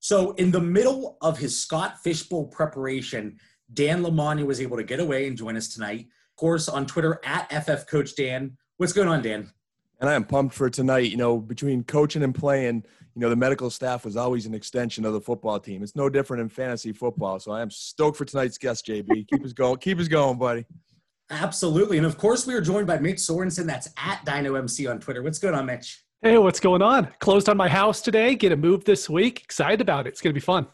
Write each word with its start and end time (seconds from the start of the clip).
So, 0.00 0.32
in 0.32 0.50
the 0.50 0.60
middle 0.60 1.18
of 1.20 1.38
his 1.38 1.60
Scott 1.60 1.98
Fish 2.02 2.22
Bowl 2.22 2.46
preparation, 2.46 3.38
Dan 3.72 4.02
Lamagna 4.02 4.46
was 4.46 4.60
able 4.60 4.76
to 4.76 4.84
get 4.84 5.00
away 5.00 5.26
and 5.26 5.36
join 5.36 5.56
us 5.56 5.68
tonight. 5.68 6.00
Of 6.00 6.36
course, 6.36 6.68
on 6.68 6.86
Twitter 6.86 7.20
at 7.24 7.50
FF 7.50 7.86
Coach 7.86 8.14
Dan. 8.16 8.56
What's 8.76 8.92
going 8.92 9.08
on, 9.08 9.22
Dan? 9.22 9.50
And 10.00 10.08
I 10.08 10.14
am 10.14 10.24
pumped 10.24 10.54
for 10.54 10.70
tonight. 10.70 11.10
You 11.10 11.16
know, 11.16 11.38
between 11.38 11.82
coaching 11.82 12.22
and 12.22 12.34
playing, 12.34 12.84
you 13.14 13.20
know, 13.20 13.28
the 13.28 13.36
medical 13.36 13.70
staff 13.70 14.04
was 14.04 14.16
always 14.16 14.46
an 14.46 14.54
extension 14.54 15.04
of 15.04 15.12
the 15.12 15.20
football 15.20 15.58
team. 15.58 15.82
It's 15.82 15.96
no 15.96 16.08
different 16.08 16.40
in 16.40 16.48
fantasy 16.48 16.92
football. 16.92 17.40
So 17.40 17.50
I 17.50 17.60
am 17.60 17.70
stoked 17.70 18.16
for 18.16 18.24
tonight's 18.24 18.58
guest, 18.58 18.86
JB. 18.86 19.26
Keep 19.28 19.44
us 19.44 19.52
going. 19.52 19.78
Keep 19.78 19.98
us 19.98 20.06
going, 20.06 20.38
buddy. 20.38 20.64
Absolutely. 21.30 21.98
And 21.98 22.06
of 22.06 22.16
course, 22.16 22.46
we 22.46 22.54
are 22.54 22.60
joined 22.60 22.86
by 22.86 22.98
Mitch 22.98 23.18
Sorensen. 23.18 23.66
That's 23.66 23.88
at 23.98 24.24
DynoMC 24.24 24.88
on 24.88 25.00
Twitter. 25.00 25.22
What's 25.22 25.40
going 25.40 25.54
on, 25.54 25.66
Mitch? 25.66 26.02
Hey, 26.20 26.36
what's 26.36 26.58
going 26.58 26.82
on? 26.82 27.06
Closed 27.20 27.48
on 27.48 27.56
my 27.56 27.68
house 27.68 28.00
today. 28.00 28.34
Get 28.34 28.50
a 28.50 28.56
move 28.56 28.84
this 28.84 29.08
week. 29.08 29.40
Excited 29.44 29.80
about 29.80 30.04
it. 30.04 30.10
It's 30.10 30.20
going 30.20 30.32
to 30.32 30.34
be 30.34 30.44
fun. 30.44 30.66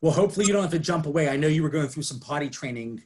Well, 0.00 0.12
hopefully 0.12 0.46
you 0.46 0.52
don't 0.52 0.62
have 0.62 0.70
to 0.70 0.78
jump 0.78 1.06
away. 1.06 1.28
I 1.28 1.36
know 1.36 1.48
you 1.48 1.64
were 1.64 1.68
going 1.68 1.88
through 1.88 2.04
some 2.04 2.20
potty 2.20 2.48
training 2.48 3.02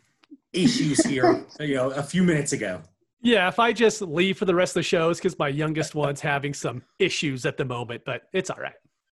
issues 0.52 1.02
here, 1.06 1.46
you 1.60 1.76
know, 1.76 1.88
a 1.92 2.02
few 2.02 2.22
minutes 2.22 2.52
ago. 2.52 2.82
Yeah, 3.22 3.48
if 3.48 3.58
I 3.58 3.72
just 3.72 4.02
leave 4.02 4.36
for 4.36 4.44
the 4.44 4.54
rest 4.54 4.72
of 4.72 4.80
the 4.80 4.82
shows 4.82 5.16
because 5.16 5.38
my 5.38 5.48
youngest 5.48 5.94
one's 5.94 6.20
having 6.20 6.52
some 6.52 6.82
issues 6.98 7.46
at 7.46 7.56
the 7.56 7.64
moment, 7.64 8.02
but 8.04 8.24
it's 8.34 8.50
all 8.50 8.60
right. 8.60 8.74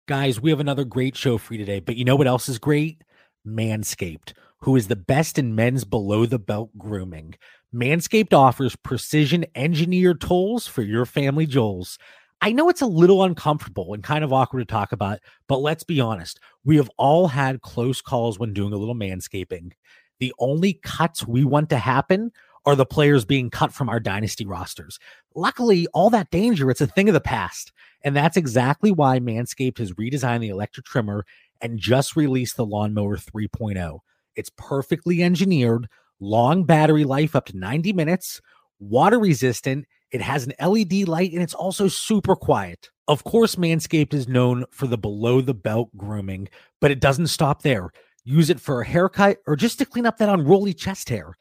Guys, 0.06 0.40
we 0.40 0.50
have 0.50 0.60
another 0.60 0.84
great 0.84 1.16
show 1.16 1.38
for 1.38 1.54
you 1.54 1.58
today, 1.58 1.80
but 1.80 1.96
you 1.96 2.04
know 2.04 2.14
what 2.14 2.28
else 2.28 2.48
is 2.48 2.60
great? 2.60 3.02
Manscaped, 3.44 4.34
who 4.58 4.76
is 4.76 4.86
the 4.86 4.94
best 4.94 5.36
in 5.36 5.56
men's 5.56 5.84
below 5.84 6.26
the 6.26 6.38
belt 6.38 6.70
grooming. 6.78 7.34
Manscaped 7.74 8.32
offers 8.32 8.76
precision 8.76 9.46
engineered 9.56 10.20
tools 10.20 10.68
for 10.68 10.82
your 10.82 11.06
family 11.06 11.46
jewels. 11.46 11.98
I 12.42 12.50
know 12.50 12.68
it's 12.68 12.82
a 12.82 12.86
little 12.86 13.22
uncomfortable 13.22 13.94
and 13.94 14.02
kind 14.02 14.24
of 14.24 14.32
awkward 14.32 14.58
to 14.58 14.64
talk 14.64 14.90
about, 14.90 15.20
but 15.46 15.58
let's 15.58 15.84
be 15.84 16.00
honest. 16.00 16.40
We 16.64 16.76
have 16.76 16.90
all 16.98 17.28
had 17.28 17.62
close 17.62 18.02
calls 18.02 18.36
when 18.36 18.52
doing 18.52 18.72
a 18.72 18.76
little 18.76 18.96
manscaping. 18.96 19.70
The 20.18 20.34
only 20.40 20.74
cuts 20.82 21.24
we 21.24 21.44
want 21.44 21.70
to 21.70 21.78
happen 21.78 22.32
are 22.66 22.74
the 22.74 22.84
players 22.84 23.24
being 23.24 23.48
cut 23.48 23.72
from 23.72 23.88
our 23.88 24.00
dynasty 24.00 24.44
rosters. 24.44 24.98
Luckily, 25.36 25.86
all 25.94 26.10
that 26.10 26.30
danger, 26.30 26.68
it's 26.68 26.80
a 26.80 26.86
thing 26.88 27.08
of 27.08 27.14
the 27.14 27.20
past. 27.20 27.72
And 28.02 28.16
that's 28.16 28.36
exactly 28.36 28.90
why 28.90 29.20
Manscaped 29.20 29.78
has 29.78 29.92
redesigned 29.92 30.40
the 30.40 30.48
electric 30.48 30.84
trimmer 30.84 31.24
and 31.60 31.78
just 31.78 32.16
released 32.16 32.56
the 32.56 32.66
Lawnmower 32.66 33.18
3.0. 33.18 34.00
It's 34.34 34.50
perfectly 34.56 35.22
engineered, 35.22 35.88
long 36.18 36.64
battery 36.64 37.04
life 37.04 37.36
up 37.36 37.46
to 37.46 37.56
90 37.56 37.92
minutes, 37.92 38.40
water 38.80 39.20
resistant. 39.20 39.86
It 40.12 40.20
has 40.20 40.46
an 40.46 40.52
LED 40.60 41.08
light 41.08 41.32
and 41.32 41.42
it's 41.42 41.54
also 41.54 41.88
super 41.88 42.36
quiet. 42.36 42.90
Of 43.08 43.24
course, 43.24 43.56
Manscaped 43.56 44.14
is 44.14 44.28
known 44.28 44.64
for 44.70 44.86
the 44.86 44.98
below 44.98 45.40
the 45.40 45.54
belt 45.54 45.90
grooming, 45.96 46.48
but 46.80 46.90
it 46.90 47.00
doesn't 47.00 47.26
stop 47.28 47.62
there. 47.62 47.90
Use 48.24 48.50
it 48.50 48.60
for 48.60 48.80
a 48.80 48.86
haircut 48.86 49.38
or 49.46 49.56
just 49.56 49.78
to 49.78 49.86
clean 49.86 50.06
up 50.06 50.18
that 50.18 50.28
unruly 50.28 50.74
chest 50.74 51.08
hair. 51.08 51.34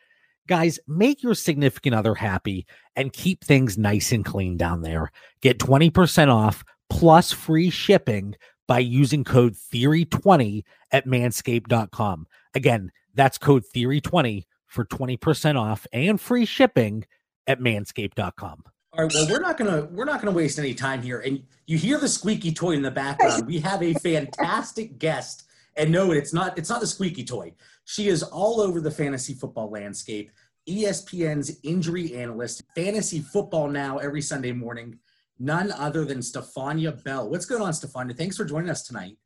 Guys, 0.47 0.79
make 0.87 1.21
your 1.21 1.35
significant 1.35 1.93
other 1.93 2.15
happy 2.15 2.65
and 2.95 3.13
keep 3.13 3.43
things 3.43 3.77
nice 3.77 4.11
and 4.11 4.25
clean 4.25 4.57
down 4.57 4.81
there. 4.81 5.11
Get 5.41 5.59
20% 5.59 6.33
off 6.33 6.63
plus 6.89 7.31
free 7.31 7.69
shipping 7.69 8.35
by 8.67 8.79
using 8.79 9.23
code 9.23 9.53
Theory20 9.53 10.63
at 10.91 11.05
manscaped.com. 11.05 12.25
Again, 12.55 12.91
that's 13.13 13.37
code 13.37 13.63
Theory20 13.75 14.45
for 14.65 14.85
20% 14.85 15.59
off 15.59 15.85
and 15.91 16.19
free 16.19 16.45
shipping 16.45 17.05
at 17.47 17.59
manscaped.com. 17.59 18.63
All 18.93 19.05
right. 19.05 19.13
Well, 19.13 19.27
we're 19.29 19.39
not 19.39 19.57
gonna 19.57 19.87
we're 19.91 20.05
not 20.05 20.21
gonna 20.21 20.35
waste 20.35 20.59
any 20.59 20.73
time 20.73 21.01
here. 21.01 21.19
And 21.21 21.43
you 21.65 21.77
hear 21.77 21.97
the 21.97 22.09
squeaky 22.09 22.51
toy 22.51 22.71
in 22.71 22.81
the 22.81 22.91
background. 22.91 23.47
We 23.47 23.59
have 23.59 23.81
a 23.81 23.93
fantastic 24.03 24.99
guest. 24.99 25.45
And 25.77 25.91
no, 25.91 26.11
it's 26.11 26.33
not 26.33 26.57
it's 26.57 26.69
not 26.69 26.81
the 26.81 26.87
squeaky 26.87 27.23
toy. 27.23 27.53
She 27.85 28.09
is 28.09 28.21
all 28.21 28.59
over 28.59 28.81
the 28.81 28.91
fantasy 28.91 29.33
football 29.33 29.69
landscape. 29.69 30.31
ESPN's 30.69 31.59
injury 31.63 32.15
analyst, 32.15 32.63
fantasy 32.75 33.19
football 33.19 33.67
now 33.69 33.97
every 33.97 34.21
Sunday 34.21 34.51
morning. 34.51 34.99
None 35.39 35.71
other 35.71 36.05
than 36.05 36.19
Stephania 36.19 36.91
Bell. 37.03 37.29
What's 37.29 37.45
going 37.45 37.63
on, 37.63 37.73
Stephania? 37.73 38.15
Thanks 38.15 38.37
for 38.37 38.45
joining 38.45 38.69
us 38.69 38.83
tonight. 38.83 39.17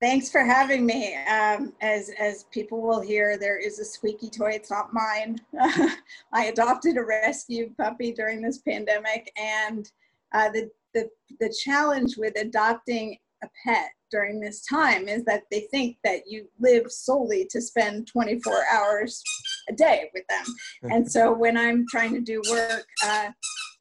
Thanks 0.00 0.30
for 0.30 0.44
having 0.44 0.84
me. 0.84 1.16
Um, 1.24 1.72
as 1.80 2.10
as 2.18 2.44
people 2.52 2.82
will 2.82 3.00
hear, 3.00 3.38
there 3.38 3.58
is 3.58 3.78
a 3.78 3.84
squeaky 3.84 4.28
toy. 4.28 4.50
It's 4.50 4.70
not 4.70 4.92
mine. 4.92 5.38
I 6.32 6.46
adopted 6.46 6.98
a 6.98 7.04
rescue 7.04 7.72
puppy 7.78 8.12
during 8.12 8.42
this 8.42 8.58
pandemic, 8.58 9.32
and 9.38 9.90
uh, 10.34 10.50
the 10.50 10.70
the 10.92 11.08
the 11.40 11.54
challenge 11.64 12.16
with 12.18 12.38
adopting 12.38 13.16
a 13.42 13.48
pet 13.64 13.90
during 14.10 14.38
this 14.38 14.64
time 14.66 15.08
is 15.08 15.24
that 15.24 15.42
they 15.50 15.60
think 15.70 15.96
that 16.04 16.20
you 16.26 16.46
live 16.60 16.90
solely 16.90 17.46
to 17.50 17.60
spend 17.60 18.06
24 18.06 18.64
hours 18.72 19.22
a 19.68 19.74
day 19.74 20.10
with 20.14 20.24
them. 20.28 20.44
And 20.82 21.10
so 21.10 21.32
when 21.32 21.56
I'm 21.56 21.84
trying 21.90 22.14
to 22.14 22.20
do 22.20 22.40
work, 22.50 22.86
uh, 23.04 23.30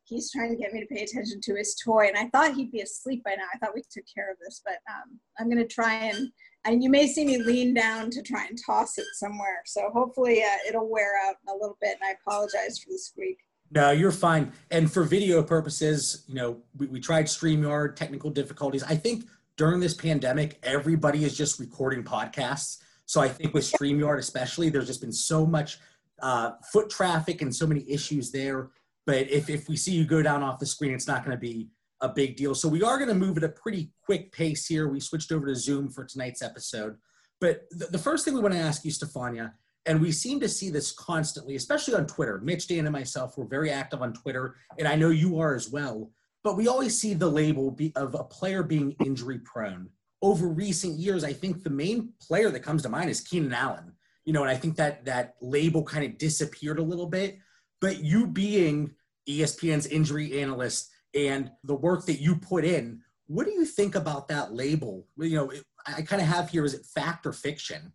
he's 0.05 0.31
trying 0.31 0.49
to 0.49 0.55
get 0.55 0.71
me 0.71 0.79
to 0.79 0.85
pay 0.85 1.03
attention 1.03 1.41
to 1.41 1.55
his 1.55 1.75
toy 1.75 2.07
and 2.07 2.17
i 2.17 2.27
thought 2.29 2.55
he'd 2.55 2.71
be 2.71 2.81
asleep 2.81 3.23
by 3.23 3.31
now 3.31 3.45
i 3.53 3.57
thought 3.57 3.75
we 3.75 3.81
took 3.91 4.05
care 4.13 4.31
of 4.31 4.37
this 4.39 4.61
but 4.63 4.77
um, 4.89 5.19
i'm 5.39 5.49
going 5.49 5.57
to 5.57 5.73
try 5.73 5.95
and 5.95 6.31
and 6.65 6.83
you 6.83 6.89
may 6.89 7.05
see 7.07 7.25
me 7.25 7.37
lean 7.37 7.73
down 7.73 8.09
to 8.09 8.21
try 8.21 8.45
and 8.45 8.57
toss 8.65 8.97
it 8.97 9.05
somewhere 9.13 9.61
so 9.65 9.89
hopefully 9.93 10.41
uh, 10.43 10.67
it'll 10.67 10.89
wear 10.89 11.13
out 11.27 11.35
a 11.49 11.53
little 11.53 11.77
bit 11.81 11.97
and 12.01 12.09
i 12.09 12.13
apologize 12.21 12.79
for 12.79 12.91
the 12.91 12.97
squeak 12.97 13.37
No, 13.71 13.91
you're 13.91 14.11
fine. 14.11 14.53
And 14.69 14.91
for 14.91 15.03
video 15.03 15.41
purposes, 15.41 16.23
you 16.27 16.35
know, 16.35 16.61
we, 16.77 16.85
we 16.87 16.99
tried 16.99 17.25
StreamYard, 17.25 17.95
technical 17.95 18.29
difficulties. 18.29 18.83
I 18.83 18.95
think 18.95 19.25
during 19.57 19.79
this 19.79 19.93
pandemic, 19.93 20.59
everybody 20.63 21.23
is 21.23 21.35
just 21.35 21.59
recording 21.59 22.03
podcasts. 22.03 22.77
So 23.05 23.21
I 23.21 23.27
think 23.27 23.53
with 23.53 23.63
StreamYard, 23.69 24.19
especially, 24.19 24.69
there's 24.69 24.87
just 24.87 25.01
been 25.01 25.11
so 25.11 25.45
much 25.45 25.79
uh, 26.21 26.51
foot 26.71 26.89
traffic 26.89 27.41
and 27.41 27.53
so 27.53 27.67
many 27.67 27.89
issues 27.89 28.31
there. 28.31 28.69
But 29.05 29.29
if, 29.29 29.49
if 29.49 29.69
we 29.69 29.77
see 29.77 29.93
you 29.93 30.05
go 30.05 30.21
down 30.21 30.43
off 30.43 30.59
the 30.59 30.65
screen, 30.65 30.93
it's 30.93 31.07
not 31.07 31.23
going 31.23 31.37
to 31.37 31.41
be 31.41 31.69
a 32.01 32.09
big 32.09 32.35
deal. 32.35 32.55
So 32.55 32.67
we 32.67 32.83
are 32.83 32.97
going 32.97 33.09
to 33.09 33.15
move 33.15 33.37
at 33.37 33.43
a 33.43 33.49
pretty 33.49 33.91
quick 34.03 34.31
pace 34.31 34.65
here. 34.65 34.87
We 34.87 34.99
switched 34.99 35.31
over 35.31 35.45
to 35.47 35.55
Zoom 35.55 35.89
for 35.89 36.03
tonight's 36.05 36.41
episode. 36.41 36.97
But 37.39 37.65
the, 37.71 37.85
the 37.87 37.97
first 37.97 38.25
thing 38.25 38.33
we 38.33 38.41
want 38.41 38.53
to 38.53 38.59
ask 38.59 38.83
you, 38.83 38.91
Stephania, 38.91 39.53
and 39.85 40.01
we 40.01 40.11
seem 40.11 40.39
to 40.39 40.49
see 40.49 40.69
this 40.69 40.91
constantly, 40.91 41.55
especially 41.55 41.93
on 41.93 42.07
Twitter. 42.07 42.39
Mitch, 42.39 42.67
Dan, 42.67 42.85
and 42.85 42.91
myself 42.91 43.37
were 43.37 43.45
very 43.45 43.69
active 43.69 44.01
on 44.01 44.13
Twitter, 44.13 44.55
and 44.79 44.87
I 44.87 44.95
know 44.95 45.09
you 45.09 45.39
are 45.39 45.53
as 45.53 45.69
well. 45.69 46.11
But 46.43 46.57
we 46.57 46.67
always 46.67 46.97
see 46.97 47.13
the 47.13 47.29
label 47.29 47.71
be, 47.71 47.91
of 47.95 48.15
a 48.15 48.23
player 48.23 48.63
being 48.63 48.95
injury 49.05 49.39
prone. 49.39 49.89
Over 50.21 50.47
recent 50.47 50.97
years, 50.97 51.23
I 51.23 51.33
think 51.33 51.63
the 51.63 51.69
main 51.69 52.09
player 52.19 52.49
that 52.49 52.61
comes 52.61 52.81
to 52.83 52.89
mind 52.89 53.09
is 53.09 53.21
Keenan 53.21 53.53
Allen. 53.53 53.93
You 54.25 54.33
know, 54.33 54.41
and 54.41 54.49
I 54.49 54.55
think 54.55 54.75
that 54.77 55.05
that 55.05 55.35
label 55.39 55.83
kind 55.83 56.03
of 56.03 56.17
disappeared 56.17 56.79
a 56.79 56.83
little 56.83 57.05
bit. 57.05 57.37
But 57.85 58.03
you 58.03 58.25
being 58.25 58.95
ESPN's 59.29 59.85
injury 59.85 60.41
analyst 60.41 60.89
and 61.13 61.51
the 61.63 61.75
work 61.75 62.07
that 62.07 62.19
you 62.19 62.35
put 62.35 62.65
in, 62.65 62.99
what 63.27 63.45
do 63.45 63.51
you 63.51 63.63
think 63.63 63.93
about 63.93 64.27
that 64.29 64.55
label? 64.55 65.05
You 65.19 65.35
know, 65.35 65.51
I 65.85 66.01
kind 66.01 66.19
of 66.19 66.27
have 66.27 66.49
here 66.49 66.65
is 66.65 66.73
it 66.73 66.83
fact 66.83 67.27
or 67.27 67.31
fiction? 67.31 67.93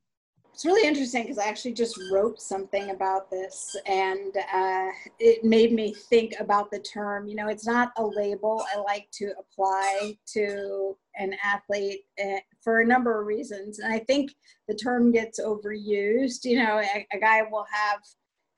it's 0.52 0.66
really 0.66 0.86
interesting 0.86 1.22
because 1.22 1.38
i 1.38 1.46
actually 1.46 1.72
just 1.72 1.98
wrote 2.12 2.38
something 2.38 2.90
about 2.90 3.30
this 3.30 3.74
and 3.86 4.36
uh, 4.52 4.88
it 5.18 5.42
made 5.42 5.72
me 5.72 5.94
think 6.10 6.34
about 6.38 6.70
the 6.70 6.80
term 6.80 7.26
you 7.26 7.34
know 7.34 7.48
it's 7.48 7.66
not 7.66 7.92
a 7.96 8.04
label 8.04 8.62
i 8.74 8.78
like 8.78 9.08
to 9.10 9.32
apply 9.38 10.14
to 10.26 10.94
an 11.16 11.34
athlete 11.42 12.00
uh, 12.22 12.38
for 12.62 12.80
a 12.80 12.86
number 12.86 13.20
of 13.20 13.26
reasons 13.26 13.78
and 13.78 13.90
i 13.90 13.98
think 14.00 14.32
the 14.68 14.74
term 14.74 15.10
gets 15.10 15.40
overused 15.40 16.44
you 16.44 16.58
know 16.62 16.78
a, 16.78 17.06
a 17.14 17.18
guy 17.18 17.42
will 17.50 17.66
have 17.72 18.00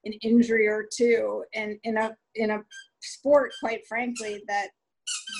an 0.05 0.13
injury 0.23 0.67
or 0.67 0.87
two 0.91 1.45
and 1.55 1.79
in 1.85 1.97
a 1.97 2.17
in 2.35 2.51
a 2.51 2.61
sport 3.01 3.53
quite 3.61 3.87
frankly 3.87 4.43
that 4.47 4.69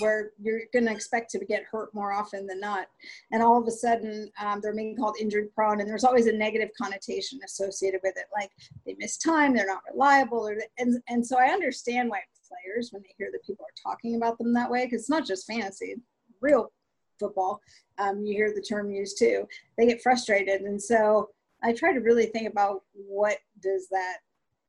where 0.01 0.33
you're 0.41 0.63
going 0.73 0.85
to 0.85 0.93
expect 0.93 1.31
to 1.31 1.39
get 1.45 1.63
hurt 1.71 1.95
more 1.95 2.13
often 2.13 2.47
than 2.47 2.59
not 2.59 2.87
and 3.31 3.43
all 3.43 3.61
of 3.61 3.67
a 3.67 3.71
sudden 3.71 4.31
um, 4.41 4.61
they're 4.61 4.75
being 4.75 4.97
called 4.97 5.17
injured 5.21 5.55
prone 5.55 5.81
and 5.81 5.89
there's 5.89 6.05
always 6.05 6.27
a 6.27 6.33
negative 6.33 6.69
connotation 6.81 7.39
associated 7.45 8.01
with 8.03 8.17
it 8.17 8.27
like 8.35 8.51
they 8.85 8.97
miss 8.99 9.17
time 9.17 9.55
they're 9.55 9.67
not 9.67 9.83
reliable 9.91 10.47
or 10.47 10.57
and, 10.79 11.01
and 11.09 11.25
so 11.25 11.39
i 11.39 11.47
understand 11.47 12.11
why 12.11 12.19
players 12.49 12.91
when 12.93 13.03
they 13.03 13.15
hear 13.17 13.31
that 13.33 13.47
people 13.47 13.65
are 13.65 13.93
talking 13.93 14.17
about 14.17 14.37
them 14.37 14.53
that 14.53 14.71
way 14.71 14.85
because 14.85 15.03
it's 15.03 15.11
not 15.11 15.27
just 15.27 15.47
fantasy 15.47 15.95
real 16.41 16.71
football. 17.23 17.61
Um, 17.99 18.25
you 18.25 18.35
hear 18.35 18.53
the 18.53 18.61
term 18.61 18.91
used 18.91 19.19
too. 19.19 19.47
They 19.79 19.87
get 19.87 20.03
frustrated, 20.03 20.63
and 20.63 20.83
so 20.83 21.31
I 21.63 21.73
try 21.73 21.93
to 21.93 22.01
really 22.01 22.27
think 22.27 22.51
about 22.51 22.83
what 22.93 23.39
does 23.61 23.89
that 23.91 24.19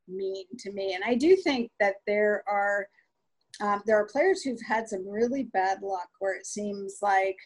mean 0.08 0.44
to 0.58 0.72
me. 0.72 0.94
And 0.94 1.04
I 1.04 1.14
do 1.14 1.36
think 1.36 1.70
that 1.80 1.96
there 2.06 2.44
are 2.48 2.88
um, 3.60 3.82
there 3.86 3.96
are 3.96 4.06
players 4.06 4.42
who've 4.42 4.60
had 4.66 4.88
some 4.88 5.08
really 5.08 5.44
bad 5.44 5.80
luck 5.82 6.08
where 6.18 6.34
it 6.34 6.46
seems 6.46 6.98
like 7.02 7.36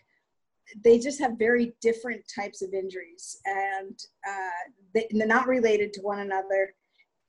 they 0.85 0.99
just 0.99 1.21
have 1.21 1.39
very 1.39 1.75
different 1.81 2.23
types 2.35 2.63
of 2.63 2.73
injuries 2.73 3.39
and 3.47 3.99
uh, 4.29 4.71
they, 4.95 5.07
are 5.23 5.27
not 5.27 5.47
related 5.47 5.93
to 5.95 6.01
one 6.01 6.21
another. 6.21 6.75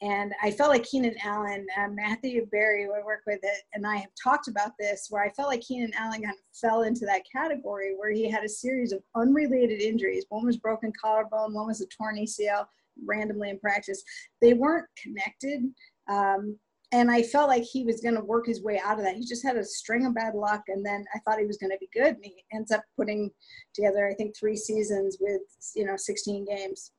And 0.01 0.33
I 0.41 0.51
felt 0.51 0.69
like 0.69 0.85
Keenan 0.85 1.15
Allen, 1.23 1.67
uh, 1.77 1.89
Matthew 1.89 2.45
Berry, 2.45 2.85
who 2.85 2.93
I 2.93 3.03
work 3.03 3.23
with, 3.27 3.39
it, 3.43 3.63
and 3.73 3.85
I 3.85 3.97
have 3.97 4.11
talked 4.21 4.47
about 4.47 4.71
this, 4.79 5.07
where 5.09 5.21
I 5.21 5.29
felt 5.29 5.49
like 5.49 5.59
Keenan 5.59 5.91
Allen 5.97 6.21
kind 6.21 6.35
of 6.35 6.39
fell 6.53 6.83
into 6.83 7.05
that 7.05 7.23
category 7.29 7.95
where 7.97 8.11
he 8.11 8.29
had 8.29 8.45
a 8.45 8.49
series 8.49 8.93
of 8.93 9.03
unrelated 9.15 9.81
injuries. 9.81 10.23
One 10.29 10.45
was 10.45 10.55
broken 10.55 10.93
collarbone, 11.01 11.53
one 11.53 11.67
was 11.67 11.81
a 11.81 11.87
torn 11.87 12.15
ACL 12.15 12.67
randomly 13.05 13.49
in 13.49 13.59
practice. 13.59 14.03
They 14.41 14.53
weren't 14.53 14.87
connected. 15.01 15.63
Um, 16.07 16.57
and 16.91 17.11
I 17.11 17.21
felt 17.21 17.49
like 17.49 17.63
he 17.63 17.83
was 17.83 18.01
going 18.01 18.15
to 18.15 18.21
work 18.21 18.47
his 18.47 18.63
way 18.63 18.81
out 18.83 18.97
of 18.97 19.05
that. 19.05 19.15
He 19.15 19.25
just 19.25 19.45
had 19.45 19.57
a 19.57 19.63
string 19.63 20.05
of 20.05 20.15
bad 20.15 20.33
luck, 20.33 20.63
and 20.69 20.83
then 20.83 21.05
I 21.13 21.19
thought 21.19 21.39
he 21.39 21.45
was 21.45 21.57
going 21.57 21.71
to 21.71 21.77
be 21.77 21.89
good, 21.93 22.15
and 22.15 22.25
he 22.25 22.43
ends 22.51 22.71
up 22.71 22.83
putting 22.97 23.29
together, 23.75 24.09
I 24.09 24.15
think, 24.15 24.35
three 24.35 24.55
seasons 24.55 25.17
with 25.19 25.41
you 25.75 25.85
know 25.85 25.95
16 25.95 26.45
games. 26.45 26.91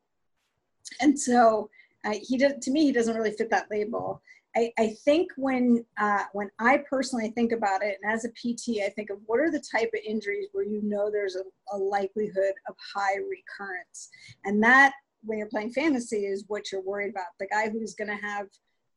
And 1.01 1.19
so 1.19 1.71
uh, 2.05 2.15
he 2.23 2.39
does. 2.39 2.53
To 2.63 2.71
me, 2.71 2.85
he 2.85 2.93
doesn't 2.93 3.17
really 3.17 3.33
fit 3.33 3.51
that 3.51 3.67
label. 3.71 4.23
I, 4.57 4.73
I 4.79 4.97
think 5.05 5.31
when 5.37 5.85
uh, 5.99 6.25
when 6.33 6.51
I 6.59 6.83
personally 6.89 7.31
think 7.31 7.53
about 7.53 7.83
it, 7.83 7.99
and 8.03 8.13
as 8.13 8.25
a 8.25 8.29
PT, 8.31 8.83
I 8.85 8.91
think 8.91 9.11
of 9.11 9.19
what 9.27 9.41
are 9.41 9.51
the 9.51 9.63
type 9.73 9.91
of 9.95 10.01
injuries 10.07 10.49
where 10.53 10.65
you 10.65 10.81
know 10.83 11.11
there's 11.11 11.37
a, 11.37 11.43
a 11.77 11.79
likelihood 11.79 12.55
of 12.69 12.75
high 12.95 13.17
recurrence, 13.17 14.09
and 14.45 14.63
that 14.63 14.93
when 15.25 15.39
you're 15.39 15.49
playing 15.49 15.73
fantasy 15.73 16.27
is 16.27 16.45
what 16.49 16.71
you're 16.71 16.83
worried 16.83 17.11
about. 17.11 17.27
The 17.39 17.47
guy 17.47 17.69
who's 17.69 17.95
going 17.95 18.09
to 18.09 18.27
have 18.27 18.47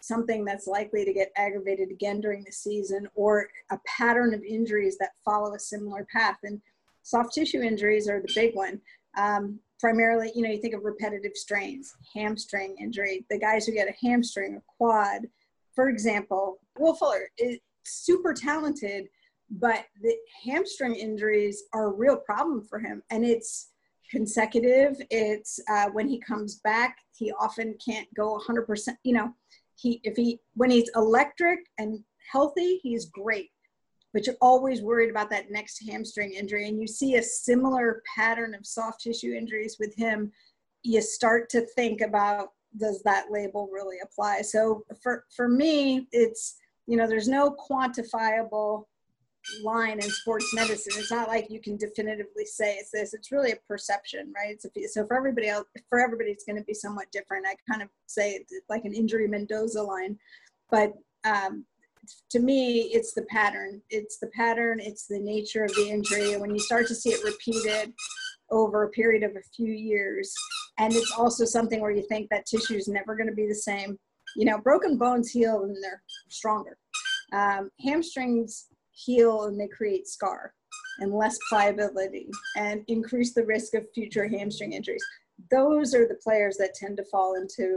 something 0.02 0.44
that's 0.44 0.68
likely 0.68 1.06
to 1.06 1.14
get 1.14 1.32
aggravated 1.38 1.90
again 1.90 2.20
during 2.20 2.44
the 2.44 2.52
season 2.52 3.08
or 3.16 3.48
a 3.72 3.80
pattern 3.86 4.34
of 4.34 4.44
injuries 4.44 4.98
that 4.98 5.12
follow 5.24 5.54
a 5.54 5.60
similar 5.60 6.06
path. 6.12 6.38
And 6.44 6.62
soft 7.04 7.34
tissue 7.34 7.62
injuries 7.62 8.10
are 8.10 8.22
the 8.22 8.34
big 8.36 8.54
one. 8.54 8.82
Um, 9.18 9.60
primarily, 9.80 10.32
you 10.36 10.42
know, 10.42 10.50
you 10.50 10.62
think 10.62 10.74
of 10.74 10.84
repetitive 10.84 11.36
strains, 11.36 11.94
hamstring 12.14 12.76
injury, 12.82 13.26
the 13.30 13.40
guys 13.40 13.66
who 13.66 13.74
get 13.74 13.88
a 13.88 14.06
hamstring 14.06 14.56
a 14.58 14.62
quad, 14.78 15.22
for 15.74 15.90
example, 15.90 16.60
Will 16.78 16.96
Fuller 16.96 17.30
is 17.38 17.60
super 17.84 18.34
talented, 18.34 19.08
but 19.50 19.86
the 20.02 20.16
hamstring 20.46 20.96
injuries 20.96 21.64
are 21.74 21.88
a 21.88 21.94
real 21.94 22.18
problem 22.18 22.66
for 22.68 22.80
him. 22.80 23.04
And 23.10 23.26
it's 23.26 23.70
consecutive. 24.14 24.96
It's 25.10 25.60
uh, 25.70 25.90
when 25.92 26.08
he 26.08 26.20
comes 26.20 26.62
back, 26.64 26.98
he 27.18 27.34
often 27.40 27.76
can't 27.84 28.08
go 28.14 28.40
100%, 28.48 28.96
you 29.04 29.14
know, 29.14 29.34
he 29.76 30.00
if 30.04 30.16
he 30.16 30.40
when 30.54 30.70
he's 30.70 30.90
electric 30.96 31.60
and 31.80 32.00
healthy, 32.32 32.80
he's 32.84 33.06
great. 33.08 33.50
But 34.14 34.28
you're 34.28 34.36
always 34.40 34.84
worried 34.84 35.10
about 35.10 35.32
that 35.32 35.50
next 35.50 35.84
hamstring 35.90 36.34
injury, 36.34 36.68
and 36.68 36.80
you 36.80 36.86
see 36.88 37.16
a 37.16 37.24
similar 37.24 38.04
pattern 38.16 38.54
of 38.54 38.68
soft 38.68 39.02
tissue 39.02 39.34
injuries 39.34 39.78
with 39.80 39.96
him. 39.96 40.32
You 40.84 41.02
start 41.02 41.50
to 41.50 41.66
think 41.76 42.02
about 42.02 42.50
does 42.78 43.02
that 43.04 43.32
label 43.32 43.68
really 43.74 43.98
apply? 44.04 44.42
So 44.42 44.86
for 45.02 45.26
for 45.36 45.50
me, 45.50 46.08
it's 46.12 46.56
you 46.86 46.96
know 46.96 47.08
there's 47.08 47.28
no 47.28 47.56
quantifiable 47.70 48.84
line 49.64 50.00
in 50.00 50.10
sports 50.10 50.54
medicine. 50.54 50.94
It's 50.98 51.12
not 51.12 51.28
like 51.28 51.48
you 51.50 51.60
can 51.60 51.78
definitively 51.78 52.46
say 52.46 52.76
it's 52.76 52.92
this. 52.92 53.14
It's 53.14 53.32
really 53.32 53.52
a 53.52 53.58
perception, 53.68 54.32
right? 54.36 54.58
A, 54.64 54.88
so 54.88 55.06
for 55.06 55.18
everybody 55.18 55.48
else, 55.48 55.66
for 55.90 56.00
everybody, 56.00 56.32
it's 56.32 56.46
going 56.46 56.58
to 56.58 56.64
be 56.64 56.74
somewhat 56.74 57.12
different. 57.12 57.46
I 57.48 57.56
kind 57.70 57.82
of 57.82 57.90
say 58.08 58.34
it's 58.34 58.54
like 58.70 58.86
an 58.86 58.94
injury 58.94 59.28
Mendoza 59.28 59.82
line, 59.82 60.18
but 60.72 60.94
um, 61.26 61.66
to 62.32 62.40
me, 62.40 62.82
it's 62.94 63.14
the 63.14 63.24
pattern. 63.24 63.82
It's 63.90 64.20
the 64.20 64.28
pattern. 64.28 64.80
It's 64.80 65.08
the 65.08 65.20
nature 65.20 65.64
of 65.64 65.74
the 65.76 65.90
injury. 65.90 66.34
And 66.34 66.42
when 66.42 66.52
you 66.52 66.60
start 66.60 66.88
to 66.88 66.96
see 66.96 67.10
it 67.10 67.24
repeated 67.24 67.94
over 68.52 68.84
a 68.84 68.90
period 68.90 69.24
of 69.24 69.32
a 69.32 69.44
few 69.56 69.72
years, 69.72 70.34
and 70.80 70.94
it's 70.94 71.14
also 71.18 71.46
something 71.46 71.82
where 71.82 71.92
you 71.92 72.06
think 72.08 72.30
that 72.30 72.46
tissue 72.46 72.76
is 72.76 72.88
never 72.88 73.16
going 73.16 73.30
to 73.30 73.36
be 73.36 73.48
the 73.48 73.56
same. 73.56 73.98
You 74.36 74.46
know, 74.46 74.58
broken 74.58 74.98
bones 74.98 75.30
heal 75.30 75.64
and 75.64 75.76
they're 75.82 76.02
stronger. 76.30 76.78
Um, 77.32 77.70
hamstrings 77.80 78.68
heal 78.94 79.44
and 79.44 79.60
they 79.60 79.68
create 79.68 80.08
scar 80.08 80.54
and 81.00 81.14
less 81.14 81.38
pliability 81.50 82.30
and 82.56 82.84
increase 82.88 83.34
the 83.34 83.46
risk 83.46 83.74
of 83.74 83.86
future 83.94 84.28
hamstring 84.28 84.74
injuries. 84.74 85.04
Those 85.52 85.94
are 85.94 86.08
the 86.08 86.20
players 86.24 86.58
that 86.58 86.76
tend 86.76 86.98
to 86.98 87.06
fall 87.06 87.36
into 87.36 87.76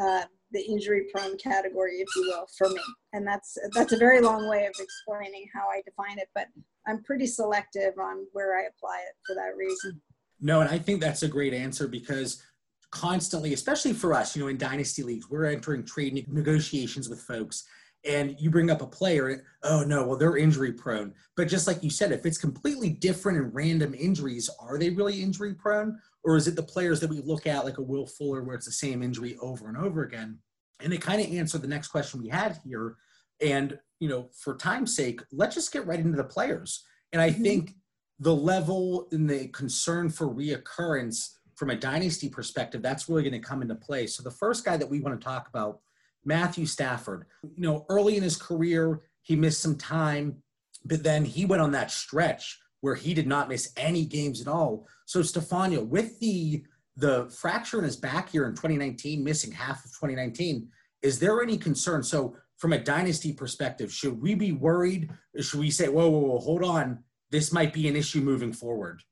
uh, 0.00 0.24
the 0.52 0.60
injury 0.60 1.06
prone 1.12 1.36
category, 1.38 1.96
if 1.96 2.08
you 2.14 2.22
will, 2.22 2.46
for 2.56 2.68
me. 2.68 2.80
And 3.12 3.26
that's 3.26 3.56
that's 3.74 3.92
a 3.92 3.96
very 3.96 4.20
long 4.20 4.48
way 4.48 4.66
of 4.66 4.74
explaining 4.78 5.48
how 5.54 5.68
I 5.68 5.82
define 5.84 6.18
it, 6.18 6.28
but 6.34 6.48
I'm 6.86 7.02
pretty 7.02 7.26
selective 7.26 7.98
on 7.98 8.26
where 8.32 8.58
I 8.58 8.64
apply 8.64 8.98
it 9.08 9.16
for 9.26 9.34
that 9.34 9.56
reason. 9.56 10.00
No, 10.40 10.60
and 10.60 10.70
I 10.70 10.78
think 10.78 11.00
that's 11.00 11.22
a 11.22 11.28
great 11.28 11.54
answer 11.54 11.88
because 11.88 12.42
constantly, 12.90 13.54
especially 13.54 13.94
for 13.94 14.12
us, 14.12 14.36
you 14.36 14.42
know, 14.42 14.48
in 14.48 14.58
dynasty 14.58 15.02
leagues, 15.02 15.28
we're 15.30 15.46
entering 15.46 15.84
trade 15.84 16.26
negotiations 16.28 17.08
with 17.08 17.20
folks 17.20 17.64
and 18.06 18.36
you 18.38 18.50
bring 18.50 18.70
up 18.70 18.82
a 18.82 18.86
player, 18.86 19.44
oh 19.62 19.82
no, 19.82 20.06
well, 20.06 20.16
they're 20.16 20.36
injury 20.36 20.72
prone. 20.72 21.12
But 21.36 21.48
just 21.48 21.66
like 21.66 21.82
you 21.82 21.90
said, 21.90 22.12
if 22.12 22.24
it's 22.24 22.38
completely 22.38 22.90
different 22.90 23.38
and 23.38 23.54
random 23.54 23.94
injuries, 23.94 24.48
are 24.60 24.78
they 24.78 24.90
really 24.90 25.22
injury 25.22 25.54
prone? 25.54 25.98
Or 26.24 26.36
is 26.36 26.48
it 26.48 26.56
the 26.56 26.62
players 26.62 27.00
that 27.00 27.10
we 27.10 27.20
look 27.20 27.46
at, 27.46 27.64
like 27.64 27.78
a 27.78 27.82
Will 27.82 28.06
Fuller, 28.06 28.42
where 28.42 28.56
it's 28.56 28.66
the 28.66 28.72
same 28.72 29.02
injury 29.02 29.36
over 29.40 29.68
and 29.68 29.76
over 29.76 30.02
again? 30.02 30.38
And 30.80 30.92
it 30.92 31.00
kind 31.00 31.20
of 31.20 31.32
answered 31.32 31.62
the 31.62 31.68
next 31.68 31.88
question 31.88 32.22
we 32.22 32.28
had 32.28 32.60
here. 32.64 32.96
And, 33.40 33.78
you 34.00 34.08
know, 34.08 34.30
for 34.42 34.56
time's 34.56 34.94
sake, 34.94 35.20
let's 35.32 35.54
just 35.54 35.72
get 35.72 35.86
right 35.86 36.00
into 36.00 36.16
the 36.16 36.24
players. 36.24 36.84
And 37.12 37.22
I 37.22 37.30
mm-hmm. 37.30 37.42
think 37.42 37.74
the 38.18 38.34
level 38.34 39.08
and 39.12 39.28
the 39.28 39.48
concern 39.48 40.10
for 40.10 40.26
reoccurrence 40.26 41.30
from 41.54 41.70
a 41.70 41.76
dynasty 41.76 42.28
perspective, 42.28 42.82
that's 42.82 43.08
really 43.08 43.22
going 43.22 43.40
to 43.40 43.46
come 43.46 43.62
into 43.62 43.74
play. 43.74 44.06
So 44.06 44.22
the 44.22 44.30
first 44.30 44.64
guy 44.64 44.76
that 44.76 44.88
we 44.88 45.00
want 45.00 45.18
to 45.18 45.24
talk 45.24 45.48
about 45.48 45.80
Matthew 46.26 46.66
Stafford. 46.66 47.26
You 47.42 47.62
know, 47.62 47.86
early 47.88 48.16
in 48.16 48.22
his 48.22 48.36
career, 48.36 49.00
he 49.22 49.36
missed 49.36 49.62
some 49.62 49.76
time, 49.76 50.42
but 50.84 51.02
then 51.02 51.24
he 51.24 51.46
went 51.46 51.62
on 51.62 51.72
that 51.72 51.90
stretch 51.90 52.58
where 52.80 52.94
he 52.94 53.14
did 53.14 53.26
not 53.26 53.48
miss 53.48 53.72
any 53.76 54.04
games 54.04 54.40
at 54.40 54.48
all. 54.48 54.86
So 55.06 55.22
Stefano, 55.22 55.82
with 55.82 56.18
the 56.20 56.64
the 56.98 57.28
fracture 57.28 57.78
in 57.78 57.84
his 57.84 57.96
back 57.96 58.30
here 58.30 58.46
in 58.46 58.52
2019, 58.52 59.22
missing 59.22 59.52
half 59.52 59.84
of 59.84 59.90
2019, 59.90 60.66
is 61.02 61.18
there 61.18 61.42
any 61.42 61.58
concern? 61.58 62.02
So 62.02 62.36
from 62.56 62.72
a 62.72 62.78
dynasty 62.78 63.34
perspective, 63.34 63.92
should 63.92 64.20
we 64.20 64.34
be 64.34 64.52
worried? 64.52 65.10
should 65.40 65.60
we 65.60 65.70
say, 65.70 65.88
whoa, 65.88 66.08
whoa, 66.08 66.20
whoa, 66.20 66.38
hold 66.38 66.64
on, 66.64 67.04
this 67.30 67.52
might 67.52 67.74
be 67.74 67.86
an 67.86 67.96
issue 67.96 68.22
moving 68.22 68.50
forward? 68.50 69.02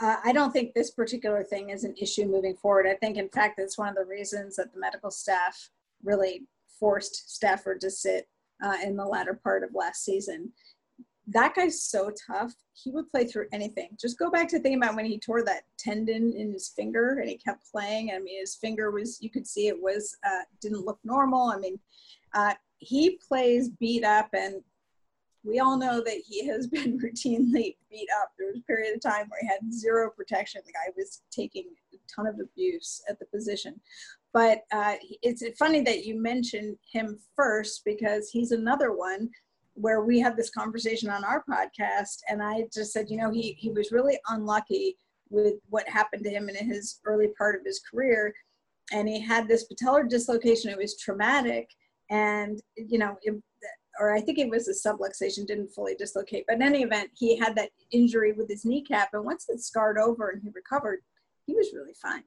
Uh, 0.00 0.16
I 0.24 0.32
don't 0.32 0.50
think 0.50 0.74
this 0.74 0.90
particular 0.90 1.44
thing 1.44 1.70
is 1.70 1.84
an 1.84 1.94
issue 1.96 2.26
moving 2.26 2.56
forward. 2.56 2.88
I 2.88 2.94
think, 2.94 3.16
in 3.16 3.28
fact, 3.28 3.60
it's 3.60 3.78
one 3.78 3.88
of 3.88 3.94
the 3.94 4.04
reasons 4.04 4.56
that 4.56 4.72
the 4.72 4.80
medical 4.80 5.12
staff 5.12 5.70
really 6.04 6.42
forced 6.78 7.34
Stafford 7.34 7.80
to 7.80 7.90
sit 7.90 8.28
uh, 8.62 8.76
in 8.84 8.96
the 8.96 9.04
latter 9.04 9.38
part 9.42 9.62
of 9.62 9.74
last 9.74 10.04
season. 10.04 10.52
That 11.26 11.54
guy's 11.54 11.82
so 11.82 12.12
tough. 12.26 12.52
He 12.74 12.90
would 12.90 13.10
play 13.10 13.24
through 13.24 13.46
anything. 13.52 13.96
Just 13.98 14.18
go 14.18 14.30
back 14.30 14.48
to 14.48 14.58
thinking 14.58 14.82
about 14.82 14.96
when 14.96 15.06
he 15.06 15.18
tore 15.18 15.42
that 15.44 15.62
tendon 15.78 16.34
in 16.36 16.52
his 16.52 16.68
finger 16.68 17.18
and 17.20 17.28
he 17.28 17.38
kept 17.38 17.70
playing. 17.70 18.10
I 18.10 18.18
mean, 18.18 18.40
his 18.40 18.56
finger 18.56 18.90
was, 18.90 19.18
you 19.22 19.30
could 19.30 19.46
see 19.46 19.68
it 19.68 19.80
was, 19.80 20.16
uh, 20.26 20.42
didn't 20.60 20.84
look 20.84 20.98
normal. 21.02 21.50
I 21.50 21.58
mean, 21.58 21.78
uh, 22.34 22.54
he 22.78 23.18
plays 23.26 23.70
beat 23.70 24.04
up 24.04 24.28
and 24.34 24.56
we 25.44 25.60
all 25.60 25.76
know 25.78 26.02
that 26.02 26.22
he 26.26 26.46
has 26.46 26.66
been 26.76 26.98
routinely 26.98 27.76
beat 27.90 28.08
up. 28.20 28.32
There 28.38 28.48
was 28.48 28.58
a 28.58 28.62
period 28.62 28.94
of 28.94 29.02
time 29.02 29.26
where 29.28 29.40
he 29.40 29.46
had 29.46 29.72
zero 29.72 30.10
protection. 30.10 30.62
The 30.66 30.72
guy 30.72 30.92
was 30.96 31.22
taking 31.30 31.66
a 31.92 31.96
ton 32.14 32.26
of 32.26 32.40
abuse 32.40 33.02
at 33.08 33.18
the 33.18 33.26
position. 33.26 33.80
But 34.34 34.62
uh, 34.72 34.96
it's 35.22 35.44
funny 35.56 35.80
that 35.82 36.04
you 36.04 36.20
mentioned 36.20 36.76
him 36.92 37.16
first 37.36 37.82
because 37.84 38.28
he's 38.30 38.50
another 38.50 38.92
one 38.92 39.30
where 39.74 40.02
we 40.02 40.18
had 40.18 40.36
this 40.36 40.50
conversation 40.50 41.08
on 41.08 41.24
our 41.24 41.44
podcast, 41.48 42.18
and 42.28 42.42
I 42.42 42.64
just 42.74 42.92
said, 42.92 43.08
you 43.08 43.16
know, 43.16 43.30
he 43.30 43.56
he 43.58 43.70
was 43.70 43.92
really 43.92 44.18
unlucky 44.28 44.96
with 45.30 45.54
what 45.70 45.88
happened 45.88 46.24
to 46.24 46.30
him 46.30 46.48
in 46.48 46.56
his 46.56 47.00
early 47.06 47.28
part 47.38 47.54
of 47.54 47.64
his 47.64 47.80
career, 47.80 48.34
and 48.92 49.08
he 49.08 49.20
had 49.20 49.46
this 49.46 49.66
patellar 49.68 50.08
dislocation. 50.08 50.70
It 50.70 50.78
was 50.78 50.98
traumatic, 50.98 51.70
and 52.10 52.60
you 52.76 52.98
know, 52.98 53.16
it, 53.22 53.40
or 54.00 54.12
I 54.12 54.20
think 54.20 54.38
it 54.38 54.50
was 54.50 54.66
a 54.66 54.88
subluxation, 54.88 55.46
didn't 55.46 55.72
fully 55.72 55.94
dislocate. 55.94 56.44
But 56.48 56.56
in 56.56 56.62
any 56.62 56.82
event, 56.82 57.10
he 57.16 57.36
had 57.36 57.54
that 57.54 57.70
injury 57.92 58.32
with 58.32 58.48
his 58.48 58.64
kneecap, 58.64 59.10
and 59.12 59.24
once 59.24 59.46
it 59.48 59.60
scarred 59.60 59.96
over 59.98 60.30
and 60.30 60.42
he 60.42 60.50
recovered, 60.52 61.00
he 61.46 61.54
was 61.54 61.72
really 61.72 61.94
fine 62.02 62.24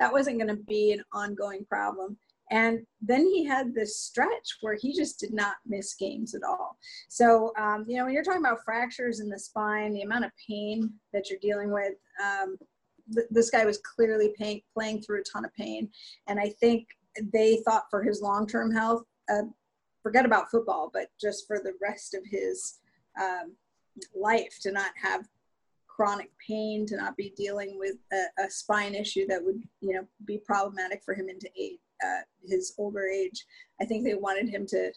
that 0.00 0.12
wasn't 0.12 0.38
going 0.38 0.48
to 0.48 0.62
be 0.64 0.92
an 0.92 1.04
ongoing 1.12 1.64
problem. 1.66 2.16
And 2.50 2.80
then 3.00 3.26
he 3.26 3.44
had 3.44 3.72
this 3.72 3.96
stretch 3.96 4.56
where 4.60 4.74
he 4.74 4.92
just 4.92 5.20
did 5.20 5.32
not 5.32 5.54
miss 5.64 5.94
games 5.94 6.34
at 6.34 6.42
all. 6.42 6.76
So, 7.08 7.52
um, 7.56 7.84
you 7.86 7.96
know, 7.96 8.04
when 8.04 8.12
you're 8.12 8.24
talking 8.24 8.40
about 8.40 8.64
fractures 8.64 9.20
in 9.20 9.28
the 9.28 9.38
spine, 9.38 9.92
the 9.92 10.02
amount 10.02 10.24
of 10.24 10.32
pain 10.48 10.92
that 11.12 11.30
you're 11.30 11.38
dealing 11.40 11.70
with, 11.70 11.94
um, 12.20 12.56
th- 13.14 13.28
this 13.30 13.50
guy 13.50 13.64
was 13.64 13.78
clearly 13.78 14.34
playing 14.74 15.02
through 15.02 15.20
a 15.20 15.24
ton 15.32 15.44
of 15.44 15.54
pain. 15.54 15.88
And 16.26 16.40
I 16.40 16.48
think 16.60 16.88
they 17.32 17.58
thought 17.64 17.84
for 17.88 18.02
his 18.02 18.20
long 18.20 18.48
term 18.48 18.72
health, 18.72 19.04
uh, 19.32 19.42
forget 20.02 20.24
about 20.24 20.50
football, 20.50 20.90
but 20.92 21.06
just 21.20 21.46
for 21.46 21.58
the 21.58 21.74
rest 21.80 22.14
of 22.14 22.22
his 22.28 22.78
um, 23.20 23.54
life 24.14 24.58
to 24.62 24.72
not 24.72 24.90
have 25.00 25.24
chronic 26.00 26.30
pain, 26.48 26.86
to 26.86 26.96
not 26.96 27.14
be 27.14 27.34
dealing 27.36 27.78
with 27.78 27.96
a, 28.10 28.44
a, 28.44 28.50
spine 28.50 28.94
issue 28.94 29.26
that 29.26 29.44
would, 29.44 29.62
you 29.82 29.92
know, 29.92 30.06
be 30.24 30.38
problematic 30.38 31.02
for 31.04 31.12
him 31.12 31.28
into 31.28 31.46
age, 31.58 31.76
uh, 32.02 32.22
his 32.48 32.72
older 32.78 33.06
age. 33.06 33.44
I 33.82 33.84
think 33.84 34.06
they 34.06 34.14
wanted 34.14 34.48
him 34.48 34.66
to 34.68 34.92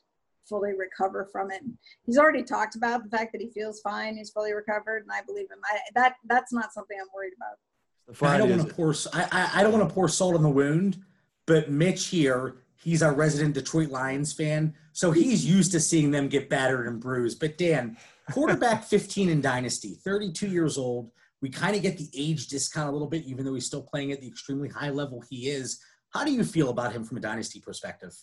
fully 0.47 0.71
recover 0.71 1.27
from 1.29 1.51
it. 1.51 1.61
He's 2.05 2.17
already 2.17 2.41
talked 2.41 2.77
about 2.77 3.03
the 3.03 3.09
fact 3.09 3.33
that 3.33 3.41
he 3.41 3.49
feels 3.49 3.81
fine, 3.81 4.15
he's 4.15 4.29
fully 4.29 4.53
recovered, 4.53 5.03
and 5.03 5.11
I 5.11 5.21
believe 5.23 5.51
him. 5.51 5.59
I, 5.69 5.79
that 5.95 6.15
that's 6.29 6.53
not 6.53 6.71
something 6.71 6.95
I'm 6.97 7.07
worried 7.13 7.33
about. 7.35 8.25
I 8.25 8.37
don't 8.37 8.49
want 8.49 8.65
to 8.65 8.73
pour 8.73 8.93
I, 9.11 9.27
I, 9.29 9.59
I 9.59 9.63
don't 9.63 9.73
want 9.73 9.85
to 9.89 9.93
pour 9.93 10.07
salt 10.07 10.35
in 10.35 10.41
the 10.41 10.49
wound, 10.49 11.01
but 11.45 11.69
Mitch 11.69 12.07
here 12.07 12.55
He's 12.83 13.01
our 13.01 13.13
resident 13.13 13.53
Detroit 13.53 13.89
Lions 13.89 14.33
fan, 14.33 14.73
so 14.91 15.11
he's 15.11 15.45
used 15.45 15.71
to 15.71 15.79
seeing 15.79 16.11
them 16.11 16.27
get 16.27 16.49
battered 16.49 16.85
and 16.85 16.99
bruised. 16.99 17.39
But 17.39 17.57
Dan, 17.57 17.95
quarterback 18.31 18.83
15 18.83 19.29
in 19.29 19.41
Dynasty, 19.41 19.97
32 20.03 20.47
years 20.47 20.77
old. 20.77 21.11
We 21.41 21.49
kind 21.49 21.75
of 21.75 21.81
get 21.81 21.97
the 21.97 22.09
age 22.15 22.47
discount 22.47 22.89
a 22.89 22.91
little 22.91 23.07
bit, 23.07 23.25
even 23.25 23.43
though 23.43 23.53
he's 23.53 23.65
still 23.65 23.83
playing 23.83 24.11
at 24.11 24.21
the 24.21 24.27
extremely 24.27 24.69
high 24.69 24.91
level 24.91 25.23
he 25.29 25.49
is. 25.49 25.79
How 26.13 26.23
do 26.23 26.31
you 26.31 26.43
feel 26.43 26.69
about 26.69 26.93
him 26.93 27.03
from 27.03 27.17
a 27.17 27.19
Dynasty 27.19 27.59
perspective? 27.59 28.13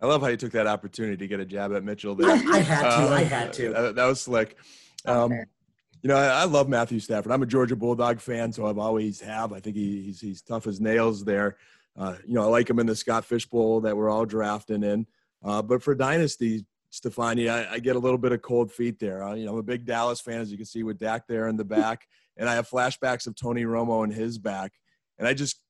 I 0.00 0.06
love 0.06 0.22
how 0.22 0.28
you 0.28 0.36
took 0.36 0.52
that 0.52 0.66
opportunity 0.66 1.16
to 1.16 1.26
get 1.26 1.40
a 1.40 1.44
jab 1.44 1.72
at 1.72 1.84
Mitchell 1.84 2.14
there. 2.14 2.30
I, 2.30 2.34
I 2.34 2.58
had 2.60 2.82
to. 2.82 2.88
Uh, 2.88 3.08
I 3.08 3.22
had 3.22 3.52
to. 3.54 3.72
That, 3.72 3.94
that 3.96 4.06
was 4.06 4.20
slick. 4.20 4.56
Um, 5.04 5.32
you 5.32 6.08
know, 6.08 6.16
I, 6.16 6.42
I, 6.42 6.44
love 6.44 6.68
Matthew 6.68 7.00
Stafford. 7.00 7.32
I'm 7.32 7.42
a 7.42 7.46
Georgia 7.46 7.76
Bulldog 7.76 8.20
fan, 8.20 8.52
so 8.52 8.66
I've 8.66 8.78
always 8.78 9.20
have. 9.20 9.52
I 9.52 9.60
think 9.60 9.76
he, 9.76 10.02
he's 10.02 10.20
he's 10.20 10.42
tough 10.42 10.66
as 10.66 10.80
nails 10.80 11.24
there. 11.24 11.56
Uh, 11.98 12.16
you 12.26 12.34
know, 12.34 12.42
I 12.42 12.46
like 12.46 12.70
him 12.70 12.78
in 12.78 12.86
the 12.86 12.96
Scott 12.96 13.24
Fish 13.24 13.46
Bowl 13.46 13.80
that 13.82 13.96
we're 13.96 14.08
all 14.08 14.24
drafting 14.24 14.82
in. 14.82 15.06
Uh, 15.42 15.60
but 15.60 15.82
for 15.82 15.94
Dynasty, 15.94 16.64
Stefani, 16.90 17.48
I, 17.48 17.74
I, 17.74 17.78
get 17.78 17.96
a 17.96 17.98
little 17.98 18.18
bit 18.18 18.32
of 18.32 18.42
cold 18.42 18.72
feet 18.72 18.98
there. 18.98 19.22
Uh, 19.22 19.34
you 19.34 19.46
know, 19.46 19.52
I'm 19.52 19.58
a 19.58 19.62
big 19.62 19.86
Dallas 19.86 20.20
fan, 20.20 20.40
as 20.40 20.50
you 20.50 20.56
can 20.56 20.66
see 20.66 20.82
with 20.82 20.98
Dak 20.98 21.26
there 21.28 21.48
in 21.48 21.56
the 21.56 21.64
back, 21.64 22.06
and 22.36 22.48
I 22.48 22.54
have 22.54 22.68
flashbacks 22.68 23.26
of 23.26 23.36
Tony 23.36 23.64
Romo 23.64 24.04
in 24.04 24.10
his 24.10 24.38
back, 24.38 24.72
and 25.18 25.26
I 25.26 25.34
just 25.34 25.60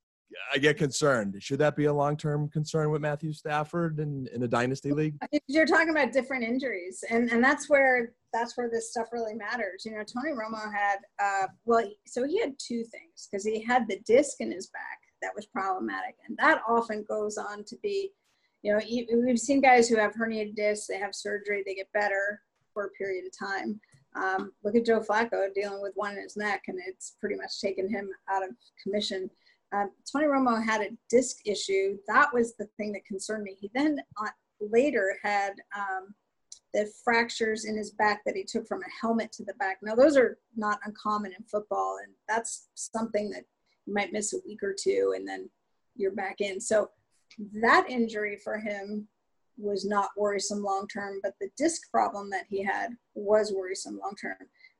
I 0.54 0.58
get 0.58 0.78
concerned. 0.78 1.36
Should 1.40 1.58
that 1.58 1.76
be 1.76 1.86
a 1.86 1.92
long-term 1.92 2.50
concern 2.50 2.90
with 2.90 3.02
Matthew 3.02 3.32
Stafford 3.32 3.98
in, 3.98 4.28
in 4.32 4.44
a 4.44 4.48
dynasty 4.48 4.92
league? 4.92 5.16
You're 5.48 5.66
talking 5.66 5.90
about 5.90 6.12
different 6.12 6.44
injuries, 6.44 7.02
and 7.10 7.30
and 7.30 7.42
that's 7.42 7.68
where 7.68 8.12
that's 8.32 8.56
where 8.56 8.70
this 8.70 8.90
stuff 8.90 9.08
really 9.12 9.34
matters. 9.34 9.84
You 9.84 9.92
know, 9.92 10.04
Tony 10.04 10.32
Romo 10.32 10.72
had 10.72 10.98
uh, 11.20 11.48
well, 11.64 11.84
so 12.06 12.26
he 12.26 12.40
had 12.40 12.54
two 12.58 12.84
things 12.84 13.28
because 13.30 13.44
he 13.44 13.62
had 13.62 13.88
the 13.88 13.98
disc 14.06 14.40
in 14.40 14.52
his 14.52 14.68
back, 14.68 14.98
that 15.22 15.34
was 15.34 15.46
problematic. 15.46 16.16
And 16.26 16.36
that 16.38 16.62
often 16.68 17.04
goes 17.08 17.36
on 17.38 17.64
to 17.64 17.76
be, 17.82 18.10
you 18.62 18.72
know, 18.72 19.24
we've 19.24 19.38
seen 19.38 19.60
guys 19.60 19.88
who 19.88 19.96
have 19.96 20.14
herniated 20.14 20.56
discs, 20.56 20.86
they 20.86 20.98
have 20.98 21.14
surgery, 21.14 21.62
they 21.64 21.74
get 21.74 21.92
better 21.92 22.42
for 22.72 22.86
a 22.86 22.90
period 22.90 23.24
of 23.26 23.36
time. 23.36 23.80
Um, 24.14 24.52
look 24.64 24.74
at 24.74 24.84
Joe 24.84 25.00
Flacco 25.00 25.52
dealing 25.54 25.82
with 25.82 25.92
one 25.94 26.12
in 26.16 26.22
his 26.22 26.36
neck, 26.36 26.64
and 26.68 26.78
it's 26.86 27.16
pretty 27.20 27.36
much 27.36 27.60
taken 27.60 27.88
him 27.88 28.10
out 28.28 28.42
of 28.42 28.50
commission. 28.82 29.30
Um, 29.72 29.90
Tony 30.10 30.26
Romo 30.26 30.62
had 30.62 30.80
a 30.80 30.90
disc 31.08 31.38
issue. 31.46 31.96
That 32.08 32.34
was 32.34 32.54
the 32.56 32.68
thing 32.76 32.92
that 32.92 33.04
concerned 33.04 33.44
me. 33.44 33.56
He 33.58 33.70
then 33.72 34.00
uh, 34.20 34.30
later 34.60 35.16
had 35.22 35.52
um, 35.76 36.12
the 36.74 36.90
fractures 37.04 37.64
in 37.66 37.76
his 37.76 37.92
back 37.92 38.22
that 38.26 38.36
he 38.36 38.42
took 38.42 38.66
from 38.66 38.82
a 38.82 39.00
helmet 39.00 39.30
to 39.32 39.44
the 39.44 39.54
back. 39.54 39.78
Now, 39.80 39.94
those 39.94 40.16
are 40.16 40.38
not 40.56 40.80
uncommon 40.84 41.32
in 41.38 41.44
football, 41.44 41.98
and 42.02 42.12
that's 42.28 42.68
something 42.74 43.30
that 43.30 43.44
you 43.86 43.94
might 43.94 44.12
miss 44.12 44.32
a 44.32 44.38
week 44.46 44.62
or 44.62 44.74
two 44.78 45.14
and 45.16 45.26
then 45.26 45.48
you're 45.96 46.12
back 46.12 46.40
in. 46.40 46.60
So 46.60 46.90
that 47.62 47.86
injury 47.88 48.36
for 48.36 48.58
him 48.58 49.08
was 49.56 49.84
not 49.84 50.10
worrisome 50.16 50.62
long 50.62 50.86
term, 50.88 51.20
but 51.22 51.34
the 51.40 51.50
disc 51.56 51.90
problem 51.90 52.30
that 52.30 52.46
he 52.48 52.62
had 52.62 52.90
was 53.14 53.52
worrisome 53.52 53.98
long 53.98 54.14
term. 54.20 54.36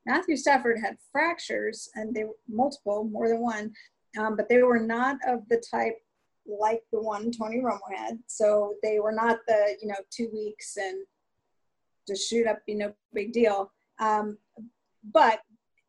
Matthew 0.07 0.37
Stafford 0.37 0.79
had 0.79 0.97
fractures, 1.13 1.89
and 1.95 2.15
they 2.15 2.25
were 2.25 2.37
multiple, 2.49 3.05
more 3.05 3.29
than 3.29 3.41
one, 3.41 3.73
um, 4.19 4.37
but 4.37 4.49
they 4.49 4.63
were 4.63 4.81
not 4.81 5.19
of 5.27 5.47
the 5.49 5.63
type 5.71 5.97
like 6.47 6.83
the 6.91 7.01
one 7.01 7.31
Tony 7.31 7.59
Romo 7.59 7.79
had. 7.95 8.19
So 8.27 8.75
they 8.83 8.99
were 8.99 9.13
not 9.13 9.39
the 9.47 9.77
you 9.81 9.89
know 9.89 9.97
two 10.11 10.31
weeks 10.33 10.77
and 10.77 11.05
just 12.09 12.29
shoot 12.29 12.47
up, 12.47 12.65
be 12.67 12.75
no 12.75 12.93
big 13.13 13.33
deal. 13.33 13.71
Um, 13.99 14.39
but 15.13 15.41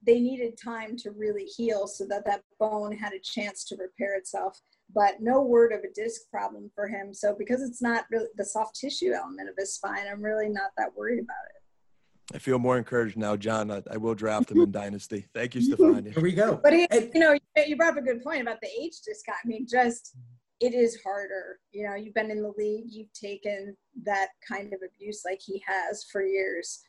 they 0.05 0.19
needed 0.19 0.57
time 0.57 0.97
to 0.97 1.11
really 1.11 1.45
heal 1.45 1.87
so 1.87 2.05
that 2.07 2.25
that 2.25 2.43
bone 2.59 2.91
had 2.91 3.13
a 3.13 3.19
chance 3.19 3.63
to 3.65 3.75
repair 3.75 4.15
itself 4.15 4.59
but 4.93 5.15
no 5.19 5.41
word 5.41 5.71
of 5.71 5.79
a 5.79 5.93
disc 5.93 6.21
problem 6.29 6.69
for 6.73 6.87
him 6.87 7.13
so 7.13 7.35
because 7.37 7.61
it's 7.61 7.81
not 7.81 8.05
really 8.11 8.27
the 8.37 8.45
soft 8.45 8.75
tissue 8.75 9.11
element 9.13 9.49
of 9.49 9.55
his 9.57 9.73
spine 9.73 10.05
i'm 10.11 10.21
really 10.21 10.49
not 10.49 10.71
that 10.77 10.95
worried 10.95 11.19
about 11.19 11.45
it 11.49 11.55
I 12.33 12.37
feel 12.37 12.59
more 12.59 12.77
encouraged 12.77 13.17
now, 13.17 13.35
John. 13.35 13.69
I, 13.69 13.83
I 13.91 13.97
will 13.97 14.15
draft 14.15 14.51
him 14.51 14.61
in 14.61 14.71
Dynasty. 14.81 15.25
Thank 15.33 15.53
you, 15.53 15.61
Stefani. 15.61 16.11
Here 16.11 16.23
we 16.23 16.31
go. 16.31 16.61
But 16.63 16.71
he, 16.71 16.87
you 17.13 17.19
know, 17.19 17.35
you 17.67 17.75
brought 17.75 17.97
up 17.97 17.97
a 17.97 18.01
good 18.01 18.23
point 18.23 18.41
about 18.41 18.61
the 18.61 18.69
age 18.69 19.01
discount. 19.05 19.39
I 19.43 19.47
mean, 19.49 19.67
just 19.69 20.15
it 20.61 20.73
is 20.73 20.97
harder. 21.03 21.59
You 21.73 21.89
know, 21.89 21.95
you've 21.95 22.13
been 22.13 22.31
in 22.31 22.41
the 22.41 22.53
league, 22.57 22.85
you've 22.87 23.11
taken 23.11 23.75
that 24.03 24.29
kind 24.47 24.71
of 24.71 24.79
abuse 24.81 25.23
like 25.25 25.41
he 25.43 25.61
has 25.67 26.05
for 26.09 26.23
years 26.23 26.85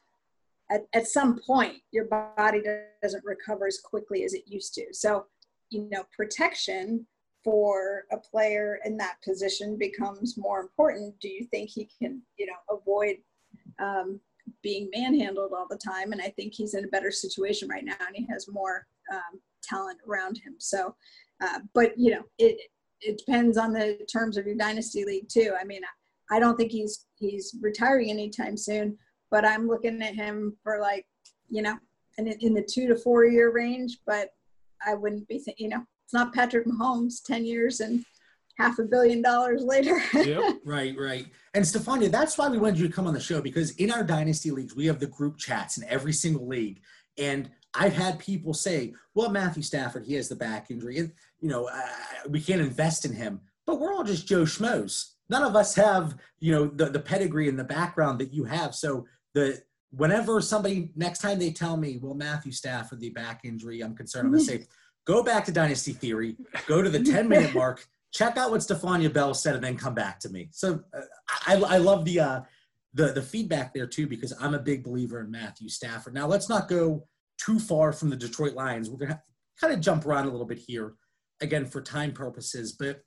at, 0.73 0.87
at 0.95 1.07
some 1.07 1.39
point 1.47 1.77
your 1.91 2.07
body 2.07 2.63
doesn't 3.03 3.25
recover 3.25 3.67
as 3.67 3.79
quickly 3.79 4.25
as 4.25 4.35
it 4.35 4.43
used 4.47 4.75
to 4.75 4.87
so 4.93 5.27
you 5.71 5.89
know 5.91 6.05
protection 6.17 7.07
for 7.45 8.05
a 8.13 8.17
player 8.17 8.79
in 8.85 8.97
that 8.97 9.17
position 9.23 9.77
becomes 9.77 10.37
more 10.37 10.61
important 10.61 11.19
do 11.21 11.29
you 11.29 11.45
think 11.47 11.69
he 11.69 11.89
can 11.99 12.21
you 12.39 12.47
know 12.47 12.77
avoid 12.77 13.17
um, 13.79 14.21
being 14.63 14.89
manhandled 14.95 15.53
all 15.53 15.67
the 15.69 15.79
time 15.79 16.13
and 16.13 16.21
i 16.21 16.29
think 16.29 16.53
he's 16.55 16.75
in 16.75 16.85
a 16.85 16.89
better 16.89 17.11
situation 17.11 17.69
right 17.69 17.85
now 17.85 17.97
and 18.07 18.15
he 18.15 18.27
has 18.31 18.49
more 18.49 18.87
um, 19.13 19.41
talent 19.63 19.99
around 20.09 20.37
him 20.39 20.55
so 20.59 20.95
uh, 21.43 21.59
but 21.75 21.93
you 21.97 22.13
know 22.13 22.23
it 22.39 22.59
it 23.01 23.19
depends 23.19 23.59
on 23.59 23.73
the 23.73 23.99
terms 24.13 24.37
of 24.37 24.47
your 24.47 24.57
dynasty 24.57 25.05
league 25.05 25.29
too 25.29 25.55
i 25.61 25.65
mean 25.65 25.83
i 26.31 26.39
don't 26.39 26.57
think 26.57 26.71
he's 26.71 27.07
he's 27.17 27.57
retiring 27.61 28.11
anytime 28.11 28.57
soon 28.57 28.97
but 29.33 29.47
I'm 29.47 29.67
looking 29.67 30.01
at 30.03 30.15
him 30.15 30.55
for 30.63 30.79
like, 30.79 31.07
you 31.49 31.63
know, 31.63 31.77
in, 32.19 32.29
in 32.29 32.53
the 32.53 32.63
two 32.63 32.87
to 32.87 32.95
four 32.95 33.25
year 33.25 33.51
range. 33.51 33.99
But 34.07 34.35
I 34.87 34.95
wouldn't 34.95 35.27
be, 35.27 35.41
th- 35.41 35.59
you 35.59 35.71
know, 35.71 35.83
it's 36.13 36.19
not 36.19 36.35
Patrick 36.35 36.67
Mahomes, 36.67 37.25
10 37.25 37.47
years 37.47 37.81
and 37.81 38.05
half 38.59 38.79
a 38.79 38.83
billion 38.83 39.23
dollars 39.23 39.63
later. 39.65 39.99
yep. 40.15 40.59
Right, 40.63 40.95
right. 40.99 41.27
And 41.55 41.67
Stephania, 41.67 42.11
that's 42.11 42.37
why 42.37 42.51
we 42.51 42.59
wanted 42.59 42.81
you 42.81 42.87
to 42.87 42.93
come 42.93 43.07
on 43.07 43.15
the 43.15 43.21
show 43.21 43.41
because 43.41 43.71
in 43.77 43.91
our 43.91 44.05
dynasty 44.05 44.51
leagues, 44.51 44.77
we 44.77 44.85
have 44.87 45.01
the 45.01 45.07
group 45.07 45.39
chats 45.39 45.79
in 45.79 45.89
every 45.89 46.13
single 46.13 46.47
league. 46.47 46.83
And 47.17 47.51
I've 47.73 47.95
had 47.95 48.19
people 48.19 48.53
say, 48.53 48.93
well, 49.15 49.31
Matthew 49.31 49.63
Stafford, 49.63 50.05
he 50.05 50.13
has 50.15 50.29
the 50.29 50.37
back 50.37 50.71
injury. 50.71 50.99
And, 50.99 51.13
you 51.41 51.49
know, 51.49 51.67
uh, 51.73 52.29
we 52.29 52.43
can't 52.43 52.61
invest 52.61 53.07
in 53.07 53.15
him. 53.15 53.41
But 53.67 53.81
we're 53.81 53.95
all 53.95 54.05
just 54.05 54.29
Joe 54.29 54.43
Schmoes. 54.43 55.13
None 55.31 55.43
of 55.43 55.57
us 55.57 55.75
have, 55.77 56.19
you 56.41 56.53
know, 56.53 56.67
the, 56.67 56.91
the 56.91 57.01
pedigree 57.01 57.49
and 57.49 57.59
the 57.59 57.65
background 57.65 58.19
that 58.19 58.35
you 58.35 58.45
have. 58.45 58.75
So 58.75 59.07
the 59.33 59.63
whenever 59.93 60.43
somebody 60.43 60.91
next 60.95 61.21
time 61.21 61.39
they 61.39 61.53
tell 61.53 61.79
me, 61.79 61.99
well, 62.03 62.15
Matthew 62.15 62.53
Stafford, 62.53 63.01
the 63.01 63.11
back 63.11 63.43
injury, 63.45 63.81
I'm 63.81 63.95
concerned. 63.95 64.27
I'm 64.27 64.33
gonna 64.33 64.45
say, 64.45 64.67
go 65.07 65.23
back 65.23 65.45
to 65.47 65.53
Dynasty 65.53 65.93
Theory, 65.93 66.37
go 66.67 66.83
to 66.83 66.91
the 66.91 67.03
10 67.05 67.29
minute 67.29 67.55
mark, 67.55 67.87
check 68.13 68.37
out 68.37 68.51
what 68.51 68.63
Stephania 68.63 69.11
Bell 69.11 69.35
said, 69.35 69.55
and 69.55 69.65
then 69.65 69.77
come 69.77 69.95
back 69.95 70.21
to 70.21 70.29
me. 70.29 70.49
So 70.53 70.81
uh, 70.97 71.03
I, 71.47 71.55
I 71.57 71.79
love 71.79 72.05
the 72.05 72.21
uh, 72.21 72.41
the 72.95 73.13
the 73.13 73.23
feedback 73.23 73.73
there 73.73 73.87
too 73.87 74.07
because 74.07 74.35
I'm 74.41 74.55
a 74.55 74.59
big 74.59 74.85
believer 74.85 75.21
in 75.21 75.31
Matthew 75.31 75.69
Stafford. 75.69 76.15
Now 76.15 76.27
let's 76.27 76.49
not 76.49 76.69
go 76.69 77.07
too 77.39 77.59
far 77.59 77.93
from 77.93 78.11
the 78.11 78.17
Detroit 78.17 78.55
Lions. 78.55 78.91
We're 78.91 79.07
gonna 79.07 79.23
kind 79.61 79.73
of 79.73 79.81
jump 79.81 80.05
around 80.07 80.27
a 80.27 80.31
little 80.31 80.47
bit 80.47 80.59
here, 80.59 80.95
again 81.43 81.67
for 81.67 81.83
time 81.83 82.13
purposes. 82.13 82.73
But 82.73 83.03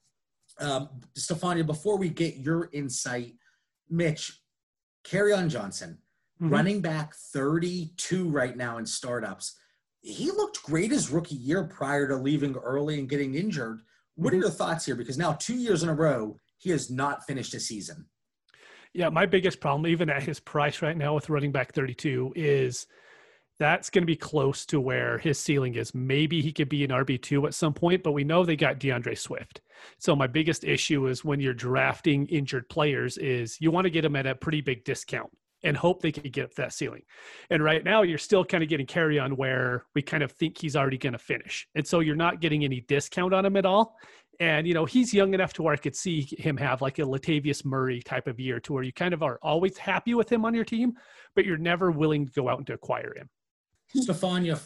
um, 0.60 0.90
Stephania, 1.16 1.64
before 1.64 1.98
we 1.98 2.10
get 2.10 2.38
your 2.38 2.70
insight, 2.74 3.34
Mitch, 3.90 4.42
carry 5.04 5.32
Kerryon 5.32 5.50
Johnson 5.50 5.98
mm-hmm. 6.42 6.52
running 6.52 6.82
back 6.82 7.16
32 7.16 8.30
right 8.30 8.56
now 8.56 8.78
in 8.78 8.86
startups. 8.86 9.58
He 10.06 10.30
looked 10.30 10.62
great 10.62 10.92
his 10.92 11.10
rookie 11.10 11.36
year 11.36 11.64
prior 11.64 12.08
to 12.08 12.16
leaving 12.16 12.56
early 12.58 13.00
and 13.00 13.10
getting 13.10 13.34
injured. 13.34 13.82
What 14.14 14.30
mm-hmm. 14.30 14.38
are 14.38 14.42
your 14.44 14.52
thoughts 14.52 14.86
here? 14.86 14.96
Because 14.96 15.18
now, 15.18 15.34
two 15.34 15.56
years 15.56 15.82
in 15.82 15.90
a 15.90 15.96
row, 15.96 16.40
he 16.60 16.70
has 16.70 16.92
not 16.92 17.26
finished 17.26 17.56
a 17.56 17.60
season. 17.60 18.06
Yeah, 18.94 19.10
my 19.10 19.26
biggest 19.26 19.60
problem, 19.60 19.88
even 19.88 20.12
at 20.12 20.22
his 20.22 20.40
price 20.40 20.84
right 20.84 20.96
now 20.96 21.16
with 21.16 21.30
running 21.30 21.52
back 21.52 21.74
32, 21.74 22.34
is 22.36 22.86
that's 23.58 23.90
going 23.90 24.04
to 24.04 24.06
be 24.06 24.16
close 24.16 24.64
to 24.68 24.80
where 24.80 25.18
his 25.18 25.40
ceiling 25.40 25.74
is. 25.74 25.96
Maybe 25.96 26.40
he 26.40 26.54
could 26.54 26.70
be 26.70 26.84
an 26.84 26.92
RB2 26.92 27.48
at 27.48 27.56
some 27.56 27.74
point, 27.74 28.04
but 28.04 28.12
we 28.12 28.24
know 28.24 28.46
they 28.46 28.56
got 28.56 28.80
DeAndre 28.80 29.18
Swift. 29.18 29.62
So 29.98 30.16
my 30.16 30.28
biggest 30.28 30.64
issue 30.64 31.08
is 31.08 31.26
when 31.26 31.40
you're 31.40 31.54
drafting 31.56 32.28
injured 32.28 32.70
players 32.70 33.18
is 33.18 33.60
you 33.60 33.72
want 33.72 33.86
to 33.86 33.92
get 33.92 34.04
them 34.04 34.16
at 34.16 34.28
a 34.28 34.36
pretty 34.36 34.62
big 34.62 34.86
discount 34.86 35.32
and 35.66 35.76
hope 35.76 36.02
they 36.02 36.12
can 36.12 36.30
get 36.32 36.46
up 36.46 36.54
that 36.54 36.72
ceiling. 36.72 37.02
And 37.50 37.64
right 37.64 37.84
now 37.84 38.04
you're 38.04 38.18
still 38.18 38.46
kind 38.46 38.64
of 38.64 38.70
getting 38.70 38.86
Kerryon 38.86 39.34
where 39.34 39.86
we 39.96 40.02
kind 40.02 40.24
of 40.24 40.32
think 40.32 40.58
he's 40.58 40.76
already 40.76 40.98
going 40.98 41.14
to 41.14 41.20
finish. 41.20 41.68
And 41.76 41.86
so 41.86 42.00
you're 42.00 42.16
not 42.16 42.40
getting 42.40 42.64
any 42.64 42.82
discount 42.82 43.34
on 43.34 43.46
him 43.46 43.58
at 43.58 43.66
all. 43.66 43.98
And 44.40 44.68
you 44.68 44.74
know, 44.74 44.86
he's 44.86 45.14
young 45.14 45.34
enough 45.34 45.54
to 45.54 45.64
where 45.64 45.74
I 45.74 45.78
could 45.78 45.96
see 45.96 46.22
him 46.38 46.56
have 46.58 46.82
like 46.82 47.00
a 47.00 47.02
Latavius 47.02 47.66
Murray 47.66 48.02
type 48.02 48.28
of 48.28 48.40
year 48.40 48.60
to 48.62 48.74
where 48.74 48.84
you 48.84 48.94
kind 48.94 49.14
of 49.14 49.24
are 49.24 49.40
always 49.42 49.78
happy 49.78 50.14
with 50.14 50.32
him 50.32 50.46
on 50.46 50.54
your 50.54 50.66
team, 50.66 50.94
but 51.36 51.46
you're 51.46 51.58
never 51.58 51.90
willing 51.90 52.28
to 52.28 52.32
go 52.32 52.48
out 52.48 52.60
and 52.60 52.68
to 52.68 52.74
acquire 52.74 53.14
him. 53.16 53.30
Stephania, 53.96 54.60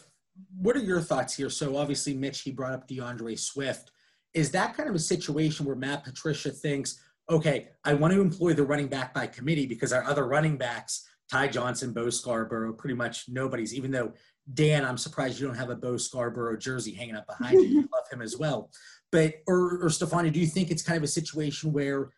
what 0.60 0.76
are 0.76 0.80
your 0.80 1.00
thoughts 1.00 1.36
here? 1.36 1.50
So 1.50 1.76
obviously, 1.76 2.14
Mitch, 2.14 2.42
he 2.42 2.50
brought 2.50 2.72
up 2.72 2.88
DeAndre 2.88 3.38
Swift. 3.38 3.90
Is 4.34 4.50
that 4.52 4.76
kind 4.76 4.88
of 4.88 4.94
a 4.94 5.00
situation 5.00 5.66
where 5.66 5.76
Matt 5.76 6.04
Patricia 6.04 6.50
thinks, 6.50 7.00
okay, 7.30 7.68
I 7.84 7.94
want 7.94 8.12
to 8.12 8.20
employ 8.20 8.54
the 8.54 8.64
running 8.64 8.88
back 8.88 9.14
by 9.14 9.26
committee 9.26 9.66
because 9.66 9.92
our 9.92 10.04
other 10.04 10.26
running 10.26 10.56
backs, 10.56 11.06
Ty 11.30 11.48
Johnson, 11.48 11.92
Bo 11.92 12.10
Scarborough, 12.10 12.72
pretty 12.72 12.94
much 12.94 13.28
nobody's, 13.28 13.74
even 13.74 13.90
though 13.90 14.12
Dan, 14.52 14.84
I'm 14.84 14.98
surprised 14.98 15.38
you 15.38 15.46
don't 15.46 15.56
have 15.56 15.70
a 15.70 15.76
Bo 15.76 15.96
Scarborough 15.96 16.56
jersey 16.56 16.92
hanging 16.92 17.14
up 17.14 17.26
behind 17.26 17.60
you. 17.60 17.68
You 17.68 17.80
love 17.92 18.10
him 18.10 18.20
as 18.20 18.36
well. 18.36 18.70
But, 19.12 19.34
or, 19.46 19.84
or 19.84 19.90
Stephania, 19.90 20.32
do 20.32 20.40
you 20.40 20.46
think 20.46 20.70
it's 20.70 20.82
kind 20.82 20.96
of 20.96 21.04
a 21.04 21.08
situation 21.08 21.72
where, 21.72 22.10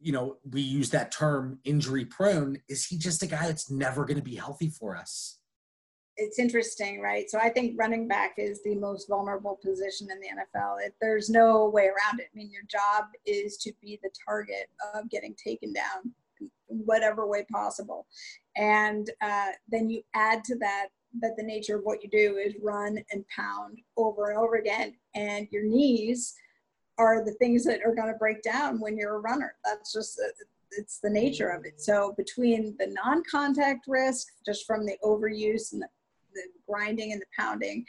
you 0.00 0.12
know, 0.12 0.36
we 0.48 0.60
use 0.60 0.90
that 0.90 1.10
term 1.10 1.58
injury 1.64 2.04
prone? 2.04 2.58
Is 2.68 2.86
he 2.86 2.96
just 2.96 3.22
a 3.22 3.26
guy 3.26 3.46
that's 3.46 3.70
never 3.70 4.04
going 4.04 4.18
to 4.18 4.22
be 4.22 4.36
healthy 4.36 4.68
for 4.68 4.96
us? 4.96 5.39
It's 6.20 6.38
interesting, 6.38 7.00
right? 7.00 7.30
So 7.30 7.38
I 7.38 7.48
think 7.48 7.78
running 7.78 8.06
back 8.06 8.34
is 8.36 8.62
the 8.62 8.74
most 8.74 9.08
vulnerable 9.08 9.58
position 9.62 10.08
in 10.10 10.20
the 10.20 10.26
NFL. 10.28 10.76
It, 10.84 10.94
there's 11.00 11.30
no 11.30 11.68
way 11.70 11.84
around 11.86 12.20
it. 12.20 12.28
I 12.32 12.36
mean, 12.36 12.50
your 12.50 12.64
job 12.64 13.06
is 13.24 13.56
to 13.58 13.72
be 13.80 13.98
the 14.02 14.10
target 14.26 14.68
of 14.94 15.08
getting 15.08 15.34
taken 15.34 15.72
down 15.72 16.12
whatever 16.66 17.26
way 17.26 17.46
possible. 17.50 18.06
And 18.56 19.08
uh, 19.22 19.52
then 19.68 19.88
you 19.88 20.02
add 20.14 20.44
to 20.44 20.56
that 20.56 20.88
that 21.22 21.36
the 21.36 21.42
nature 21.42 21.76
of 21.76 21.82
what 21.82 22.04
you 22.04 22.10
do 22.10 22.36
is 22.36 22.54
run 22.62 23.02
and 23.10 23.24
pound 23.34 23.78
over 23.96 24.30
and 24.30 24.38
over 24.38 24.56
again. 24.56 24.94
And 25.14 25.48
your 25.50 25.64
knees 25.64 26.34
are 26.98 27.24
the 27.24 27.32
things 27.32 27.64
that 27.64 27.80
are 27.84 27.94
going 27.94 28.12
to 28.12 28.18
break 28.18 28.42
down 28.42 28.78
when 28.78 28.96
you're 28.96 29.16
a 29.16 29.20
runner. 29.20 29.54
That's 29.64 29.92
just 29.92 30.20
it's 30.72 31.00
the 31.00 31.10
nature 31.10 31.48
of 31.48 31.64
it. 31.64 31.80
So 31.80 32.14
between 32.16 32.76
the 32.78 32.94
non-contact 33.04 33.86
risk, 33.88 34.28
just 34.46 34.66
from 34.66 34.86
the 34.86 34.96
overuse 35.02 35.72
and 35.72 35.82
the 35.82 35.88
the 36.34 36.42
grinding 36.68 37.12
and 37.12 37.20
the 37.20 37.26
pounding, 37.38 37.84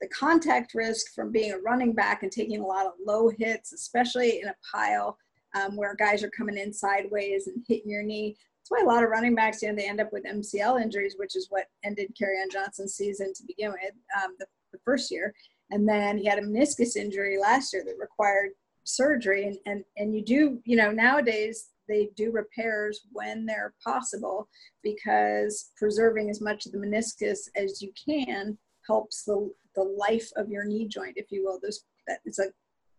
the 0.00 0.08
contact 0.08 0.74
risk 0.74 1.14
from 1.14 1.30
being 1.30 1.52
a 1.52 1.58
running 1.58 1.92
back 1.92 2.22
and 2.22 2.32
taking 2.32 2.60
a 2.60 2.66
lot 2.66 2.86
of 2.86 2.92
low 3.06 3.28
hits, 3.28 3.72
especially 3.72 4.40
in 4.40 4.48
a 4.48 4.54
pile 4.70 5.16
um, 5.54 5.76
where 5.76 5.94
guys 5.94 6.22
are 6.22 6.30
coming 6.30 6.58
in 6.58 6.72
sideways 6.72 7.46
and 7.46 7.64
hitting 7.68 7.90
your 7.90 8.02
knee. 8.02 8.36
That's 8.36 8.70
why 8.70 8.84
a 8.84 8.92
lot 8.92 9.04
of 9.04 9.10
running 9.10 9.34
backs, 9.34 9.62
you 9.62 9.68
know, 9.68 9.76
they 9.76 9.88
end 9.88 10.00
up 10.00 10.12
with 10.12 10.24
MCL 10.24 10.80
injuries, 10.80 11.14
which 11.18 11.36
is 11.36 11.46
what 11.50 11.66
ended 11.84 12.14
Kerryon 12.20 12.50
Johnson's 12.50 12.94
season 12.94 13.32
to 13.34 13.42
begin 13.46 13.72
with, 13.72 13.92
um, 14.22 14.34
the, 14.38 14.46
the 14.72 14.78
first 14.84 15.10
year. 15.10 15.34
And 15.70 15.88
then 15.88 16.18
he 16.18 16.26
had 16.26 16.38
a 16.38 16.42
meniscus 16.42 16.96
injury 16.96 17.38
last 17.38 17.72
year 17.72 17.84
that 17.84 17.96
required 17.98 18.50
surgery. 18.84 19.46
And, 19.46 19.56
and, 19.66 19.84
and 19.96 20.14
you 20.14 20.24
do, 20.24 20.60
you 20.64 20.76
know, 20.76 20.90
nowadays 20.90 21.70
they 21.88 22.10
do 22.16 22.30
repairs 22.30 23.06
when 23.12 23.46
they're 23.46 23.74
possible 23.84 24.48
because 24.82 25.70
preserving 25.76 26.30
as 26.30 26.40
much 26.40 26.66
of 26.66 26.72
the 26.72 26.78
meniscus 26.78 27.48
as 27.56 27.82
you 27.82 27.92
can 28.08 28.56
helps 28.86 29.24
the, 29.24 29.50
the 29.74 29.82
life 29.82 30.30
of 30.36 30.48
your 30.48 30.64
knee 30.64 30.86
joint, 30.86 31.14
if 31.16 31.30
you 31.30 31.44
will. 31.44 31.58
There's 31.60 31.84
that 32.06 32.20
it's 32.24 32.38
a 32.38 32.52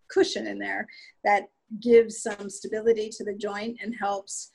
cushion 0.09 0.47
in 0.47 0.59
there 0.59 0.87
that 1.23 1.49
gives 1.81 2.21
some 2.21 2.49
stability 2.49 3.09
to 3.09 3.23
the 3.23 3.33
joint 3.33 3.77
and 3.81 3.95
helps 3.99 4.51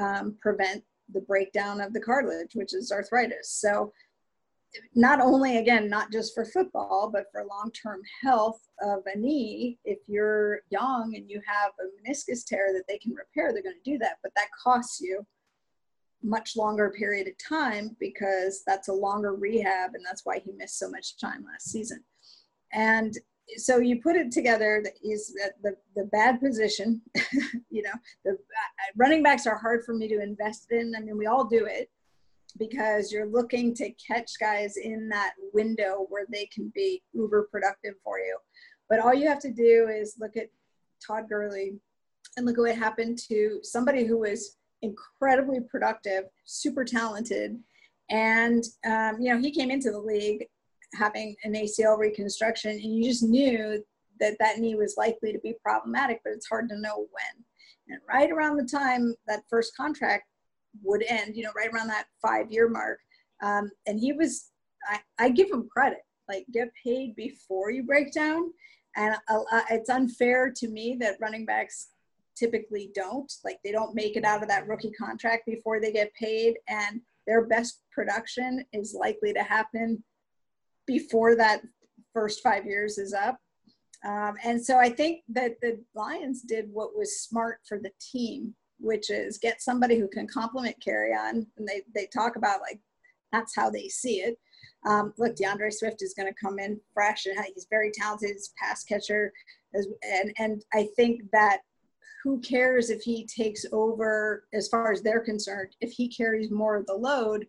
um, 0.00 0.36
prevent 0.40 0.82
the 1.12 1.20
breakdown 1.20 1.80
of 1.80 1.92
the 1.92 2.00
cartilage, 2.00 2.54
which 2.54 2.74
is 2.74 2.90
arthritis. 2.90 3.50
So 3.50 3.92
not 4.94 5.20
only 5.20 5.58
again 5.58 5.88
not 5.88 6.10
just 6.12 6.34
for 6.34 6.44
football 6.44 7.10
but 7.12 7.26
for 7.32 7.44
long-term 7.44 8.00
health 8.22 8.60
of 8.82 9.00
a 9.12 9.18
knee 9.18 9.78
if 9.84 9.98
you're 10.06 10.60
young 10.70 11.14
and 11.16 11.30
you 11.30 11.40
have 11.46 11.72
a 11.80 12.10
meniscus 12.10 12.44
tear 12.44 12.72
that 12.72 12.84
they 12.88 12.98
can 12.98 13.14
repair 13.14 13.52
they're 13.52 13.62
going 13.62 13.74
to 13.82 13.90
do 13.90 13.98
that. 13.98 14.18
But 14.22 14.32
that 14.36 14.48
costs 14.62 15.00
you 15.00 15.26
much 16.22 16.56
longer 16.56 16.90
period 16.96 17.26
of 17.26 17.34
time 17.38 17.96
because 17.98 18.62
that's 18.66 18.88
a 18.88 18.92
longer 18.92 19.34
rehab 19.34 19.94
and 19.94 20.04
that's 20.06 20.24
why 20.24 20.38
he 20.38 20.52
missed 20.52 20.78
so 20.78 20.88
much 20.88 21.18
time 21.18 21.44
last 21.44 21.68
season. 21.68 22.02
And 22.72 23.14
so 23.56 23.78
you 23.78 24.00
put 24.00 24.16
it 24.16 24.30
together 24.30 24.80
that 24.84 24.94
is 25.02 25.36
the, 25.62 25.76
the 25.96 26.04
bad 26.04 26.40
position 26.40 27.02
you 27.70 27.82
know 27.82 27.90
the 28.24 28.30
uh, 28.30 28.36
running 28.96 29.22
backs 29.22 29.46
are 29.46 29.58
hard 29.58 29.84
for 29.84 29.94
me 29.94 30.08
to 30.08 30.22
invest 30.22 30.68
in. 30.70 30.94
I 30.96 31.00
mean 31.00 31.18
we 31.18 31.26
all 31.26 31.44
do 31.44 31.66
it 31.66 31.90
because 32.58 33.12
you're 33.12 33.26
looking 33.26 33.74
to 33.74 33.90
catch 33.92 34.32
guys 34.38 34.76
in 34.76 35.08
that 35.08 35.32
window 35.52 36.06
where 36.08 36.26
they 36.30 36.46
can 36.46 36.72
be 36.74 37.02
uber 37.12 37.48
productive 37.50 37.94
for 38.04 38.18
you. 38.18 38.36
But 38.88 39.00
all 39.00 39.14
you 39.14 39.28
have 39.28 39.40
to 39.40 39.50
do 39.50 39.88
is 39.88 40.16
look 40.20 40.36
at 40.36 40.48
Todd 41.04 41.28
Gurley 41.28 41.74
and 42.36 42.46
look 42.46 42.58
at 42.58 42.60
what 42.60 42.76
happened 42.76 43.18
to 43.28 43.60
somebody 43.62 44.04
who 44.04 44.18
was 44.18 44.56
incredibly 44.82 45.60
productive, 45.60 46.24
super 46.44 46.84
talented. 46.84 47.58
And, 48.10 48.64
um, 48.84 49.16
you 49.20 49.32
know, 49.32 49.40
he 49.40 49.50
came 49.50 49.70
into 49.70 49.90
the 49.90 49.98
league 49.98 50.46
having 50.94 51.34
an 51.44 51.54
ACL 51.54 51.98
reconstruction, 51.98 52.72
and 52.72 52.82
you 52.82 53.04
just 53.04 53.22
knew 53.22 53.82
that 54.20 54.36
that 54.38 54.58
knee 54.58 54.74
was 54.74 54.96
likely 54.98 55.32
to 55.32 55.38
be 55.38 55.54
problematic, 55.62 56.20
but 56.22 56.32
it's 56.32 56.48
hard 56.48 56.68
to 56.68 56.78
know 56.78 57.06
when. 57.10 57.44
And 57.88 58.00
right 58.08 58.30
around 58.30 58.56
the 58.56 58.68
time 58.68 59.14
that 59.26 59.42
first 59.48 59.76
contract 59.76 60.24
would 60.82 61.04
end, 61.08 61.36
you 61.36 61.44
know, 61.44 61.52
right 61.56 61.70
around 61.72 61.88
that 61.88 62.06
five 62.20 62.50
year 62.50 62.68
mark. 62.68 62.98
Um, 63.42 63.70
and 63.86 63.98
he 63.98 64.12
was, 64.12 64.50
I, 64.88 65.00
I 65.18 65.28
give 65.30 65.50
him 65.50 65.68
credit, 65.70 66.00
like 66.28 66.46
get 66.52 66.70
paid 66.82 67.14
before 67.16 67.70
you 67.70 67.82
break 67.82 68.12
down. 68.12 68.50
And 68.96 69.16
uh, 69.28 69.40
uh, 69.50 69.62
it's 69.70 69.90
unfair 69.90 70.52
to 70.56 70.68
me 70.68 70.96
that 71.00 71.16
running 71.20 71.46
backs 71.46 71.88
typically 72.36 72.90
don't, 72.94 73.32
like 73.44 73.58
they 73.64 73.72
don't 73.72 73.94
make 73.94 74.16
it 74.16 74.24
out 74.24 74.42
of 74.42 74.48
that 74.48 74.66
rookie 74.66 74.92
contract 74.92 75.46
before 75.46 75.80
they 75.80 75.92
get 75.92 76.14
paid. 76.14 76.56
And 76.68 77.00
their 77.26 77.46
best 77.46 77.80
production 77.92 78.64
is 78.72 78.96
likely 78.98 79.32
to 79.32 79.42
happen 79.42 80.02
before 80.86 81.36
that 81.36 81.62
first 82.12 82.42
five 82.42 82.66
years 82.66 82.98
is 82.98 83.12
up. 83.12 83.38
Um, 84.04 84.34
and 84.44 84.64
so 84.64 84.78
I 84.78 84.90
think 84.90 85.22
that 85.28 85.60
the 85.62 85.80
Lions 85.94 86.42
did 86.42 86.68
what 86.72 86.96
was 86.96 87.20
smart 87.20 87.60
for 87.68 87.78
the 87.78 87.92
team 88.00 88.54
which 88.82 89.10
is 89.10 89.38
get 89.38 89.62
somebody 89.62 89.98
who 89.98 90.08
can 90.08 90.26
complement 90.26 90.76
Kerryon. 90.86 91.46
And 91.56 91.68
they, 91.68 91.82
they 91.94 92.06
talk 92.06 92.36
about 92.36 92.60
like, 92.60 92.80
that's 93.32 93.54
how 93.56 93.70
they 93.70 93.88
see 93.88 94.20
it. 94.20 94.38
Um, 94.84 95.14
look, 95.16 95.36
DeAndre 95.36 95.72
Swift 95.72 96.02
is 96.02 96.14
going 96.14 96.28
to 96.28 96.40
come 96.40 96.58
in 96.58 96.80
fresh 96.92 97.26
and 97.26 97.38
he's 97.54 97.66
very 97.70 97.92
talented. 97.94 98.30
He's 98.30 98.52
pass 98.60 98.84
catcher. 98.84 99.32
As, 99.74 99.86
and, 100.02 100.32
and 100.38 100.64
I 100.74 100.88
think 100.96 101.22
that 101.32 101.60
who 102.22 102.40
cares 102.40 102.90
if 102.90 103.02
he 103.02 103.24
takes 103.26 103.64
over 103.72 104.44
as 104.52 104.68
far 104.68 104.92
as 104.92 105.02
they're 105.02 105.20
concerned, 105.20 105.74
if 105.80 105.92
he 105.92 106.08
carries 106.08 106.50
more 106.50 106.76
of 106.76 106.86
the 106.86 106.94
load 106.94 107.46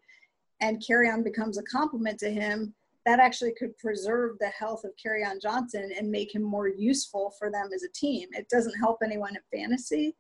and 0.62 0.82
Kerryon 0.82 1.24
becomes 1.24 1.58
a 1.58 1.64
complement 1.64 2.20
to 2.20 2.32
him, 2.32 2.74
that 3.06 3.20
actually 3.20 3.54
could 3.54 3.78
preserve 3.78 4.38
the 4.40 4.48
health 4.48 4.84
of 4.86 4.92
Kerryon 4.96 5.42
Johnson 5.42 5.92
and 5.98 6.10
make 6.10 6.34
him 6.34 6.42
more 6.42 6.70
useful 6.70 7.34
for 7.38 7.52
them 7.52 7.70
as 7.76 7.84
a 7.84 7.92
team. 7.92 8.30
It 8.32 8.48
doesn't 8.50 8.80
help 8.80 9.00
anyone 9.04 9.36
in 9.36 9.60
fantasy, 9.60 10.16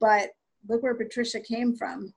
but 0.00 0.30
look 0.68 0.82
where 0.82 0.94
Patricia 0.94 1.40
came 1.40 1.74
from. 1.74 2.12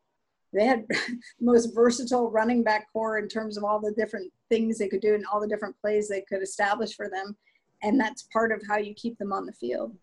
They 0.53 0.65
had 0.65 0.85
the 0.89 1.19
most 1.39 1.73
versatile 1.73 2.29
running 2.29 2.63
back 2.63 2.87
core 2.91 3.17
in 3.17 3.27
terms 3.27 3.57
of 3.57 3.63
all 3.63 3.79
the 3.79 3.93
different 3.93 4.31
things 4.49 4.77
they 4.77 4.89
could 4.89 5.01
do 5.01 5.15
and 5.15 5.25
all 5.25 5.39
the 5.39 5.47
different 5.47 5.79
plays 5.79 6.07
they 6.07 6.21
could 6.21 6.41
establish 6.41 6.95
for 6.95 7.09
them. 7.09 7.35
And 7.83 7.99
that's 7.99 8.27
part 8.33 8.51
of 8.51 8.61
how 8.67 8.77
you 8.77 8.93
keep 8.93 9.17
them 9.17 9.33
on 9.33 9.45
the 9.45 9.53
field. 9.53 9.95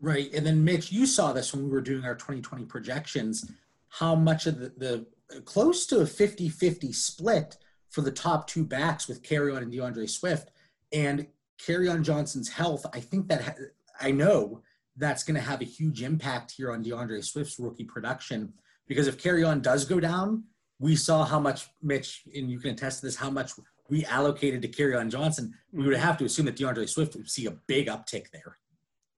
Right. 0.00 0.32
And 0.34 0.44
then, 0.44 0.64
Mitch, 0.64 0.92
you 0.92 1.06
saw 1.06 1.32
this 1.32 1.54
when 1.54 1.64
we 1.64 1.70
were 1.70 1.80
doing 1.80 2.04
our 2.04 2.14
2020 2.14 2.64
projections, 2.66 3.50
how 3.88 4.14
much 4.14 4.46
of 4.46 4.58
the, 4.58 4.72
the 4.76 5.40
close 5.42 5.86
to 5.86 6.00
a 6.00 6.06
50 6.06 6.48
50 6.48 6.92
split 6.92 7.56
for 7.90 8.00
the 8.00 8.10
top 8.10 8.46
two 8.46 8.64
backs 8.64 9.06
with 9.06 9.22
Kerryon 9.22 9.62
and 9.62 9.72
DeAndre 9.72 10.08
Swift. 10.10 10.50
And 10.92 11.26
Kerryon 11.58 12.02
Johnson's 12.02 12.48
health, 12.48 12.84
I 12.92 13.00
think 13.00 13.28
that 13.28 13.56
I 14.00 14.10
know 14.10 14.62
that's 14.96 15.24
going 15.24 15.34
to 15.34 15.40
have 15.40 15.60
a 15.60 15.64
huge 15.64 16.02
impact 16.02 16.52
here 16.56 16.72
on 16.72 16.84
DeAndre 16.84 17.24
Swift's 17.24 17.58
rookie 17.58 17.84
production. 17.84 18.52
Because 18.86 19.06
if 19.06 19.22
Kerryon 19.22 19.62
does 19.62 19.84
go 19.84 19.98
down, 19.98 20.44
we 20.78 20.96
saw 20.96 21.24
how 21.24 21.40
much 21.40 21.68
Mitch, 21.82 22.22
and 22.34 22.50
you 22.50 22.58
can 22.58 22.70
attest 22.72 23.00
to 23.00 23.06
this, 23.06 23.16
how 23.16 23.30
much 23.30 23.52
we 23.88 24.04
allocated 24.06 24.62
to 24.62 24.68
Kerryon 24.68 25.10
Johnson. 25.10 25.54
We 25.72 25.86
would 25.86 25.96
have 25.96 26.18
to 26.18 26.24
assume 26.24 26.46
that 26.46 26.56
DeAndre 26.56 26.88
Swift 26.88 27.16
would 27.16 27.30
see 27.30 27.46
a 27.46 27.52
big 27.66 27.86
uptick 27.88 28.30
there. 28.30 28.58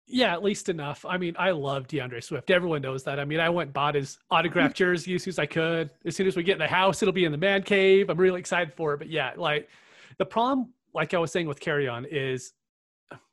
Yeah, 0.09 0.33
at 0.33 0.45
least 0.45 0.69
enough. 0.69 1.05
I 1.05 1.19
mean, 1.19 1.35
I 1.37 1.51
love 1.51 1.89
DeAndre 1.89 2.23
Swift. 2.23 2.51
Everyone 2.51 2.81
knows 2.81 3.03
that. 3.05 3.19
I 3.19 3.25
mean, 3.25 3.41
I 3.41 3.49
went 3.49 3.69
and 3.69 3.75
bought 3.75 3.97
his 3.97 4.19
autographed 4.31 4.75
mm-hmm. 4.75 4.85
jersey 4.85 5.15
as 5.17 5.25
soon 5.25 5.31
as 5.33 5.39
I 5.41 5.47
could. 5.47 5.91
As 6.05 6.15
soon 6.15 6.29
as 6.29 6.37
we 6.37 6.45
get 6.45 6.53
in 6.53 6.59
the 6.59 6.69
house, 6.69 7.03
it'll 7.03 7.13
be 7.13 7.25
in 7.25 7.33
the 7.33 7.39
man 7.39 7.63
cave. 7.63 8.09
I'm 8.09 8.19
really 8.19 8.39
excited 8.39 8.73
for 8.75 8.95
it. 8.95 8.99
But 8.99 9.09
yeah, 9.09 9.33
like 9.37 9.69
the 10.19 10.27
problem, 10.27 10.73
like 10.95 11.13
I 11.13 11.19
was 11.19 11.33
saying 11.33 11.49
with 11.49 11.59
Kerryon, 11.59 12.07
is 12.09 12.53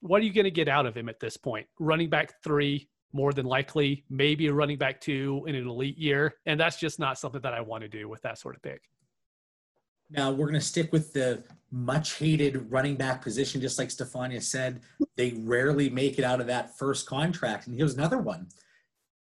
what 0.02 0.22
are 0.22 0.26
you 0.26 0.34
going 0.34 0.46
to 0.46 0.52
get 0.52 0.68
out 0.68 0.86
of 0.86 0.96
him 0.96 1.10
at 1.10 1.20
this 1.20 1.38
point? 1.38 1.68
Running 1.80 2.10
back 2.10 2.34
three, 2.44 2.90
more 3.14 3.34
than 3.34 3.46
likely, 3.46 4.04
maybe 4.10 4.48
a 4.48 4.54
running 4.54 4.78
back 4.78 5.00
two 5.00 5.44
in 5.48 5.56
an 5.56 5.68
elite 5.68 5.98
year. 5.98 6.36
And 6.46 6.60
that's 6.60 6.78
just 6.78 7.00
not 7.00 7.18
something 7.18 7.42
that 7.42 7.54
I 7.54 7.62
want 7.62 7.84
to 7.84 7.88
do 7.88 8.10
with 8.10 8.22
that 8.24 8.38
sort 8.38 8.56
of 8.56 8.62
pick. 8.62 8.82
Now 10.10 10.32
we're 10.32 10.48
going 10.48 10.54
to 10.54 10.62
stick 10.62 10.92
with 10.92 11.14
the 11.14 11.44
much 11.72 12.18
hated 12.18 12.72
running 12.72 12.96
back 12.96 13.22
position, 13.22 13.62
just 13.62 13.80
like 13.80 13.90
Stephania 13.90 14.42
said. 14.42 14.82
They 15.16 15.34
rarely 15.38 15.90
make 15.90 16.20
it 16.20 16.24
out 16.24 16.42
of 16.42 16.48
that 16.48 16.78
first 16.78 17.08
contract. 17.08 17.68
And 17.68 17.76
here's 17.76 17.96
another 17.96 18.20
one 18.20 18.48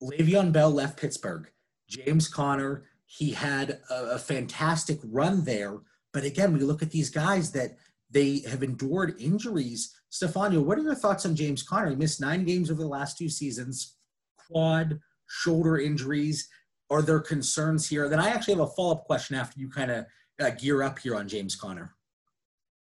Le'Veon 0.02 0.52
Bell 0.52 0.72
left 0.72 1.00
Pittsburgh. 1.00 1.50
James 1.88 2.28
Conner, 2.28 2.86
he 3.06 3.32
had 3.32 3.82
a, 3.90 4.12
a 4.12 4.18
fantastic 4.18 5.00
run 5.04 5.44
there. 5.44 5.78
But 6.12 6.24
again, 6.24 6.54
we 6.54 6.60
look 6.62 6.82
at 6.82 6.92
these 6.92 7.10
guys 7.10 7.52
that 7.52 7.78
they 8.10 8.42
have 8.48 8.64
endured 8.64 9.16
injuries. 9.20 9.94
Stephania, 10.14 10.62
what 10.62 10.78
are 10.78 10.84
your 10.84 10.94
thoughts 10.94 11.26
on 11.26 11.36
James 11.36 11.64
Conner? 11.64 11.90
He 11.90 11.96
missed 11.96 12.22
nine 12.22 12.44
games 12.44 12.70
over 12.70 12.84
the 12.84 12.88
last 12.88 13.18
two 13.18 13.30
seasons, 13.30 13.96
quad, 14.38 15.00
shoulder 15.28 15.80
injuries. 15.80 16.48
Are 16.92 17.02
there 17.02 17.20
concerns 17.20 17.90
here? 17.90 18.08
Then 18.08 18.20
I 18.20 18.30
actually 18.30 18.54
have 18.54 18.64
a 18.64 18.68
follow 18.68 18.92
up 18.92 19.06
question 19.06 19.36
after 19.36 19.60
you 19.60 19.72
kind 19.72 19.90
of 19.90 20.06
uh, 20.40 20.52
gear 20.52 20.84
up 20.84 21.00
here 21.00 21.16
on 21.16 21.28
James 21.28 21.56
Conner? 21.56 21.96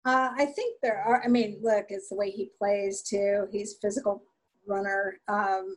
Uh, 0.07 0.31
I 0.35 0.47
think 0.47 0.79
there 0.83 1.03
are. 1.03 1.23
I 1.23 1.29
mean, 1.29 1.59
look, 1.61 1.87
it's 1.91 2.09
the 2.09 2.17
way 2.17 2.31
he 2.31 2.53
plays 2.59 3.03
too. 3.03 3.47
He's 3.53 3.77
physical 3.83 4.23
runner. 4.67 5.21
Um, 5.29 5.77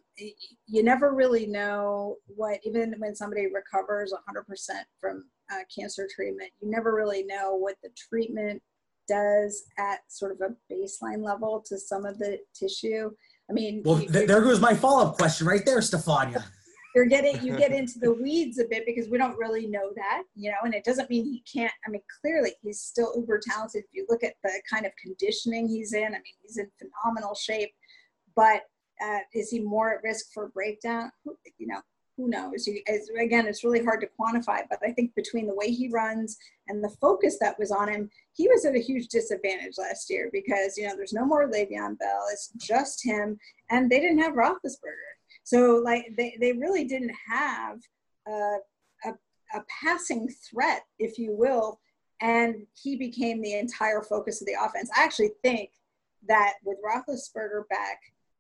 you 0.66 0.82
never 0.82 1.14
really 1.14 1.46
know 1.46 2.16
what, 2.28 2.62
even 2.64 2.96
when 3.00 3.16
somebody 3.16 3.48
recovers 3.48 4.14
100% 4.14 4.70
from 4.98 5.26
uh, 5.52 5.64
cancer 5.76 6.08
treatment, 6.16 6.52
you 6.62 6.72
never 6.72 6.96
really 6.96 7.24
know 7.24 7.56
what 7.56 7.76
the 7.84 7.90
treatment 7.98 8.62
does 9.08 9.64
at 9.78 10.00
sort 10.08 10.32
of 10.32 10.42
a 10.42 10.74
baseline 10.74 11.24
level 11.24 11.64
to 11.68 11.78
some 11.78 12.06
of 12.06 12.18
the 12.20 12.40
tissue. 12.56 13.12
I 13.50 13.54
mean, 13.54 13.82
well, 13.86 14.02
you, 14.02 14.10
there 14.10 14.42
goes 14.42 14.60
my 14.60 14.74
follow 14.74 15.08
up 15.08 15.18
question 15.18 15.48
right 15.48 15.66
there, 15.66 15.82
Stephania. 15.82 16.44
You're 16.96 17.06
getting 17.06 17.44
you 17.44 17.58
get 17.58 17.72
into 17.72 17.98
the 17.98 18.14
weeds 18.14 18.60
a 18.60 18.66
bit 18.70 18.86
because 18.86 19.10
we 19.10 19.18
don't 19.18 19.36
really 19.36 19.66
know 19.66 19.90
that 19.96 20.22
you 20.36 20.52
know 20.52 20.58
and 20.64 20.76
it 20.76 20.84
doesn't 20.84 21.10
mean 21.10 21.26
he 21.26 21.44
can't 21.52 21.74
i 21.88 21.90
mean 21.90 22.04
clearly 22.22 22.52
he's 22.62 22.82
still 22.82 23.14
uber 23.16 23.40
talented. 23.44 23.84
If 23.84 23.90
you 23.94 24.06
look 24.10 24.24
at 24.24 24.36
the 24.44 24.52
kind 24.72 24.86
of 24.86 24.92
conditioning 25.04 25.68
he's 25.68 25.94
in 25.94 26.06
i 26.06 26.10
mean 26.10 26.36
he's 26.44 26.58
in 26.58 26.70
phenomenal 26.78 27.34
shape 27.34 27.72
but 28.36 28.62
uh, 29.04 29.20
is 29.34 29.50
he 29.50 29.60
more 29.60 29.96
at 29.96 30.04
risk 30.04 30.28
for 30.34 30.50
breakdown? 30.50 31.12
You 31.58 31.66
know 31.68 31.82
who 32.18 32.30
knows? 32.30 32.68
You, 32.68 32.82
again 33.20 33.48
it's 33.48 33.64
really 33.64 33.84
hard 33.84 34.02
to 34.02 34.10
quantify 34.20 34.62
but 34.70 34.80
i 34.84 34.92
think 34.92 35.16
between 35.16 35.48
the 35.48 35.56
way 35.56 35.72
he 35.72 35.90
runs 35.90 36.38
and 36.68 36.84
the 36.84 36.96
focus 37.02 37.38
that 37.40 37.58
was 37.58 37.72
on 37.72 37.90
him 37.90 38.10
he 38.34 38.48
was 38.48 38.66
at 38.66 38.76
a 38.76 38.80
huge 38.80 39.08
disadvantage 39.08 39.78
last 39.78 40.10
year 40.10 40.30
because 40.32 40.78
you 40.78 40.88
know 40.88 40.96
there's 40.96 41.14
no 41.14 41.26
more 41.26 41.50
Le'Veon 41.50 41.98
Bell. 42.00 42.26
It's 42.32 42.52
just 42.58 43.06
him 43.06 43.38
and 43.70 43.90
they 43.90 44.00
didn't 44.00 44.20
have 44.20 44.34
Roethlisberger. 44.34 45.14
So 45.44 45.82
like 45.84 46.06
they, 46.18 46.38
they 46.40 46.54
really 46.54 46.86
didn't 46.86 47.14
have 47.30 47.80
a, 48.28 48.58
a, 49.06 49.10
a 49.56 49.64
passing 49.84 50.30
threat, 50.30 50.84
if 51.00 51.18
you 51.18 51.36
will, 51.36 51.80
and 52.22 52.66
he 52.82 52.96
became 52.96 53.42
the 53.42 53.58
entire 53.58 54.02
focus 54.02 54.42
of 54.42 54.48
the 54.48 54.58
offense. 54.62 54.90
I 54.96 55.04
actually 55.04 55.32
think 55.44 55.72
that 56.28 56.54
with 56.64 56.78
Roethlisberger 56.84 57.68
back, 57.70 58.00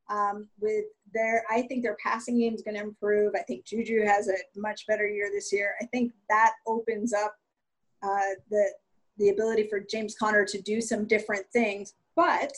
um, 0.10 0.48
with 0.60 0.86
their, 1.14 1.44
I 1.50 1.64
think 1.64 1.84
their 1.84 1.98
passing 2.04 2.40
game 2.40 2.54
is 2.54 2.62
going 2.62 2.76
to 2.76 2.84
improve. 2.84 3.34
I 3.36 3.44
think 3.44 3.66
Juju 3.66 4.04
has 4.06 4.28
a 4.28 4.36
much 4.56 4.86
better 4.88 5.08
year 5.08 5.30
this 5.32 5.52
year. 5.54 5.76
I 5.82 5.86
think 5.86 6.12
that 6.30 6.54
opens 6.68 7.14
up 7.14 7.36
uh, 8.02 8.36
the 8.50 8.68
the 9.18 9.30
ability 9.30 9.68
for 9.68 9.80
James 9.80 10.16
Conner 10.16 10.46
to 10.46 10.62
do 10.62 10.82
some 10.82 11.06
different 11.06 11.46
things. 11.54 11.94
But, 12.16 12.52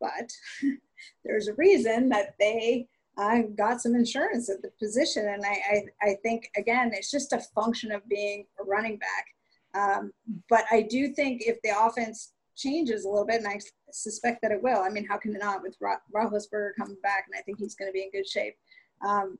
but 0.00 0.30
there's 1.24 1.48
a 1.48 1.54
reason 1.54 2.08
that 2.10 2.34
they 2.38 2.88
I 3.16 3.42
got 3.56 3.80
some 3.80 3.94
insurance 3.94 4.50
at 4.50 4.60
the 4.62 4.70
position. 4.78 5.28
And 5.28 5.44
I, 5.44 5.60
I, 5.70 6.10
I, 6.10 6.14
think, 6.24 6.50
again, 6.56 6.90
it's 6.92 7.12
just 7.12 7.32
a 7.32 7.38
function 7.54 7.92
of 7.92 8.08
being 8.08 8.44
a 8.60 8.64
running 8.64 8.98
back. 8.98 9.26
Um, 9.72 10.12
but 10.48 10.64
I 10.70 10.82
do 10.82 11.08
think 11.08 11.42
if 11.46 11.62
the 11.62 11.70
offense 11.78 12.32
changes 12.56 13.04
a 13.04 13.08
little 13.08 13.26
bit, 13.26 13.42
and 13.42 13.48
I 13.48 13.58
suspect 13.90 14.42
that 14.42 14.52
it 14.52 14.62
will, 14.62 14.78
I 14.78 14.88
mean, 14.88 15.06
how 15.06 15.16
can 15.16 15.34
it 15.34 15.40
not 15.40 15.62
with 15.62 15.76
Ro- 15.80 15.96
Roethlisberger 16.14 16.70
coming 16.78 16.96
back? 17.02 17.26
And 17.26 17.38
I 17.38 17.42
think 17.42 17.58
he's 17.58 17.74
going 17.74 17.88
to 17.88 17.92
be 17.92 18.02
in 18.02 18.10
good 18.10 18.28
shape. 18.28 18.54
Um, 19.06 19.38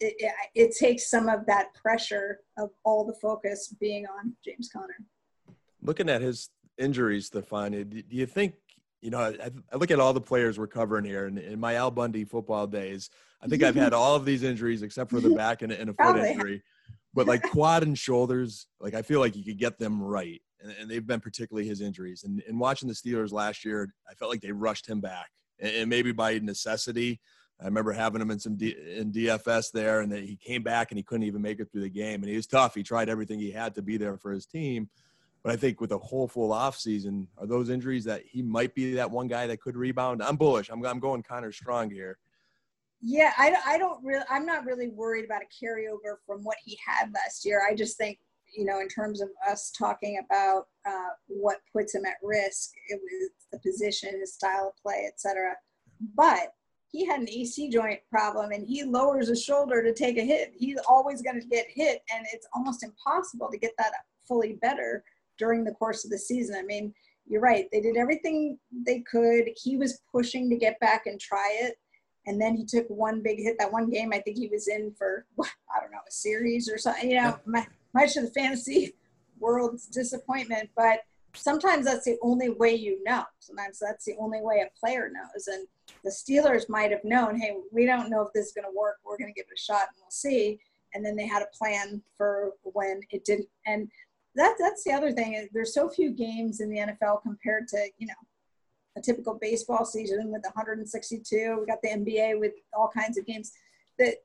it, 0.00 0.14
it, 0.18 0.32
it, 0.54 0.76
takes 0.76 1.08
some 1.10 1.28
of 1.28 1.46
that 1.46 1.72
pressure 1.74 2.40
of 2.58 2.70
all 2.84 3.04
the 3.04 3.14
focus 3.14 3.74
being 3.80 4.06
on 4.06 4.34
James 4.44 4.68
Conner. 4.72 4.96
Looking 5.82 6.08
at 6.08 6.20
his 6.20 6.50
injuries, 6.78 7.26
Stephania, 7.26 7.84
do 7.84 8.02
you 8.08 8.26
think 8.26 8.54
you 9.04 9.10
know, 9.10 9.18
I, 9.20 9.50
I, 9.70 9.76
look 9.76 9.90
at 9.90 10.00
all 10.00 10.14
the 10.14 10.20
players 10.20 10.58
we're 10.58 10.66
covering 10.66 11.04
here, 11.04 11.26
and 11.26 11.38
in 11.38 11.60
my 11.60 11.74
Al 11.74 11.90
Bundy 11.90 12.24
football 12.24 12.66
days, 12.66 13.10
I 13.42 13.46
think 13.46 13.62
I've 13.62 13.74
had 13.74 13.92
all 13.92 14.16
of 14.16 14.24
these 14.24 14.42
injuries 14.42 14.82
except 14.82 15.10
for 15.10 15.20
the 15.20 15.34
back 15.34 15.60
and, 15.60 15.70
and 15.70 15.90
a 15.90 15.92
foot 15.92 16.16
injury. 16.16 16.62
But 17.14 17.26
like 17.26 17.42
quad 17.42 17.82
and 17.84 17.96
shoulders, 17.96 18.66
like 18.80 18.94
I 18.94 19.02
feel 19.02 19.20
like 19.20 19.36
you 19.36 19.44
could 19.44 19.58
get 19.58 19.78
them 19.78 20.02
right, 20.02 20.42
and, 20.60 20.72
and 20.80 20.90
they've 20.90 21.06
been 21.06 21.20
particularly 21.20 21.68
his 21.68 21.80
injuries. 21.80 22.24
And, 22.24 22.42
and 22.48 22.58
watching 22.58 22.88
the 22.88 22.94
Steelers 22.94 23.32
last 23.32 23.64
year, 23.64 23.94
I 24.10 24.14
felt 24.14 24.30
like 24.30 24.40
they 24.40 24.52
rushed 24.52 24.88
him 24.88 25.00
back, 25.00 25.30
and, 25.60 25.74
and 25.74 25.90
maybe 25.90 26.12
by 26.12 26.38
necessity. 26.38 27.20
I 27.60 27.66
remember 27.66 27.92
having 27.92 28.20
him 28.20 28.32
in 28.32 28.40
some 28.40 28.56
D, 28.56 28.74
in 28.96 29.12
DFS 29.12 29.70
there, 29.72 30.00
and 30.00 30.12
he 30.12 30.36
came 30.36 30.64
back 30.64 30.90
and 30.90 30.98
he 30.98 31.04
couldn't 31.04 31.22
even 31.22 31.40
make 31.40 31.60
it 31.60 31.70
through 31.70 31.82
the 31.82 31.88
game. 31.88 32.22
And 32.22 32.28
he 32.28 32.34
was 32.34 32.48
tough. 32.48 32.74
He 32.74 32.82
tried 32.82 33.08
everything 33.08 33.38
he 33.38 33.52
had 33.52 33.76
to 33.76 33.82
be 33.82 33.96
there 33.96 34.18
for 34.18 34.32
his 34.32 34.44
team 34.44 34.88
but 35.44 35.52
I 35.52 35.56
think 35.56 35.80
with 35.80 35.92
a 35.92 35.98
whole 35.98 36.26
full 36.26 36.50
offseason, 36.50 37.26
are 37.36 37.46
those 37.46 37.68
injuries 37.68 38.04
that 38.04 38.22
he 38.24 38.40
might 38.40 38.74
be 38.74 38.94
that 38.94 39.10
one 39.10 39.28
guy 39.28 39.46
that 39.46 39.60
could 39.60 39.76
rebound? 39.76 40.22
I'm 40.22 40.36
bullish. 40.36 40.70
I'm, 40.70 40.84
I'm 40.86 40.98
going 40.98 41.22
Conner 41.22 41.52
strong 41.52 41.90
here. 41.90 42.16
Yeah, 43.06 43.32
I, 43.36 43.54
I 43.66 43.78
don't 43.78 44.02
really, 44.02 44.24
I'm 44.30 44.46
not 44.46 44.64
really 44.64 44.88
worried 44.88 45.26
about 45.26 45.42
a 45.42 45.64
carryover 45.64 46.16
from 46.26 46.42
what 46.42 46.56
he 46.64 46.78
had 46.84 47.12
last 47.12 47.44
year. 47.44 47.60
I 47.68 47.74
just 47.74 47.98
think, 47.98 48.18
you 48.56 48.64
know, 48.64 48.80
in 48.80 48.88
terms 48.88 49.20
of 49.20 49.28
us 49.46 49.70
talking 49.78 50.22
about 50.24 50.68
uh, 50.86 51.10
what 51.26 51.58
puts 51.70 51.94
him 51.94 52.06
at 52.06 52.14
risk, 52.22 52.70
it 52.88 52.98
was 53.02 53.30
the 53.52 53.58
position, 53.58 54.18
his 54.18 54.32
style 54.32 54.68
of 54.74 54.82
play, 54.82 55.06
etc. 55.06 55.52
But 56.16 56.54
he 56.92 57.04
had 57.04 57.20
an 57.20 57.28
AC 57.28 57.68
joint 57.68 58.00
problem 58.08 58.52
and 58.52 58.66
he 58.66 58.84
lowers 58.84 59.28
his 59.28 59.42
shoulder 59.42 59.82
to 59.82 59.92
take 59.92 60.16
a 60.16 60.24
hit. 60.24 60.52
He's 60.56 60.78
always 60.88 61.20
going 61.20 61.38
to 61.38 61.46
get 61.46 61.66
hit, 61.68 62.00
and 62.14 62.24
it's 62.32 62.46
almost 62.54 62.84
impossible 62.84 63.50
to 63.50 63.58
get 63.58 63.72
that 63.76 63.92
fully 64.26 64.54
better 64.62 65.04
during 65.36 65.62
the 65.62 65.72
course 65.72 66.06
of 66.06 66.10
the 66.10 66.18
season. 66.18 66.56
I 66.56 66.62
mean, 66.62 66.94
you're 67.26 67.42
right. 67.42 67.66
They 67.70 67.82
did 67.82 67.98
everything 67.98 68.58
they 68.86 69.00
could. 69.00 69.50
He 69.56 69.76
was 69.76 70.00
pushing 70.10 70.48
to 70.48 70.56
get 70.56 70.80
back 70.80 71.06
and 71.06 71.20
try 71.20 71.50
it. 71.60 71.74
And 72.26 72.40
then 72.40 72.56
he 72.56 72.64
took 72.64 72.86
one 72.88 73.22
big 73.22 73.38
hit. 73.38 73.56
That 73.58 73.72
one 73.72 73.90
game, 73.90 74.12
I 74.12 74.18
think 74.18 74.38
he 74.38 74.48
was 74.48 74.68
in 74.68 74.92
for, 74.96 75.26
I 75.40 75.80
don't 75.80 75.90
know, 75.90 75.98
a 76.06 76.10
series 76.10 76.70
or 76.70 76.78
something. 76.78 77.10
You 77.10 77.20
know, 77.20 77.38
much 77.46 78.16
of 78.16 78.24
the 78.24 78.30
fantasy 78.30 78.94
world's 79.38 79.86
disappointment. 79.86 80.70
But 80.76 81.00
sometimes 81.34 81.84
that's 81.84 82.04
the 82.04 82.18
only 82.22 82.50
way 82.50 82.74
you 82.74 83.02
know. 83.04 83.24
Sometimes 83.40 83.78
that's 83.78 84.04
the 84.04 84.16
only 84.18 84.40
way 84.40 84.64
a 84.66 84.78
player 84.78 85.10
knows. 85.12 85.48
And 85.48 85.66
the 86.02 86.10
Steelers 86.10 86.68
might 86.68 86.90
have 86.90 87.04
known, 87.04 87.38
hey, 87.38 87.56
we 87.72 87.86
don't 87.86 88.10
know 88.10 88.22
if 88.22 88.32
this 88.32 88.46
is 88.46 88.52
going 88.52 88.66
to 88.66 88.78
work. 88.78 88.96
We're 89.04 89.18
going 89.18 89.32
to 89.32 89.38
give 89.38 89.46
it 89.50 89.58
a 89.58 89.60
shot 89.60 89.88
and 89.88 89.96
we'll 90.00 90.10
see. 90.10 90.58
And 90.94 91.04
then 91.04 91.16
they 91.16 91.26
had 91.26 91.42
a 91.42 91.56
plan 91.56 92.02
for 92.16 92.52
when 92.62 93.00
it 93.10 93.24
didn't. 93.24 93.48
And 93.66 93.88
that 94.36 94.56
that's 94.58 94.84
the 94.84 94.92
other 94.92 95.12
thing 95.12 95.34
is 95.34 95.48
there's 95.52 95.74
so 95.74 95.88
few 95.88 96.10
games 96.10 96.60
in 96.60 96.70
the 96.70 96.78
NFL 96.78 97.22
compared 97.22 97.68
to 97.68 97.88
you 97.98 98.06
know 98.06 98.14
a 98.96 99.00
typical 99.00 99.38
baseball 99.40 99.84
season 99.84 100.30
with 100.30 100.42
162. 100.42 101.56
We 101.60 101.66
got 101.66 101.82
the 101.82 101.90
NBA 101.90 102.38
with 102.38 102.52
all 102.72 102.90
kinds 102.94 103.18
of 103.18 103.26
games. 103.26 103.52
That 103.98 104.16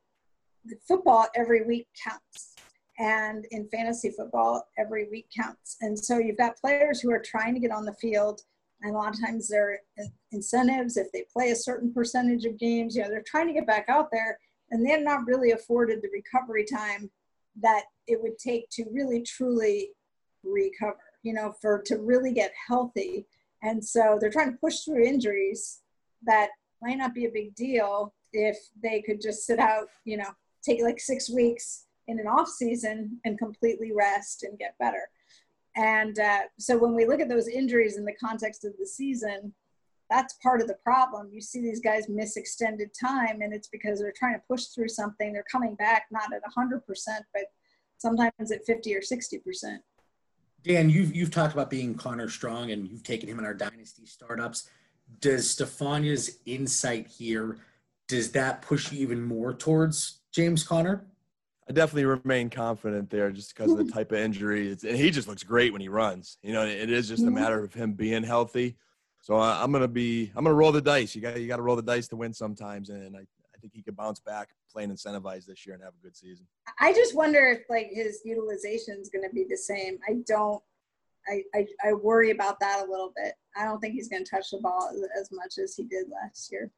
the 0.66 0.76
football 0.88 1.28
every 1.36 1.64
week 1.64 1.88
counts, 2.04 2.56
and 2.98 3.46
in 3.52 3.68
fantasy 3.70 4.12
football 4.12 4.68
every 4.78 5.10
week 5.10 5.28
counts. 5.36 5.78
And 5.82 5.98
so 5.98 6.18
you've 6.18 6.38
got 6.38 6.58
players 6.58 7.00
who 7.00 7.12
are 7.12 7.22
trying 7.24 7.54
to 7.54 7.60
get 7.60 7.72
on 7.72 7.86
the 7.86 7.94
field, 7.94 8.42
and 8.82 8.94
a 8.94 8.98
lot 8.98 9.14
of 9.14 9.22
times 9.22 9.48
there 9.48 9.72
are 9.72 10.06
incentives 10.32 10.98
if 10.98 11.12
they 11.12 11.26
play 11.32 11.52
a 11.52 11.56
certain 11.56 11.94
percentage 11.94 12.46
of 12.46 12.60
games. 12.60 12.96
You 12.96 13.04
know 13.04 13.10
they're 13.10 13.24
trying 13.26 13.48
to 13.48 13.54
get 13.54 13.68
back 13.68 13.86
out 13.90 14.10
there, 14.12 14.40
and 14.72 14.86
they're 14.86 15.04
not 15.04 15.26
really 15.26 15.52
afforded 15.52 16.02
the 16.02 16.10
recovery 16.14 16.66
time 16.66 17.10
that 17.62 17.84
it 18.08 18.22
would 18.22 18.38
take 18.38 18.70
to 18.72 18.86
really 18.92 19.22
truly 19.22 19.90
recover, 20.44 20.98
you 21.24 21.34
know, 21.34 21.54
for 21.62 21.82
to 21.86 21.98
really 21.98 22.34
get 22.34 22.52
healthy. 22.68 23.26
And 23.62 23.84
so 23.84 24.17
they're 24.19 24.32
trying 24.32 24.52
to 24.52 24.58
push 24.58 24.82
through 24.82 25.04
injuries 25.04 25.82
that 26.24 26.50
might 26.82 26.98
not 26.98 27.13
be 27.13 27.26
a 27.26 27.32
big 27.32 27.56
deal 27.56 28.13
if 28.32 28.58
they 28.82 29.02
could 29.02 29.22
just 29.22 29.45
sit 29.45 29.60
out, 29.60 29.88
you 30.06 30.17
know, 30.17 30.30
take 30.63 30.82
like 30.82 31.00
six 31.00 31.30
weeks 31.30 31.86
in 32.08 32.19
an 32.19 32.28
off 32.28 32.48
season 32.48 33.19
and 33.26 33.38
completely 33.38 33.91
rest 33.91 34.43
and 34.43 34.58
get 34.58 34.78
better. 34.80 35.10
And 35.76 36.17
uh, 36.19 36.41
so 36.58 36.78
when 36.78 36.95
we 36.95 37.06
look 37.06 37.19
at 37.19 37.30
those 37.30 37.48
injuries 37.48 37.98
in 37.98 38.06
the 38.06 38.15
context 38.22 38.65
of 38.65 38.74
the 38.80 38.88
season, 38.88 39.54
that's 40.10 40.34
part 40.41 40.62
of 40.62 40.67
the 40.67 40.78
problem. 40.84 41.30
You 41.32 41.41
see 41.41 41.62
these 41.62 41.80
guys 41.80 42.10
miss 42.10 42.36
extended 42.36 42.89
time, 43.00 43.41
and 43.41 43.54
it's 43.54 43.67
because 43.67 44.00
they're 44.00 44.13
trying 44.17 44.34
to 44.34 44.41
push 44.50 44.65
through 44.65 44.88
something. 44.88 45.32
They're 45.32 45.45
coming 45.52 45.76
back 45.76 46.08
not 46.12 46.34
at 46.34 46.41
100%, 46.58 46.82
but 47.34 47.43
sometimes 47.98 48.52
at 48.52 48.65
50 48.65 48.95
or 48.95 49.02
60%. 49.02 49.78
Dan, 50.63 50.89
you've, 50.89 51.15
you've 51.15 51.32
talked 51.32 51.54
about 51.54 51.69
being 51.69 51.95
Conner 51.95 52.30
Strong, 52.30 52.72
and 52.72 52.88
you've 52.88 53.04
taken 53.04 53.30
him 53.30 53.39
in 53.39 53.45
our 53.45 53.54
dynasty 53.54 54.06
startups. 54.06 54.69
Does 55.22 55.50
Stephania's 55.50 56.39
insight 56.45 57.08
here, 57.08 57.58
does 58.08 58.32
that 58.34 58.62
push 58.62 58.91
you 58.91 59.00
even 59.00 59.22
more 59.22 59.54
towards 59.54 60.19
James 60.32 60.63
Conner? 60.63 61.06
I 61.69 61.72
definitely 61.72 62.06
remain 62.06 62.50
confident 62.50 63.12
there 63.12 63.32
just 63.32 63.56
because 63.56 63.72
of 63.72 63.78
the 63.78 63.91
type 63.91 64.12
of 64.12 64.17
injury. 64.17 64.69
It's, 64.69 64.84
and 64.84 64.98
he 64.98 65.12
just 65.12 65.28
looks 65.28 65.43
great 65.43 65.72
when 65.72 65.82
he 65.82 65.88
runs. 65.88 66.38
You 66.41 66.52
know, 66.52 66.65
it 66.65 66.89
is 66.89 67.08
just 67.08 67.24
a 67.24 67.30
matter 67.30 67.63
of 67.63 67.74
him 67.74 67.93
being 67.93 68.24
healthy. 68.24 68.76
So 69.22 69.36
I, 69.36 69.63
am 69.63 69.72
gonna 69.72 69.88
be 69.88 70.32
I'm 70.36 70.43
gonna 70.43 70.56
roll 70.56 70.72
the 70.72 70.82
dice. 70.82 71.13
You 71.13 71.22
got 71.22 71.39
you 71.39 71.48
got 71.48 71.58
to 71.58 71.62
roll 71.62 71.76
the 71.76 71.84
dice 71.84 72.08
to 72.08 72.15
win 72.15 72.34
sometimes, 72.34 72.89
and 72.89 73.15
I, 73.15 73.19
I 73.19 73.38
think 73.60 73.74
he 73.74 73.82
could 73.82 73.95
bounce 73.95 74.19
back 74.19 74.50
playing 74.72 74.91
incentivized 74.91 75.45
this 75.45 75.65
year 75.65 75.76
and 75.76 75.84
have 75.84 75.93
a 76.00 76.04
good 76.04 76.15
season. 76.15 76.45
I 76.80 76.93
just 76.93 77.15
wonder 77.15 77.48
if 77.48 77.62
like 77.69 77.89
his 77.91 78.22
utilization 78.24 78.98
is 79.00 79.10
going 79.10 79.28
to 79.28 79.34
be 79.34 79.45
the 79.50 79.58
same. 79.58 79.98
I 80.08 80.17
don't. 80.28 80.62
I, 81.28 81.43
I, 81.54 81.67
I 81.89 81.93
worry 81.93 82.32
about 82.32 82.60
that 82.62 82.80
a 82.80 82.89
little 82.89 83.13
bit. 83.15 83.34
I 83.56 83.65
don't 83.65 83.80
think 83.80 83.93
he's 83.93 84.08
going 84.08 84.24
to 84.24 84.30
touch 84.30 84.50
the 84.52 84.58
ball 84.60 84.89
as, 84.91 85.22
as, 85.22 85.30
much 85.32 85.58
as 85.62 85.76
he 85.76 85.84
did 85.84 86.06
last 86.10 86.52
year. 86.52 86.72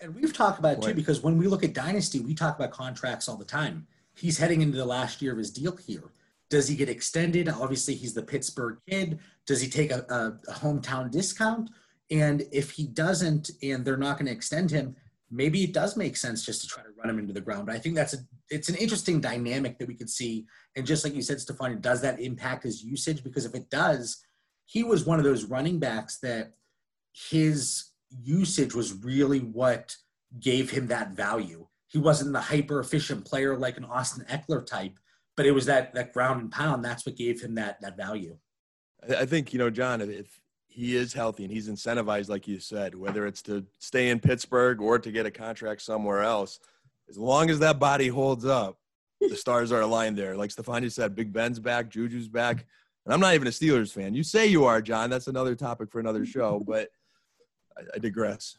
And 0.00 0.14
we've 0.14 0.32
talked 0.32 0.58
about 0.58 0.78
it 0.78 0.82
too 0.82 0.94
because 0.94 1.22
when 1.22 1.36
we 1.38 1.48
look 1.48 1.64
at 1.64 1.72
dynasty, 1.72 2.20
we 2.20 2.34
talk 2.34 2.56
about 2.56 2.70
contracts 2.70 3.28
all 3.28 3.36
the 3.36 3.46
time. 3.46 3.86
He's 4.14 4.38
heading 4.38 4.60
into 4.60 4.76
the 4.76 4.84
last 4.84 5.20
year 5.20 5.32
of 5.32 5.38
his 5.38 5.50
deal 5.50 5.74
here. 5.74 6.04
Does 6.48 6.68
he 6.68 6.76
get 6.76 6.88
extended? 6.88 7.48
Obviously, 7.48 7.94
he's 7.94 8.14
the 8.14 8.22
Pittsburgh 8.22 8.78
kid. 8.88 9.18
Does 9.46 9.60
he 9.60 9.68
take 9.68 9.90
a, 9.90 10.04
a, 10.08 10.50
a 10.50 10.54
hometown 10.54 11.10
discount? 11.10 11.70
And 12.10 12.44
if 12.52 12.70
he 12.70 12.86
doesn't, 12.86 13.50
and 13.62 13.84
they're 13.84 13.96
not 13.96 14.16
going 14.18 14.26
to 14.26 14.32
extend 14.32 14.70
him, 14.70 14.94
maybe 15.30 15.64
it 15.64 15.72
does 15.72 15.96
make 15.96 16.16
sense 16.16 16.44
just 16.44 16.60
to 16.62 16.68
try 16.68 16.82
to 16.82 16.90
run 16.96 17.10
him 17.10 17.18
into 17.18 17.32
the 17.32 17.40
ground. 17.40 17.66
But 17.66 17.74
I 17.74 17.78
think 17.78 17.94
that's 17.94 18.14
a 18.14 18.18
it's 18.50 18.68
an 18.68 18.76
interesting 18.76 19.20
dynamic 19.20 19.78
that 19.78 19.88
we 19.88 19.94
could 19.94 20.10
see. 20.10 20.46
And 20.76 20.86
just 20.86 21.04
like 21.04 21.14
you 21.14 21.22
said, 21.22 21.40
Stefan, 21.40 21.80
does 21.80 22.00
that 22.02 22.20
impact 22.20 22.64
his 22.64 22.82
usage? 22.82 23.24
Because 23.24 23.44
if 23.44 23.54
it 23.54 23.68
does, 23.70 24.18
he 24.66 24.84
was 24.84 25.04
one 25.04 25.18
of 25.18 25.24
those 25.24 25.44
running 25.44 25.78
backs 25.78 26.18
that 26.20 26.52
his 27.12 27.90
usage 28.22 28.74
was 28.74 28.92
really 29.04 29.40
what 29.40 29.96
gave 30.40 30.70
him 30.70 30.86
that 30.88 31.12
value. 31.12 31.66
He 31.88 31.98
wasn't 31.98 32.32
the 32.32 32.40
hyper 32.40 32.80
efficient 32.80 33.24
player 33.24 33.56
like 33.56 33.76
an 33.76 33.84
Austin 33.84 34.26
Ekeler 34.28 34.64
type, 34.64 34.98
but 35.36 35.46
it 35.46 35.52
was 35.52 35.66
that 35.66 35.94
that 35.94 36.12
ground 36.12 36.40
and 36.40 36.52
pound. 36.52 36.84
That's 36.84 37.06
what 37.06 37.16
gave 37.16 37.40
him 37.40 37.54
that 37.56 37.80
that 37.80 37.96
value. 37.96 38.36
I 39.08 39.24
think 39.24 39.52
you 39.52 39.58
know, 39.58 39.70
John, 39.70 40.00
if 40.00 40.40
he 40.76 40.94
is 40.94 41.14
healthy 41.14 41.42
and 41.42 41.50
he's 41.50 41.70
incentivized, 41.70 42.28
like 42.28 42.46
you 42.46 42.60
said, 42.60 42.94
whether 42.94 43.26
it's 43.26 43.40
to 43.40 43.64
stay 43.78 44.10
in 44.10 44.20
Pittsburgh 44.20 44.78
or 44.82 44.98
to 44.98 45.10
get 45.10 45.24
a 45.24 45.30
contract 45.30 45.80
somewhere 45.80 46.22
else, 46.22 46.60
as 47.08 47.16
long 47.16 47.48
as 47.48 47.60
that 47.60 47.78
body 47.78 48.08
holds 48.08 48.44
up, 48.44 48.76
the 49.18 49.36
stars 49.36 49.72
are 49.72 49.80
aligned 49.80 50.18
there. 50.18 50.36
Like 50.36 50.50
Stephania 50.50 50.92
said, 50.92 51.16
Big 51.16 51.32
Ben's 51.32 51.58
back, 51.58 51.88
Juju's 51.88 52.28
back. 52.28 52.66
And 53.06 53.14
I'm 53.14 53.20
not 53.20 53.34
even 53.34 53.48
a 53.48 53.52
Steelers 53.52 53.90
fan. 53.90 54.12
You 54.12 54.22
say 54.22 54.48
you 54.48 54.66
are, 54.66 54.82
John. 54.82 55.08
That's 55.08 55.28
another 55.28 55.54
topic 55.54 55.90
for 55.90 55.98
another 55.98 56.26
show, 56.26 56.62
but 56.66 56.90
I, 57.78 57.82
I 57.94 57.98
digress. 57.98 58.58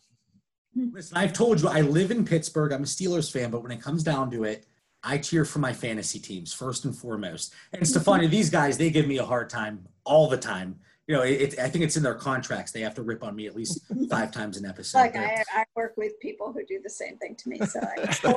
Listen, 0.75 1.17
I've 1.17 1.33
told 1.33 1.61
you 1.61 1.69
I 1.69 1.81
live 1.81 2.09
in 2.09 2.25
Pittsburgh. 2.25 2.71
I'm 2.71 2.81
a 2.81 2.87
Steelers 2.87 3.31
fan, 3.31 3.51
but 3.51 3.61
when 3.61 3.71
it 3.71 3.79
comes 3.79 4.01
down 4.01 4.31
to 4.31 4.43
it, 4.43 4.65
I 5.07 5.17
cheer 5.17 5.45
for 5.45 5.59
my 5.59 5.71
fantasy 5.71 6.19
teams 6.19 6.53
first 6.53 6.83
and 6.83 6.93
foremost. 6.93 7.53
And 7.71 7.87
Stephania, 7.87 8.27
these 8.29 8.49
guys, 8.49 8.77
they 8.77 8.89
give 8.89 9.07
me 9.07 9.19
a 9.19 9.25
hard 9.25 9.49
time 9.49 9.87
all 10.03 10.27
the 10.27 10.37
time. 10.37 10.79
You 11.07 11.15
know, 11.15 11.21
it, 11.21 11.57
I 11.57 11.69
think 11.69 11.85
it's 11.85 11.95
in 11.95 12.03
their 12.03 12.15
contracts. 12.15 12.73
They 12.73 12.81
have 12.81 12.93
to 12.95 13.01
rip 13.01 13.23
on 13.23 13.33
me 13.33 13.47
at 13.47 13.55
least 13.55 13.79
five 14.09 14.31
times 14.31 14.57
an 14.57 14.65
episode. 14.65 14.97
Like 14.97 15.15
I, 15.15 15.45
I, 15.55 15.63
work 15.77 15.93
with 15.95 16.19
people 16.19 16.51
who 16.51 16.65
do 16.65 16.81
the 16.83 16.89
same 16.89 17.17
thing 17.17 17.35
to 17.35 17.49
me. 17.49 17.59
So 17.59 17.79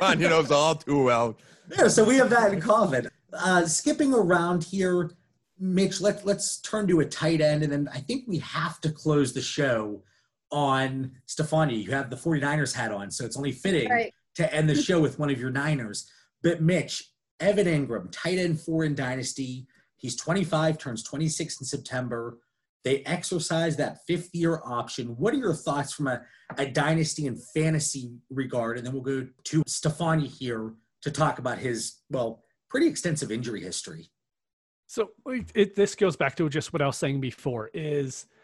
I 0.01 0.13
you 0.17 0.29
knows 0.29 0.49
all 0.49 0.75
too 0.75 1.03
well. 1.03 1.37
Yeah, 1.77 1.89
so 1.89 2.05
we 2.05 2.15
have 2.15 2.29
that 2.29 2.53
in 2.53 2.61
common. 2.61 3.09
Uh, 3.33 3.65
skipping 3.65 4.13
around 4.13 4.63
here, 4.63 5.11
Mitch, 5.59 5.99
let, 5.99 6.25
let's 6.25 6.61
turn 6.61 6.87
to 6.87 7.01
a 7.01 7.05
tight 7.05 7.41
end. 7.41 7.63
And 7.63 7.73
then 7.73 7.89
I 7.93 7.99
think 7.99 8.23
we 8.29 8.37
have 8.39 8.79
to 8.81 8.91
close 8.91 9.33
the 9.33 9.41
show 9.41 10.01
on 10.49 11.11
Stephania. 11.25 11.75
You 11.75 11.91
have 11.91 12.09
the 12.09 12.15
49ers 12.15 12.73
hat 12.73 12.93
on, 12.93 13.11
so 13.11 13.25
it's 13.25 13.35
only 13.35 13.51
fitting 13.51 13.89
right. 13.89 14.13
to 14.35 14.53
end 14.53 14.69
the 14.69 14.81
show 14.81 15.01
with 15.01 15.19
one 15.19 15.29
of 15.29 15.37
your 15.37 15.51
Niners. 15.51 16.09
But 16.43 16.61
Mitch, 16.61 17.03
Evan 17.39 17.67
Engram, 17.67 18.07
tight 18.11 18.37
end 18.37 18.59
four 18.59 18.83
in 18.83 18.95
Dynasty. 18.95 19.67
He's 19.97 20.15
25, 20.15 20.77
turns 20.77 21.03
26 21.03 21.61
in 21.61 21.65
September. 21.65 22.39
They 22.83 23.03
exercise 23.03 23.77
that 23.77 23.99
fifth 24.07 24.29
year 24.33 24.61
option. 24.65 25.09
What 25.17 25.33
are 25.33 25.37
your 25.37 25.53
thoughts 25.53 25.93
from 25.93 26.07
a, 26.07 26.21
a 26.57 26.65
dynasty 26.65 27.27
and 27.27 27.37
fantasy 27.53 28.11
regard? 28.31 28.77
And 28.77 28.85
then 28.85 28.93
we'll 28.93 29.03
go 29.03 29.27
to 29.45 29.63
Stefani 29.67 30.25
here 30.25 30.73
to 31.03 31.11
talk 31.11 31.37
about 31.37 31.59
his, 31.59 31.99
well, 32.09 32.43
pretty 32.69 32.87
extensive 32.87 33.31
injury 33.31 33.61
history. 33.61 34.09
So 34.87 35.11
it, 35.27 35.75
this 35.75 35.93
goes 35.95 36.15
back 36.15 36.35
to 36.37 36.49
just 36.49 36.73
what 36.73 36.81
I 36.81 36.87
was 36.87 36.97
saying 36.97 37.21
before 37.21 37.69
is– 37.73 38.25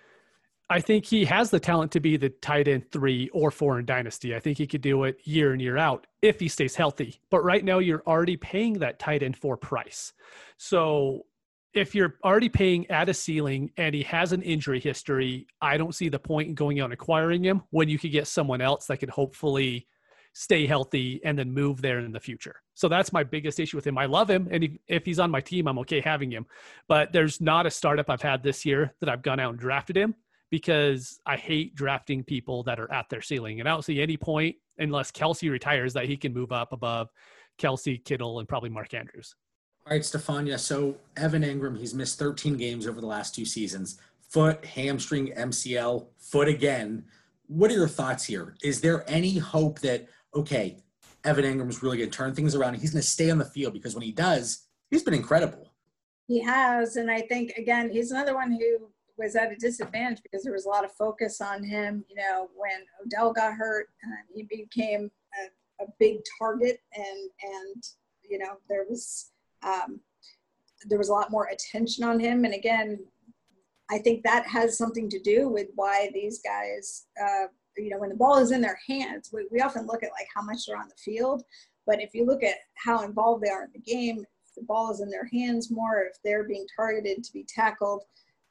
I 0.70 0.82
think 0.82 1.06
he 1.06 1.24
has 1.26 1.50
the 1.50 1.62
talent 1.62 1.94
to 1.94 2.02
be 2.02 2.18
the 2.18 2.30
tight 2.30 2.68
end 2.68 2.92
three 2.92 3.30
or 3.30 3.52
four 3.52 3.80
in 3.80 3.86
dynasty. 3.86 4.36
I 4.36 4.40
think 4.40 4.58
he 4.58 4.68
could 4.68 4.82
do 4.82 5.06
it 5.06 5.18
year 5.24 5.54
in, 5.54 5.62
year 5.62 5.78
out 5.78 6.08
if 6.22 6.40
he 6.40 6.50
stays 6.50 6.76
healthy. 6.76 7.22
But 7.32 7.44
right 7.44 7.64
now, 7.64 7.80
you're 7.80 8.04
already 8.06 8.36
paying 8.36 8.74
that 8.80 9.00
tight 9.00 9.24
end 9.24 9.38
four 9.38 9.56
price. 9.56 10.12
So 10.58 11.26
if 11.74 11.96
you're 11.96 12.16
already 12.24 12.50
paying 12.50 12.90
at 12.92 13.08
a 13.08 13.14
ceiling 13.14 13.72
and 13.78 13.96
he 13.96 14.04
has 14.04 14.34
an 14.34 14.42
injury 14.42 14.82
history, 14.82 15.48
I 15.62 15.78
don't 15.78 15.96
see 15.96 16.10
the 16.10 16.20
point 16.20 16.50
in 16.50 16.56
going 16.56 16.82
out 16.82 16.86
and 16.86 16.94
acquiring 16.94 17.46
him 17.46 17.64
when 17.70 17.88
you 17.88 17.98
could 17.98 18.12
get 18.12 18.28
someone 18.28 18.60
else 18.60 18.88
that 18.88 18.98
could 18.98 19.10
hopefully 19.10 19.88
stay 20.34 20.68
healthy 20.68 21.22
and 21.24 21.40
then 21.40 21.52
move 21.52 21.82
there 21.82 22.00
in 22.00 22.12
the 22.12 22.20
future. 22.20 22.62
So 22.74 22.90
that's 22.90 23.14
my 23.14 23.24
biggest 23.24 23.60
issue 23.60 23.78
with 23.78 23.88
him. 23.88 23.98
I 23.98 24.06
love 24.06 24.30
him. 24.30 24.48
And 24.52 24.78
if 24.88 25.06
he's 25.06 25.18
on 25.18 25.32
my 25.32 25.42
team, 25.42 25.68
I'm 25.68 25.80
okay 25.80 26.02
having 26.02 26.30
him. 26.30 26.46
But 26.88 27.14
there's 27.14 27.40
not 27.40 27.66
a 27.66 27.72
startup 27.72 28.10
I've 28.10 28.22
had 28.22 28.44
this 28.44 28.66
year 28.66 28.94
that 29.00 29.10
I've 29.10 29.24
gone 29.24 29.40
out 29.40 29.52
and 29.52 29.60
drafted 29.60 29.96
him 29.96 30.14
because 30.50 31.20
I 31.26 31.38
hate 31.38 31.76
drafting 31.76 32.24
people 32.24 32.64
that 32.64 32.80
are 32.80 32.92
at 32.92 33.10
their 33.10 33.22
ceiling. 33.22 33.60
And 33.60 33.68
I 33.68 33.74
don't 33.74 33.84
see 33.84 34.02
any 34.02 34.18
point 34.18 34.56
unless 34.78 35.12
Kelce 35.12 35.50
retires 35.50 35.94
that 35.94 36.06
he 36.06 36.18
can 36.18 36.34
move 36.34 36.52
up 36.52 36.74
above 36.74 37.10
Kelce, 37.58 38.04
Kittle, 38.04 38.40
and 38.40 38.48
probably 38.48 38.70
Mark 38.70 38.94
Andrews. 38.94 39.36
All 39.86 39.94
right, 39.94 40.04
Stephania. 40.04 40.58
So 40.58 40.98
Evan 41.16 41.44
Engram, 41.44 41.78
he's 41.78 41.94
missed 41.94 42.20
13 42.20 42.58
games 42.58 42.88
over 42.88 43.02
the 43.02 43.08
last 43.08 43.34
two 43.34 43.46
seasons. 43.46 44.00
Foot, 44.30 44.64
hamstring, 44.66 45.34
MCL, 45.38 46.08
foot 46.18 46.48
again. 46.48 47.06
What 47.48 47.72
are 47.72 47.76
your 47.76 47.88
thoughts 47.88 48.26
here? 48.26 48.56
Is 48.62 48.82
there 48.82 49.10
any 49.10 49.38
hope 49.38 49.80
that, 49.80 50.08
okay, 50.36 50.78
Evan 51.24 51.46
Engram's 51.46 51.82
really 51.82 51.98
going 51.98 52.10
to 52.10 52.18
turn 52.18 52.36
things 52.36 52.54
around 52.54 52.74
and 52.74 52.82
he's 52.82 52.92
going 52.92 53.02
to 53.02 53.08
stay 53.08 53.32
on 53.32 53.38
the 53.38 53.46
field 53.46 53.74
because 53.74 53.96
when 53.96 54.04
he 54.04 54.12
does, 54.12 54.68
he's 54.90 55.04
been 55.04 55.14
incredible. 55.14 55.74
He 56.28 56.42
has. 56.42 56.98
And 56.98 57.10
I 57.10 57.22
think, 57.22 57.52
again, 57.58 57.90
he's 57.90 58.12
another 58.12 58.36
one 58.36 58.52
who 58.52 58.90
was 59.18 59.36
at 59.36 59.52
a 59.52 59.56
disadvantage 59.56 60.22
because 60.24 60.44
there 60.44 60.54
was 60.54 60.66
a 60.66 60.70
lot 60.70 60.86
of 60.86 60.92
focus 60.94 61.42
on 61.42 61.64
him. 61.64 62.04
You 62.10 62.16
know, 62.16 62.50
when 62.56 62.84
Odell 63.04 63.34
got 63.34 63.54
hurt, 63.54 63.90
uh, 64.06 64.22
he 64.34 64.44
became 64.44 65.10
a, 65.42 65.84
a, 65.84 65.88
big 66.00 66.18
target, 66.40 66.80
and 66.96 67.30
and 67.44 67.84
you 68.24 68.38
know 68.38 68.58
there 68.70 68.86
was 68.88 69.32
um, 69.64 70.00
there 70.86 70.98
was 70.98 71.10
a 71.10 71.14
lot 71.14 71.32
more 71.32 71.48
attention 71.48 72.04
on 72.04 72.20
him. 72.20 72.46
And 72.46 72.54
again, 72.54 73.00
I 73.90 73.98
think 74.00 74.24
that 74.24 74.46
has 74.48 74.78
something 74.78 75.10
to 75.10 75.20
do 75.20 75.50
with 75.50 75.68
why 75.76 76.10
these 76.14 76.40
guys, 76.42 77.08
uh, 77.22 77.48
you 77.78 77.90
know, 77.90 78.00
when 78.00 78.10
the 78.10 78.16
ball 78.16 78.38
is 78.38 78.52
in 78.52 78.62
their 78.62 78.80
hands, 78.88 79.30
we, 79.34 79.48
we 79.52 79.62
often 79.62 79.88
look 79.88 80.04
at 80.04 80.12
like 80.12 80.28
how 80.36 80.42
much 80.42 80.66
they're 80.66 80.78
on 80.78 80.90
the 80.90 80.96
field, 81.12 81.44
but 81.86 82.02
if 82.02 82.14
you 82.14 82.26
look 82.26 82.44
at 82.44 82.58
how 82.76 83.04
involved 83.04 83.44
they 83.44 83.50
are 83.50 83.64
in 83.64 83.72
the 83.74 83.80
game, 83.80 84.26
the 84.56 84.64
ball 84.64 84.92
is 84.92 85.02
in 85.02 85.10
their 85.10 85.30
hands 85.32 85.72
more, 85.72 86.02
if 86.02 86.18
they're 86.24 86.44
being 86.44 86.66
targeted 86.76 87.24
to 87.24 87.34
be 87.34 87.46
tackled 87.48 88.04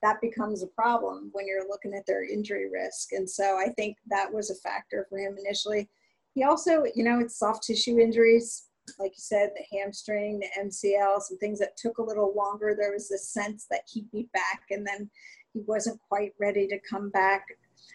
that 0.03 0.21
becomes 0.21 0.63
a 0.63 0.69
problem 0.69 1.31
when 1.33 1.47
you're 1.47 1.69
looking 1.69 1.95
at 1.95 2.07
their 2.07 2.25
injury 2.25 2.69
risk. 2.71 3.13
And 3.13 3.29
so 3.29 3.59
I 3.59 3.71
think 3.71 3.97
that 4.09 4.33
was 4.33 4.51
a 4.51 4.55
factor 4.57 5.07
for 5.09 5.19
him 5.19 5.37
initially. 5.39 5.89
He 6.35 6.45
also, 6.45 6.85
you 6.95 7.03
know, 7.03 7.21
it's 7.21 7.39
soft 7.39 7.65
tissue 7.65 7.99
injuries, 7.99 8.67
like 8.99 9.13
you 9.13 9.21
said, 9.21 9.51
the 9.57 9.79
hamstring, 9.79 10.39
the 10.39 10.69
MCL, 10.69 11.23
some 11.23 11.39
things 11.39 11.59
that 11.59 11.77
took 11.77 11.99
a 11.99 12.03
little 12.03 12.35
longer. 12.37 12.77
There 12.79 12.93
was 12.93 13.09
this 13.09 13.31
sense 13.31 13.67
that 13.71 13.83
he'd 13.91 14.11
be 14.13 14.29
back 14.33 14.63
and 14.71 14.87
then 14.87 15.11
he 15.55 15.63
wasn't 15.67 16.01
quite 16.09 16.33
ready 16.39 16.67
to 16.69 16.79
come 16.89 17.11
back. 17.11 17.47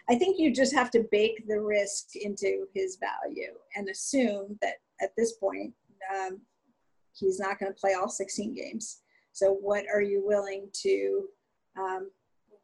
I 0.08 0.16
think 0.16 0.38
you 0.38 0.52
just 0.52 0.74
have 0.74 0.90
to 0.92 1.06
bake 1.12 1.46
the 1.46 1.60
risk 1.60 2.16
into 2.16 2.66
his 2.74 2.98
value 2.98 3.52
and 3.76 3.88
assume 3.88 4.58
that 4.60 4.74
at 5.00 5.12
this 5.16 5.34
point, 5.34 5.72
um, 6.12 6.40
he's 7.14 7.38
not 7.38 7.60
going 7.60 7.72
to 7.72 7.80
play 7.80 7.94
all 7.94 8.08
16 8.08 8.54
games. 8.54 9.02
So, 9.32 9.52
what 9.52 9.84
are 9.92 10.02
you 10.02 10.22
willing 10.24 10.68
to 10.82 11.28
um, 11.78 12.10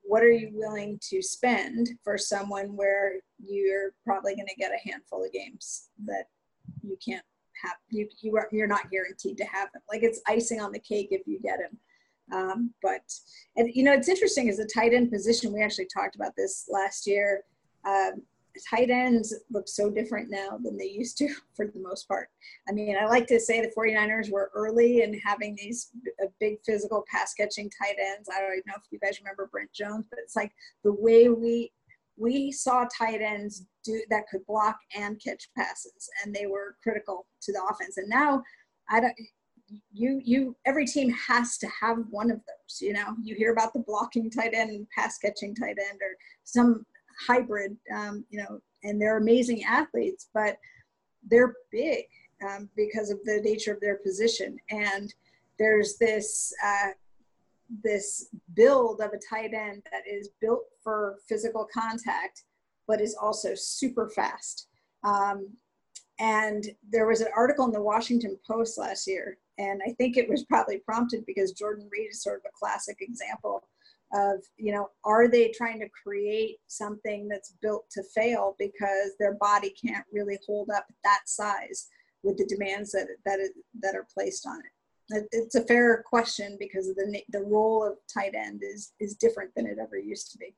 what 0.03 0.23
are 0.23 0.31
you 0.31 0.51
willing 0.53 0.99
to 1.03 1.21
spend 1.21 1.91
for 2.03 2.17
someone 2.17 2.77
where 2.77 3.15
you're 3.39 3.93
probably 4.05 4.35
going 4.35 4.49
to 4.49 4.55
get 4.55 4.73
a 4.73 4.89
handful 4.89 5.25
of 5.25 5.33
games 5.33 5.91
that 6.07 6.25
you 6.83 6.97
can't 7.05 7.25
have 7.63 7.77
you 7.91 8.09
you 8.21 8.37
are 8.37 8.49
you're 8.53 8.67
not 8.67 8.91
guaranteed 8.91 9.37
to 9.37 9.45
have 9.45 9.71
them? 9.73 9.83
Like 9.91 10.03
it's 10.03 10.21
icing 10.27 10.61
on 10.61 10.73
the 10.73 10.79
cake 10.79 11.09
if 11.11 11.27
you 11.27 11.41
get 11.41 11.59
him 11.59 11.79
um, 12.33 12.75
but 12.83 13.03
and 13.57 13.71
you 13.75 13.83
know 13.83 13.93
it's 13.93 14.09
interesting 14.09 14.49
as 14.49 14.59
a 14.59 14.67
tight 14.67 14.93
end 14.93 15.11
position 15.11 15.53
we 15.53 15.63
actually 15.63 15.89
talked 15.93 16.17
about 16.17 16.33
this 16.37 16.69
last 16.71 17.07
year 17.07 17.43
Um, 17.87 18.23
tight 18.69 18.91
ends 18.91 19.35
look 19.51 19.69
so 19.69 19.91
different 19.91 20.31
now 20.31 20.59
than 20.63 20.77
they 20.77 20.87
used 20.87 21.17
to 21.19 21.29
for 21.57 21.67
the 21.67 21.81
most 21.81 22.07
part. 22.09 22.29
I 22.69 22.73
mean, 22.73 22.97
I 23.01 23.07
like 23.07 23.27
to 23.29 23.41
say 23.41 23.61
the 23.61 23.73
49ers 23.77 24.31
were 24.31 24.51
early 24.55 25.03
in 25.03 25.19
having 25.21 25.57
these 25.57 25.91
big 26.41 26.59
physical 26.65 27.05
pass 27.11 27.35
catching 27.35 27.71
tight 27.71 27.97
ends. 27.99 28.29
I 28.33 28.41
don't 28.41 28.67
know 28.67 28.75
if 28.77 28.83
you 28.91 28.99
guys 28.99 29.21
remember 29.21 29.49
Brent 29.51 29.73
Jones, 29.73 30.07
but 30.11 30.19
it's 30.23 30.37
like 30.37 30.53
the 30.85 30.93
way 30.93 31.29
we 31.29 31.73
we 32.21 32.51
saw 32.51 32.85
tight 32.97 33.21
ends 33.21 33.67
do 33.85 34.03
that 34.11 34.25
could 34.29 34.45
block 34.47 34.77
and 34.97 35.23
catch 35.23 35.49
passes 35.57 36.11
and 36.25 36.35
they 36.35 36.47
were 36.47 36.75
critical 36.83 37.27
to 37.43 37.53
the 37.53 37.63
offense. 37.71 37.97
And 37.97 38.09
now 38.09 38.43
I 38.91 38.99
don't 39.01 39.15
you 39.93 40.21
you 40.25 40.57
every 40.67 40.87
team 40.87 41.11
has 41.11 41.59
to 41.59 41.69
have 41.81 41.99
one 42.11 42.31
of 42.31 42.39
those 42.39 42.81
you 42.81 42.93
know 42.93 43.15
you 43.23 43.35
hear 43.35 43.53
about 43.53 43.73
the 43.73 43.81
blocking 43.81 44.31
tight 44.31 44.55
end 44.55 44.87
pass 44.97 45.19
catching 45.19 45.55
tight 45.55 45.77
end 45.91 46.01
or 46.01 46.17
some 46.45 46.85
hybrid, 47.27 47.77
um, 47.95 48.25
you 48.31 48.39
know, 48.39 48.61
and 48.85 49.01
they're 49.01 49.19
amazing 49.19 49.65
athletes, 49.65 50.29
but 50.33 50.57
they're 51.29 51.55
big 51.71 52.05
um, 52.47 52.69
because 52.77 53.11
of 53.11 53.19
the 53.25 53.41
nature 53.43 53.73
of 53.73 53.81
their 53.81 53.97
position. 53.97 54.57
And 54.71 55.13
there's 55.59 55.97
this 55.99 56.53
uh, 56.65 56.91
this 57.85 58.29
build 58.55 59.01
of 59.01 59.11
a 59.13 59.21
tight 59.29 59.53
end 59.53 59.83
that 59.93 60.03
is 60.11 60.31
built 60.41 60.65
for 60.83 61.19
physical 61.29 61.69
contact, 61.73 62.45
but 62.87 63.01
is 63.01 63.17
also 63.21 63.51
super 63.55 64.09
fast. 64.09 64.69
Um, 65.05 65.51
and 66.19 66.65
there 66.91 67.07
was 67.07 67.21
an 67.21 67.29
article 67.37 67.67
in 67.67 67.73
the 67.73 67.83
Washington 67.83 68.39
Post 68.47 68.79
last 68.79 69.07
year, 69.07 69.39
and 69.59 69.81
I 69.87 69.93
think 69.93 70.17
it 70.17 70.29
was 70.29 70.45
probably 70.45 70.79
prompted 70.79 71.25
because 71.27 71.53
Jordan 71.53 71.89
Reed 71.93 72.09
is 72.11 72.23
sort 72.23 72.39
of 72.39 72.47
a 72.47 72.59
classic 72.59 72.97
example 73.01 73.69
of 74.13 74.39
you 74.57 74.73
know 74.73 74.89
are 75.05 75.29
they 75.29 75.53
trying 75.57 75.79
to 75.81 75.89
create 76.03 76.59
something 76.67 77.29
that's 77.29 77.55
built 77.61 77.85
to 77.91 78.03
fail 78.15 78.57
because 78.59 79.13
their 79.19 79.35
body 79.35 79.75
can't 79.85 80.05
really 80.13 80.39
hold 80.47 80.71
up 80.75 80.87
that 81.05 81.21
size 81.27 81.89
with 82.23 82.37
the 82.39 82.47
demands 82.47 82.93
that 82.93 83.07
that 83.25 83.39
that 83.81 83.95
are 83.95 84.07
placed 84.13 84.47
on 84.47 84.59
it? 84.61 85.29
It's 85.33 85.55
a 85.55 85.65
fair 85.65 86.03
question 86.07 86.57
because 86.59 86.87
the 86.87 87.23
the 87.31 87.43
role 87.43 87.87
of 87.87 87.99
tight 88.13 88.35
end 88.35 88.63
is 88.63 88.93
is 89.01 89.15
different 89.15 89.55
than 89.55 89.67
it 89.67 89.79
ever 89.81 89.99
used 89.99 90.33
to 90.33 90.39
be. 90.39 90.55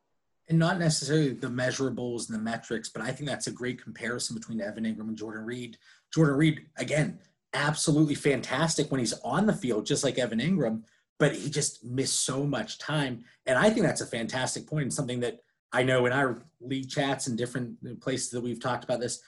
And 0.49 0.59
not 0.59 0.81
necessarily 0.81 1.33
the 1.33 1.47
measurables 1.47 2.29
and 2.29 2.37
the 2.37 2.43
metrics 2.43 2.89
but 2.89 3.03
i 3.03 3.13
think 3.13 3.31
that's 3.31 3.47
a 3.47 3.53
great 3.53 3.81
comparison 3.81 4.35
between 4.35 4.61
evan 4.61 4.83
engram 4.83 5.09
and 5.09 5.17
jordan 5.17 5.45
reed. 5.45 5.79
Jordan 6.13 6.35
reed 6.35 6.67
again 6.77 7.21
absolutely 7.55 8.17
fantastic 8.17 8.91
when 8.91 8.99
he's 8.99 9.13
on 9.21 9.47
the 9.47 9.53
field 9.53 9.87
just 9.87 10.03
like 10.03 10.19
evan 10.19 10.41
engram 10.41 10.83
but 11.21 11.37
he 11.37 11.51
just 11.51 11.85
missed 11.85 12.25
so 12.25 12.45
much 12.45 12.79
time. 12.79 13.23
And 13.47 13.59
I 13.59 13.69
think 13.69 13.85
that's 13.85 14.01
a 14.01 14.07
fantastic 14.07 14.67
point 14.67 14.85
and 14.85 14.93
something 14.93 15.21
that 15.21 15.41
I 15.71 15.83
know 15.83 16.07
in 16.07 16.13
our 16.13 16.43
league 16.61 16.89
chats 16.89 17.27
and 17.27 17.39
different 17.39 18.01
places 18.01 18.31
that 18.31 18.41
we've 18.41 18.59
talked 18.59 18.85
about 18.85 19.01
this, 19.01 19.23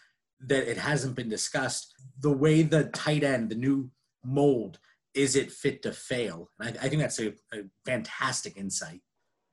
that 0.47 0.69
it 0.69 0.79
hasn't 0.79 1.15
been 1.15 1.29
discussed. 1.29 1.95
The 2.21 2.33
way 2.33 2.63
the 2.63 2.85
tight 2.85 3.23
end, 3.23 3.51
the 3.51 3.57
new 3.57 3.91
mold, 4.25 4.79
is 5.15 5.37
it 5.37 5.53
fit 5.53 5.83
to 5.83 5.93
fail? 5.93 6.51
And 6.59 6.77
I, 6.79 6.87
I 6.87 6.89
think 6.89 7.03
that's 7.03 7.21
a, 7.21 7.29
a, 7.53 7.65
fantastic 7.85 8.57
insight. 8.57 9.03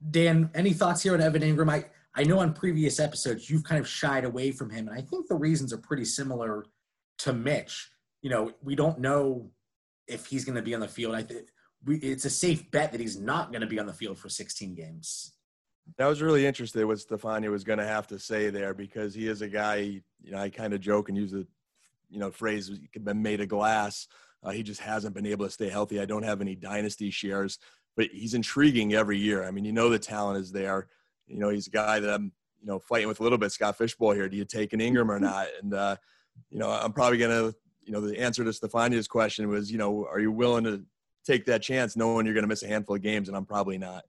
Dan, 0.10 0.50
any 0.56 0.72
thoughts 0.72 1.04
here 1.04 1.14
on 1.14 1.22
Evan 1.22 1.42
Engram? 1.42 1.70
I, 1.70 1.84
I 2.16 2.24
know 2.24 2.40
on 2.40 2.54
previous 2.54 3.02
episodes 3.02 3.50
you've 3.50 3.66
kind 3.66 3.82
of 3.82 3.88
shied 3.88 4.24
away 4.24 4.52
from 4.52 4.70
him, 4.70 4.88
and 4.88 4.98
I 4.98 5.02
think 5.02 5.28
the 5.28 5.36
reasons 5.36 5.74
are 5.74 5.78
pretty 5.78 6.06
similar 6.06 6.66
to 7.20 7.34
Mitch. 7.34 7.92
You 8.22 8.30
know, 8.30 8.54
we 8.64 8.76
don't 8.76 9.00
know 9.00 9.52
if 10.08 10.26
he's 10.26 10.46
going 10.46 10.56
to 10.56 10.62
be 10.62 10.74
on 10.74 10.80
the 10.80 10.88
field. 10.88 11.14
I 11.14 11.22
think 11.22 11.50
we, 11.86 11.98
it's 11.98 12.26
a 12.26 12.30
safe 12.30 12.70
bet 12.72 12.92
that 12.92 13.02
he's 13.02 13.20
not 13.20 13.52
going 13.52 13.62
to 13.62 13.68
be 13.68 13.80
on 13.80 13.86
the 13.86 13.94
field 13.94 14.18
for 14.18 14.30
16 14.30 14.76
games. 14.76 15.34
I 16.00 16.08
was 16.08 16.22
really 16.22 16.46
interested 16.46 16.86
what 16.86 17.00
Stephania 17.00 17.50
was 17.50 17.64
going 17.64 17.80
to 17.80 17.86
have 17.86 18.08
to 18.08 18.20
say 18.20 18.50
there 18.50 18.74
because 18.74 19.14
he 19.16 19.28
is 19.28 19.42
a 19.42 19.48
guy, 19.48 20.02
you 20.22 20.32
know, 20.32 20.38
I 20.38 20.50
kind 20.50 20.74
of 20.74 20.82
joke 20.82 21.10
and 21.10 21.18
use 21.18 21.32
the, 21.32 21.48
you 22.10 22.20
know, 22.20 22.32
phrase 22.32 22.70
been 23.02 23.22
made 23.22 23.42
of 23.42 23.48
glass. 23.48 24.08
Uh, 24.44 24.52
he 24.52 24.64
just 24.64 24.82
hasn't 24.82 25.16
been 25.16 25.26
able 25.26 25.46
to 25.46 25.52
stay 25.52 25.70
healthy. 25.70 26.00
I 26.00 26.06
don't 26.06 26.24
have 26.24 26.42
any 26.42 26.56
dynasty 26.56 27.10
shares, 27.10 27.58
but 27.98 28.08
he's 28.12 28.34
intriguing 28.34 28.94
every 28.94 29.18
year. 29.18 29.44
I 29.44 29.52
mean, 29.52 29.66
you 29.66 29.74
know, 29.74 29.90
the 29.90 30.00
talent 30.00 30.40
is 30.40 30.52
there. 30.52 30.88
You 31.28 31.40
know, 31.40 31.50
he's 31.50 31.68
a 31.68 31.72
guy 31.72 32.00
that 32.00 32.14
I'm, 32.14 32.32
you 32.62 32.68
know, 32.68 32.80
fighting 32.80 33.08
with 33.08 33.20
a 33.20 33.24
little 33.24 33.38
bit. 33.38 33.52
Scott 33.52 33.78
Fish 33.78 33.96
Bowl 33.96 34.12
here. 34.12 34.30
Do 34.30 34.38
you 34.38 34.46
take 34.46 34.74
an 34.74 34.80
Engram 34.80 35.10
or 35.10 35.20
not? 35.20 35.48
And, 35.62 35.74
uh, 35.74 35.96
you 36.50 36.60
know, 36.60 36.70
I'm 36.70 36.94
probably 36.94 37.18
going 37.18 37.52
to, 37.52 37.58
you 37.84 37.92
know, 37.92 38.02
the 38.02 38.20
answer 38.20 38.44
to 38.44 38.54
Stephania's 38.54 39.08
question 39.08 39.50
was, 39.50 39.72
you 39.72 39.78
know, 39.78 40.06
are 40.06 40.20
you 40.20 40.32
willing 40.32 40.64
to 40.66 40.84
take 41.26 41.46
that 41.46 41.62
chance 41.62 41.96
knowing 41.96 42.26
you're 42.26 42.34
going 42.34 42.44
to 42.44 42.48
miss 42.48 42.64
a 42.64 42.68
handful 42.68 42.96
of 42.96 43.02
games, 43.02 43.28
and 43.28 43.38
I'm 43.38 43.46
probably 43.46 43.78
not. 43.78 44.04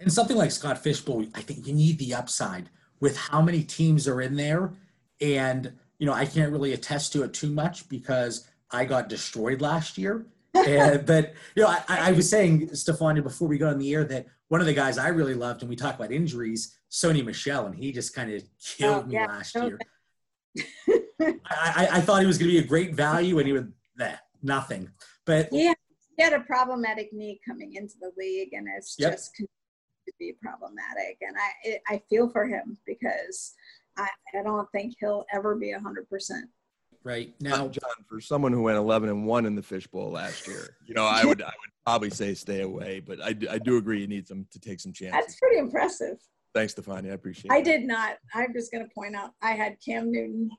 And 0.00 0.12
something 0.12 0.36
like 0.36 0.50
Scott 0.50 0.78
Fish 0.78 1.00
Bowl, 1.00 1.24
I 1.34 1.40
think 1.40 1.66
you 1.66 1.74
need 1.74 1.98
the 1.98 2.14
upside 2.14 2.68
with 3.00 3.16
how 3.16 3.42
many 3.42 3.62
teams 3.62 4.06
are 4.06 4.20
in 4.20 4.36
there. 4.36 4.72
And, 5.20 5.72
you 5.98 6.06
know, 6.06 6.12
I 6.12 6.24
can't 6.24 6.52
really 6.52 6.72
attest 6.72 7.12
to 7.14 7.24
it 7.24 7.32
too 7.32 7.50
much 7.50 7.88
because 7.88 8.46
I 8.70 8.84
got 8.84 9.08
destroyed 9.08 9.60
last 9.60 9.98
year. 9.98 10.26
and, 10.54 11.04
but, 11.06 11.34
you 11.54 11.62
know, 11.62 11.68
I, 11.68 12.10
I 12.10 12.12
was 12.12 12.30
saying, 12.30 12.68
Stephania, 12.74 13.22
before 13.22 13.48
we 13.48 13.58
got 13.58 13.72
on 13.72 13.78
the 13.78 13.92
air, 13.92 14.04
that 14.04 14.26
one 14.48 14.60
of 14.60 14.66
the 14.66 14.74
guys 14.74 14.98
I 14.98 15.08
really 15.08 15.34
loved, 15.34 15.62
and 15.62 15.68
we 15.68 15.76
talk 15.76 15.96
about 15.96 16.12
injuries, 16.12 16.78
Sony 16.90 17.24
Michel, 17.24 17.66
and 17.66 17.74
he 17.74 17.92
just 17.92 18.14
kind 18.14 18.32
of 18.32 18.42
killed 18.60 19.06
oh, 19.08 19.10
yeah. 19.10 19.22
me 19.22 19.28
last 19.28 19.54
year. 19.54 19.78
I, 21.20 21.40
I, 21.50 21.88
I, 21.92 22.00
thought 22.00 22.20
he 22.20 22.26
was 22.26 22.38
going 22.38 22.50
to 22.50 22.58
be 22.58 22.64
a 22.64 22.66
great 22.66 22.94
value, 22.94 23.38
and 23.38 23.46
he 23.46 23.52
was 23.52 23.64
that 23.96 24.20
nothing. 24.42 24.90
But 25.24 25.48
yeah, 25.52 25.74
he 26.18 26.24
had 26.24 26.32
a 26.32 26.40
problematic 26.40 27.12
knee 27.12 27.40
coming 27.46 27.74
into 27.74 27.94
the 28.00 28.10
league, 28.18 28.52
and 28.52 28.66
it's 28.76 28.96
yep. 28.98 29.12
just 29.12 29.34
continued 29.34 29.48
to 30.06 30.12
be 30.18 30.34
problematic. 30.42 31.18
And 31.22 31.36
I 31.38 31.94
I 31.94 32.02
feel 32.10 32.28
for 32.28 32.46
him 32.46 32.76
because 32.86 33.54
I, 33.96 34.08
I 34.38 34.42
don't 34.42 34.68
think 34.72 34.96
he'll 35.00 35.24
ever 35.32 35.54
be 35.54 35.70
hundred 35.72 36.08
percent. 36.10 36.46
Right 37.04 37.32
now, 37.40 37.68
John, 37.68 38.04
for 38.08 38.20
someone 38.20 38.52
who 38.52 38.62
went 38.62 38.76
eleven 38.76 39.08
and 39.08 39.24
one 39.26 39.46
in 39.46 39.54
the 39.54 39.62
fishbowl 39.62 40.10
last 40.10 40.46
year, 40.48 40.76
you 40.84 40.94
know, 40.94 41.04
I 41.04 41.24
would 41.24 41.40
I 41.40 41.46
would 41.46 41.70
probably 41.86 42.10
say 42.10 42.34
stay 42.34 42.62
away, 42.62 43.00
but 43.00 43.22
I, 43.22 43.28
I 43.50 43.58
do 43.58 43.76
agree 43.76 44.00
you 44.00 44.08
need 44.08 44.26
some 44.26 44.44
to 44.50 44.58
take 44.58 44.80
some 44.80 44.92
chances. 44.92 45.20
That's 45.20 45.38
pretty 45.38 45.58
impressive. 45.58 46.18
Thanks, 46.52 46.74
Stephania. 46.74 47.12
I 47.12 47.14
appreciate 47.14 47.52
it. 47.52 47.54
I 47.54 47.60
did 47.60 47.84
not. 47.84 48.16
I'm 48.34 48.52
just 48.52 48.72
going 48.72 48.84
to 48.84 48.92
point 48.92 49.14
out 49.14 49.30
I 49.40 49.52
had 49.52 49.76
Cam 49.84 50.10
Newton. 50.10 50.50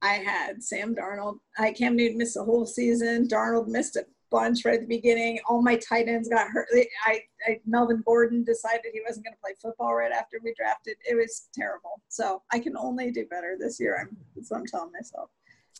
I 0.00 0.14
had 0.14 0.62
Sam 0.62 0.94
Darnold. 0.94 1.38
I 1.58 1.72
Cam 1.72 1.96
Newton 1.96 2.16
missed 2.16 2.34
the 2.34 2.44
whole 2.44 2.64
season. 2.64 3.28
Darnold 3.28 3.68
missed 3.68 3.96
it 3.96 4.06
bunch 4.36 4.64
right 4.64 4.74
at 4.74 4.80
the 4.82 4.86
beginning. 4.86 5.38
All 5.48 5.62
my 5.62 5.76
tight 5.76 6.08
ends 6.08 6.28
got 6.28 6.48
hurt. 6.48 6.68
I, 7.06 7.20
I 7.46 7.60
Melvin 7.66 8.02
Gordon 8.04 8.44
decided 8.44 8.86
he 8.92 9.00
wasn't 9.06 9.24
going 9.24 9.34
to 9.34 9.40
play 9.40 9.52
football 9.60 9.94
right 9.94 10.12
after 10.12 10.38
we 10.44 10.54
drafted. 10.54 10.96
It 11.08 11.14
was 11.14 11.48
terrible. 11.54 12.02
So 12.08 12.42
I 12.52 12.58
can 12.58 12.76
only 12.76 13.10
do 13.10 13.26
better 13.26 13.56
this 13.58 13.80
year. 13.80 13.98
I'm, 14.00 14.16
that's 14.34 14.50
what 14.50 14.58
I'm 14.58 14.66
telling 14.66 14.92
myself. 14.92 15.30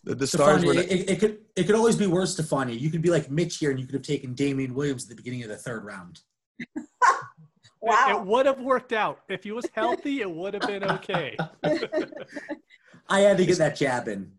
The, 0.04 0.14
the 0.14 0.26
stars 0.26 0.62
Stephania, 0.62 0.82
it, 0.82 1.10
it, 1.10 1.20
could 1.20 1.38
it 1.56 1.64
could 1.64 1.74
always 1.74 1.96
be 1.96 2.06
worse, 2.06 2.36
Stephania. 2.36 2.76
You 2.76 2.90
could 2.90 3.02
be 3.02 3.10
like 3.10 3.30
Mitch 3.30 3.58
here, 3.58 3.70
and 3.70 3.78
you 3.78 3.86
could 3.86 3.94
have 3.94 4.02
taken 4.02 4.34
Damien 4.34 4.74
Williams 4.74 5.04
at 5.04 5.10
the 5.10 5.16
beginning 5.16 5.42
of 5.42 5.48
the 5.48 5.56
third 5.56 5.84
round. 5.84 6.20
wow, 7.80 8.06
it, 8.08 8.16
it 8.16 8.26
would 8.26 8.46
have 8.46 8.60
worked 8.60 8.92
out 8.92 9.20
if 9.28 9.44
he 9.44 9.52
was 9.52 9.66
healthy. 9.74 10.20
it 10.20 10.30
would 10.30 10.54
have 10.54 10.66
been 10.66 10.84
okay. 10.84 11.36
I 13.08 13.20
had 13.20 13.36
to 13.36 13.46
get 13.46 13.58
that 13.58 13.76
jab 13.76 14.08
in. 14.08 14.32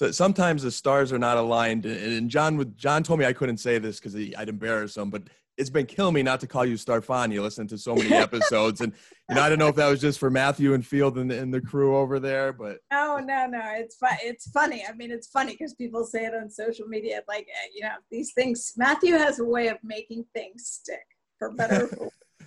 So 0.00 0.10
sometimes 0.12 0.62
the 0.62 0.70
stars 0.70 1.12
are 1.12 1.18
not 1.18 1.36
aligned. 1.36 1.84
And 1.84 2.30
John 2.30 2.56
would 2.56 2.74
John 2.78 3.02
told 3.02 3.20
me 3.20 3.26
I 3.26 3.34
couldn't 3.34 3.58
say 3.58 3.76
this 3.76 4.00
because 4.00 4.16
I'd 4.16 4.48
embarrass 4.48 4.96
him, 4.96 5.10
but 5.10 5.24
it's 5.58 5.68
been 5.68 5.84
killing 5.84 6.14
me 6.14 6.22
not 6.22 6.40
to 6.40 6.46
call 6.46 6.64
you 6.64 6.76
Starfania. 6.76 7.42
Listen 7.42 7.66
to 7.66 7.76
so 7.76 7.94
many 7.94 8.14
episodes, 8.14 8.80
and 8.80 8.94
you 9.28 9.34
know 9.34 9.42
I 9.42 9.50
don't 9.50 9.58
know 9.58 9.68
if 9.68 9.76
that 9.76 9.90
was 9.90 10.00
just 10.00 10.18
for 10.18 10.30
Matthew 10.30 10.72
and 10.72 10.86
Field 10.86 11.18
and, 11.18 11.30
and 11.30 11.52
the 11.52 11.60
crew 11.60 11.98
over 11.98 12.18
there, 12.18 12.50
but 12.50 12.78
no, 12.90 13.18
no, 13.18 13.46
no. 13.46 13.60
It's 13.74 13.96
fun. 13.96 14.16
It's 14.22 14.50
funny. 14.50 14.86
I 14.88 14.94
mean, 14.94 15.10
it's 15.10 15.26
funny 15.26 15.52
because 15.52 15.74
people 15.74 16.06
say 16.06 16.24
it 16.24 16.32
on 16.34 16.48
social 16.48 16.86
media, 16.86 17.20
like 17.28 17.46
eh, 17.50 17.68
you 17.74 17.82
know 17.82 17.96
these 18.10 18.32
things. 18.32 18.72
Matthew 18.78 19.18
has 19.18 19.38
a 19.38 19.44
way 19.44 19.68
of 19.68 19.76
making 19.84 20.24
things 20.34 20.66
stick, 20.66 21.04
for 21.38 21.52
better. 21.52 21.90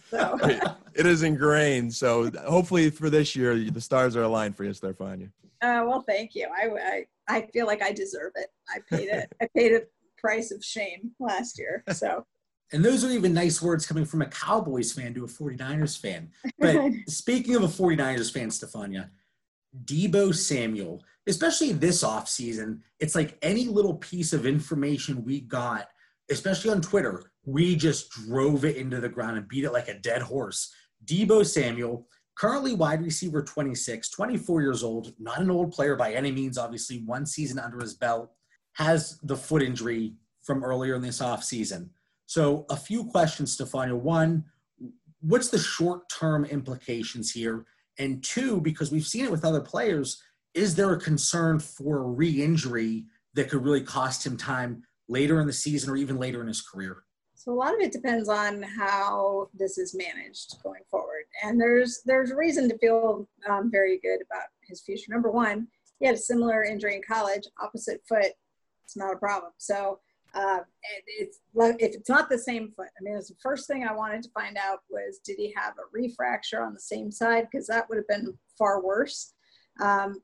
so 0.10 0.40
it 0.96 1.06
is 1.06 1.22
ingrained. 1.22 1.94
So 1.94 2.32
hopefully 2.48 2.90
for 2.90 3.12
this 3.12 3.36
year, 3.36 3.56
the 3.70 3.80
stars 3.80 4.16
are 4.16 4.24
aligned 4.24 4.58
for 4.58 4.64
you, 4.64 4.72
Starfania. 4.72 5.30
Uh, 5.62 5.86
well, 5.88 6.04
thank 6.06 6.34
you. 6.34 6.48
I, 6.52 6.68
I 6.68 7.06
I 7.28 7.48
feel 7.54 7.66
like 7.66 7.82
I 7.82 7.92
deserve 7.92 8.34
it. 8.36 8.48
I 8.70 8.80
paid 8.90 9.10
it. 9.10 9.32
I 9.42 9.48
paid 9.56 9.74
a 9.74 9.82
price 10.18 10.52
of 10.52 10.64
shame 10.64 11.12
last 11.20 11.58
year. 11.60 11.84
So. 11.94 12.26
And 12.72 12.84
those 12.84 13.04
are 13.04 13.12
even 13.12 13.36
nice 13.36 13.62
words 13.62 13.86
coming 13.86 14.04
from 14.04 14.24
a 14.24 14.26
Cowboys 14.26 14.92
fan 14.92 15.14
to 15.14 15.26
a 15.26 15.28
49ers 15.28 15.96
fan. 16.00 16.32
But 16.58 16.82
speaking 17.08 17.56
of 17.56 17.62
a 17.62 17.68
49ers 17.68 18.34
fan, 18.34 18.50
Stephania, 18.50 19.12
Debo 19.86 20.34
Samuel, 20.34 21.04
especially 21.28 21.74
this 21.74 22.04
offseason, 22.04 22.80
it's 23.00 23.14
like 23.14 23.38
any 23.44 23.66
little 23.66 23.96
piece 23.96 24.34
of 24.34 24.48
information 24.48 25.24
we 25.24 25.42
got, 25.42 25.88
especially 26.32 26.72
on 26.72 26.82
Twitter, 26.82 27.32
we 27.46 27.76
just 27.76 28.10
drove 28.10 28.66
it 28.66 28.78
into 28.78 29.00
the 29.00 29.10
ground 29.10 29.38
and 29.38 29.48
beat 29.48 29.66
it 29.66 29.74
like 29.74 29.88
a 29.88 30.00
dead 30.00 30.24
horse. 30.24 30.74
Debo 31.06 31.46
Samuel, 31.46 32.08
Currently 32.36 32.74
wide 32.74 33.04
receiver 33.04 33.44
26, 33.44 34.10
24 34.10 34.62
years 34.62 34.84
old, 34.84 35.14
not 35.20 35.40
an 35.40 35.52
old 35.52 35.72
player 35.72 35.96
by 35.96 36.14
any 36.14 36.32
means, 36.32 36.58
obviously, 36.58 37.04
one 37.06 37.26
season 37.26 37.60
under 37.60 37.80
his 37.80 37.94
belt, 37.94 38.32
has 38.74 39.20
the 39.24 39.38
foot 39.38 39.62
injury 39.62 40.14
from 40.42 40.64
earlier 40.64 40.96
in 40.96 41.02
this 41.02 41.22
offseason. 41.22 41.90
So, 42.26 42.66
a 42.70 42.76
few 42.76 43.06
questions, 43.06 43.56
Stephania. 43.56 43.96
One, 43.96 44.46
what's 45.22 45.50
the 45.50 45.60
short 45.60 46.10
term 46.10 46.46
implications 46.46 47.32
here? 47.32 47.66
And 48.00 48.24
two, 48.24 48.60
because 48.62 48.92
we've 48.92 49.06
seen 49.06 49.26
it 49.26 49.32
with 49.32 49.46
other 49.46 49.62
players, 49.62 50.22
is 50.56 50.76
there 50.76 50.92
a 50.94 51.00
concern 51.00 51.60
for 51.60 52.12
re 52.12 52.42
injury 52.42 53.06
that 53.36 53.50
could 53.50 53.64
really 53.64 53.82
cost 53.82 54.26
him 54.26 54.38
time 54.38 54.84
later 55.08 55.40
in 55.40 55.48
the 55.48 55.54
season 55.54 55.92
or 55.92 55.96
even 55.96 56.18
later 56.18 56.42
in 56.42 56.48
his 56.48 56.62
career? 56.62 57.04
So 57.36 57.52
a 57.52 57.56
lot 57.56 57.74
of 57.74 57.82
it 57.82 57.92
depends 57.92 58.30
on 58.30 58.64
how 58.64 59.50
this 59.54 59.78
is 59.78 59.94
managed 59.94 60.56
going 60.64 60.84
forward, 60.90 61.03
and 61.44 61.60
there's 61.60 62.02
there's 62.06 62.32
reason 62.32 62.70
to 62.70 62.78
feel 62.78 63.28
um, 63.50 63.72
very 63.72 64.00
good 64.00 64.20
about 64.30 64.48
his 64.62 64.82
future. 64.82 65.12
Number 65.12 65.32
one, 65.32 65.68
he 66.00 66.06
had 66.06 66.16
a 66.16 66.20
similar 66.20 66.64
injury 66.64 66.96
in 66.96 67.02
college, 67.02 67.44
opposite 67.62 68.02
foot. 68.08 68.32
It's 68.84 68.98
not 68.98 69.14
a 69.14 69.18
problem. 69.18 69.52
So 69.58 70.00
uh, 70.36 70.60
it's 71.08 71.40
if 71.56 71.96
it's 71.96 72.10
not 72.10 72.30
the 72.30 72.38
same 72.38 72.72
foot. 72.76 72.90
I 73.00 73.04
mean, 73.04 73.14
it 73.14 73.18
was 73.18 73.30
the 73.30 73.36
first 73.42 73.68
thing 73.68 73.86
I 73.86 73.94
wanted 73.94 74.24
to 74.24 74.30
find 74.32 74.58
out 74.58 74.80
was 74.90 75.20
did 75.24 75.38
he 75.38 75.54
have 75.56 75.74
a 75.78 75.98
refracture 75.98 76.66
on 76.66 76.74
the 76.74 76.80
same 76.80 77.12
side 77.12 77.48
because 77.52 77.68
that 77.68 77.88
would 77.90 77.98
have 77.98 78.08
been 78.08 78.38
far 78.58 78.84
worse. 78.84 79.34
Um, 79.80 80.22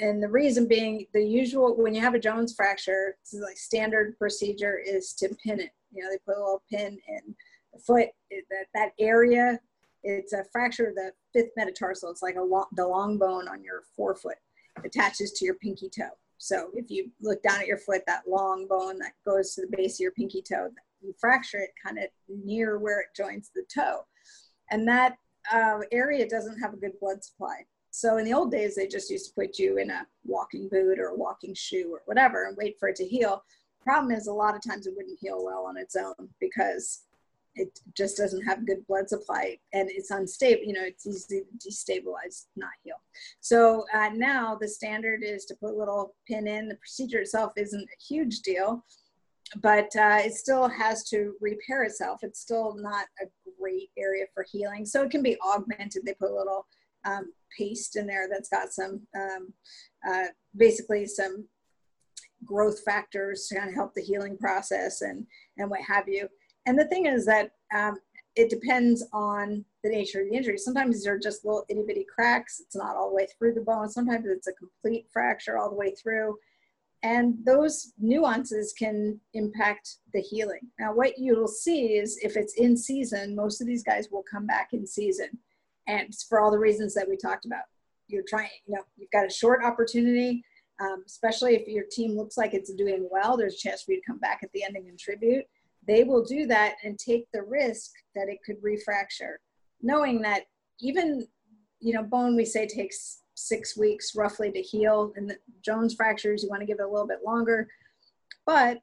and 0.00 0.22
the 0.22 0.28
reason 0.28 0.66
being 0.66 1.06
the 1.12 1.22
usual 1.22 1.76
when 1.76 1.94
you 1.94 2.00
have 2.00 2.14
a 2.14 2.20
Jones 2.20 2.54
fracture, 2.54 3.16
like 3.32 3.56
standard 3.56 4.18
procedure 4.18 4.78
is 4.78 5.12
to 5.14 5.28
pin 5.44 5.60
it. 5.60 5.70
You 5.92 6.02
know, 6.02 6.10
they 6.10 6.18
put 6.26 6.36
a 6.36 6.40
little 6.40 6.62
pin 6.70 6.98
in 7.08 7.34
the 7.72 7.80
foot. 7.80 8.08
that 8.30 8.66
that 8.74 8.92
area, 8.98 9.60
it's 10.02 10.32
a 10.32 10.44
fracture 10.52 10.86
of 10.86 10.94
the 10.94 11.12
fifth 11.32 11.50
metatarsal. 11.56 12.10
It's 12.10 12.22
like 12.22 12.36
a 12.36 12.42
long, 12.42 12.66
the 12.72 12.86
long 12.86 13.18
bone 13.18 13.48
on 13.48 13.62
your 13.62 13.82
forefoot 13.96 14.36
attaches 14.84 15.32
to 15.32 15.44
your 15.44 15.54
pinky 15.54 15.88
toe. 15.88 16.10
So 16.38 16.70
if 16.74 16.90
you 16.90 17.10
look 17.20 17.42
down 17.42 17.60
at 17.60 17.66
your 17.66 17.78
foot, 17.78 18.02
that 18.06 18.22
long 18.28 18.66
bone 18.68 18.98
that 19.00 19.12
goes 19.26 19.54
to 19.54 19.62
the 19.62 19.76
base 19.76 19.96
of 19.96 20.00
your 20.00 20.12
pinky 20.12 20.40
toe, 20.40 20.70
you 21.00 21.12
fracture 21.20 21.58
it 21.58 21.70
kind 21.84 21.98
of 21.98 22.04
near 22.28 22.78
where 22.78 23.00
it 23.00 23.08
joins 23.16 23.50
the 23.54 23.64
toe, 23.72 24.04
and 24.70 24.86
that 24.88 25.16
uh, 25.52 25.80
area 25.92 26.28
doesn't 26.28 26.58
have 26.60 26.74
a 26.74 26.78
good 26.78 26.98
blood 27.00 27.22
supply. 27.24 27.64
So 27.90 28.18
in 28.18 28.24
the 28.24 28.34
old 28.34 28.52
days, 28.52 28.76
they 28.76 28.86
just 28.86 29.10
used 29.10 29.26
to 29.28 29.34
put 29.34 29.58
you 29.58 29.78
in 29.78 29.90
a 29.90 30.06
walking 30.24 30.68
boot 30.68 30.98
or 30.98 31.08
a 31.08 31.16
walking 31.16 31.54
shoe 31.54 31.90
or 31.92 32.02
whatever 32.04 32.46
and 32.46 32.56
wait 32.56 32.78
for 32.78 32.88
it 32.88 32.96
to 32.96 33.04
heal. 33.04 33.42
Problem 33.82 34.14
is, 34.14 34.26
a 34.26 34.32
lot 34.32 34.54
of 34.54 34.62
times 34.62 34.86
it 34.86 34.94
wouldn't 34.96 35.18
heal 35.20 35.44
well 35.44 35.64
on 35.66 35.76
its 35.76 35.96
own 35.96 36.28
because 36.40 37.04
it 37.58 37.78
just 37.96 38.16
doesn't 38.16 38.44
have 38.44 38.66
good 38.66 38.86
blood 38.86 39.08
supply 39.08 39.58
and 39.72 39.90
it's 39.90 40.10
unstable. 40.10 40.62
You 40.62 40.74
know, 40.74 40.84
it's 40.84 41.06
easy 41.06 41.40
to 41.40 41.68
destabilize, 41.68 42.46
not 42.56 42.70
heal. 42.84 42.96
So 43.40 43.84
uh, 43.92 44.10
now 44.14 44.56
the 44.60 44.68
standard 44.68 45.22
is 45.24 45.44
to 45.46 45.56
put 45.56 45.74
a 45.74 45.78
little 45.78 46.14
pin 46.26 46.46
in. 46.46 46.68
The 46.68 46.76
procedure 46.76 47.18
itself 47.18 47.52
isn't 47.56 47.82
a 47.82 48.04
huge 48.04 48.40
deal, 48.40 48.84
but 49.60 49.94
uh, 49.96 50.20
it 50.24 50.34
still 50.34 50.68
has 50.68 51.04
to 51.10 51.34
repair 51.40 51.82
itself. 51.82 52.20
It's 52.22 52.40
still 52.40 52.76
not 52.78 53.06
a 53.20 53.26
great 53.60 53.90
area 53.98 54.26
for 54.32 54.46
healing. 54.50 54.86
So 54.86 55.02
it 55.02 55.10
can 55.10 55.22
be 55.22 55.36
augmented. 55.40 56.02
They 56.04 56.14
put 56.14 56.30
a 56.30 56.34
little 56.34 56.66
um, 57.04 57.32
paste 57.56 57.96
in 57.96 58.06
there 58.06 58.28
that's 58.30 58.48
got 58.48 58.72
some 58.72 59.00
um, 59.16 59.52
uh, 60.08 60.26
basically 60.56 61.06
some 61.06 61.46
growth 62.44 62.82
factors 62.84 63.46
to 63.48 63.56
kind 63.56 63.68
of 63.68 63.74
help 63.74 63.94
the 63.94 64.02
healing 64.02 64.36
process 64.38 65.02
and 65.02 65.26
and 65.56 65.70
what 65.70 65.80
have 65.80 66.08
you. 66.08 66.28
And 66.68 66.78
the 66.78 66.84
thing 66.84 67.06
is 67.06 67.24
that 67.24 67.52
um, 67.74 67.96
it 68.36 68.50
depends 68.50 69.02
on 69.14 69.64
the 69.82 69.88
nature 69.88 70.20
of 70.20 70.28
the 70.28 70.36
injury. 70.36 70.58
Sometimes 70.58 71.02
they're 71.02 71.18
just 71.18 71.42
little 71.42 71.64
itty 71.70 71.82
bitty 71.86 72.04
cracks. 72.14 72.60
It's 72.60 72.76
not 72.76 72.94
all 72.94 73.08
the 73.08 73.14
way 73.14 73.26
through 73.26 73.54
the 73.54 73.62
bone. 73.62 73.88
Sometimes 73.88 74.26
it's 74.26 74.48
a 74.48 74.52
complete 74.52 75.06
fracture 75.10 75.56
all 75.56 75.70
the 75.70 75.76
way 75.76 75.94
through. 75.94 76.36
And 77.02 77.38
those 77.46 77.94
nuances 77.98 78.74
can 78.78 79.18
impact 79.32 79.96
the 80.12 80.20
healing. 80.20 80.60
Now, 80.78 80.92
what 80.92 81.16
you'll 81.16 81.48
see 81.48 81.94
is 81.94 82.18
if 82.22 82.36
it's 82.36 82.54
in 82.54 82.76
season, 82.76 83.34
most 83.34 83.62
of 83.62 83.66
these 83.66 83.82
guys 83.82 84.08
will 84.10 84.24
come 84.30 84.46
back 84.46 84.68
in 84.74 84.86
season 84.86 85.38
and 85.86 86.14
for 86.28 86.38
all 86.38 86.50
the 86.50 86.58
reasons 86.58 86.92
that 86.94 87.08
we 87.08 87.16
talked 87.16 87.46
about. 87.46 87.62
You're 88.08 88.24
trying, 88.28 88.50
you 88.66 88.74
know, 88.74 88.82
you've 88.98 89.10
got 89.10 89.26
a 89.26 89.32
short 89.32 89.64
opportunity, 89.64 90.44
um, 90.82 91.02
especially 91.06 91.54
if 91.54 91.66
your 91.66 91.84
team 91.90 92.14
looks 92.14 92.36
like 92.36 92.52
it's 92.52 92.74
doing 92.74 93.08
well. 93.10 93.38
There's 93.38 93.54
a 93.54 93.58
chance 93.58 93.84
for 93.84 93.92
you 93.92 94.00
to 94.02 94.06
come 94.06 94.18
back 94.18 94.40
at 94.42 94.52
the 94.52 94.64
end 94.64 94.76
and 94.76 94.86
contribute. 94.86 95.46
They 95.88 96.04
will 96.04 96.22
do 96.22 96.46
that 96.46 96.74
and 96.84 96.98
take 96.98 97.26
the 97.32 97.42
risk 97.42 97.90
that 98.14 98.28
it 98.28 98.38
could 98.44 98.62
refracture, 98.62 99.36
knowing 99.82 100.20
that 100.22 100.42
even, 100.80 101.26
you 101.80 101.94
know, 101.94 102.02
bone 102.02 102.36
we 102.36 102.44
say 102.44 102.66
takes 102.66 103.22
six 103.34 103.76
weeks 103.76 104.14
roughly 104.14 104.52
to 104.52 104.60
heal, 104.60 105.12
and 105.16 105.30
the 105.30 105.38
Jones 105.64 105.94
fractures 105.94 106.42
you 106.42 106.50
want 106.50 106.60
to 106.60 106.66
give 106.66 106.78
it 106.78 106.84
a 106.84 106.88
little 106.88 107.08
bit 107.08 107.20
longer. 107.24 107.68
But 108.44 108.78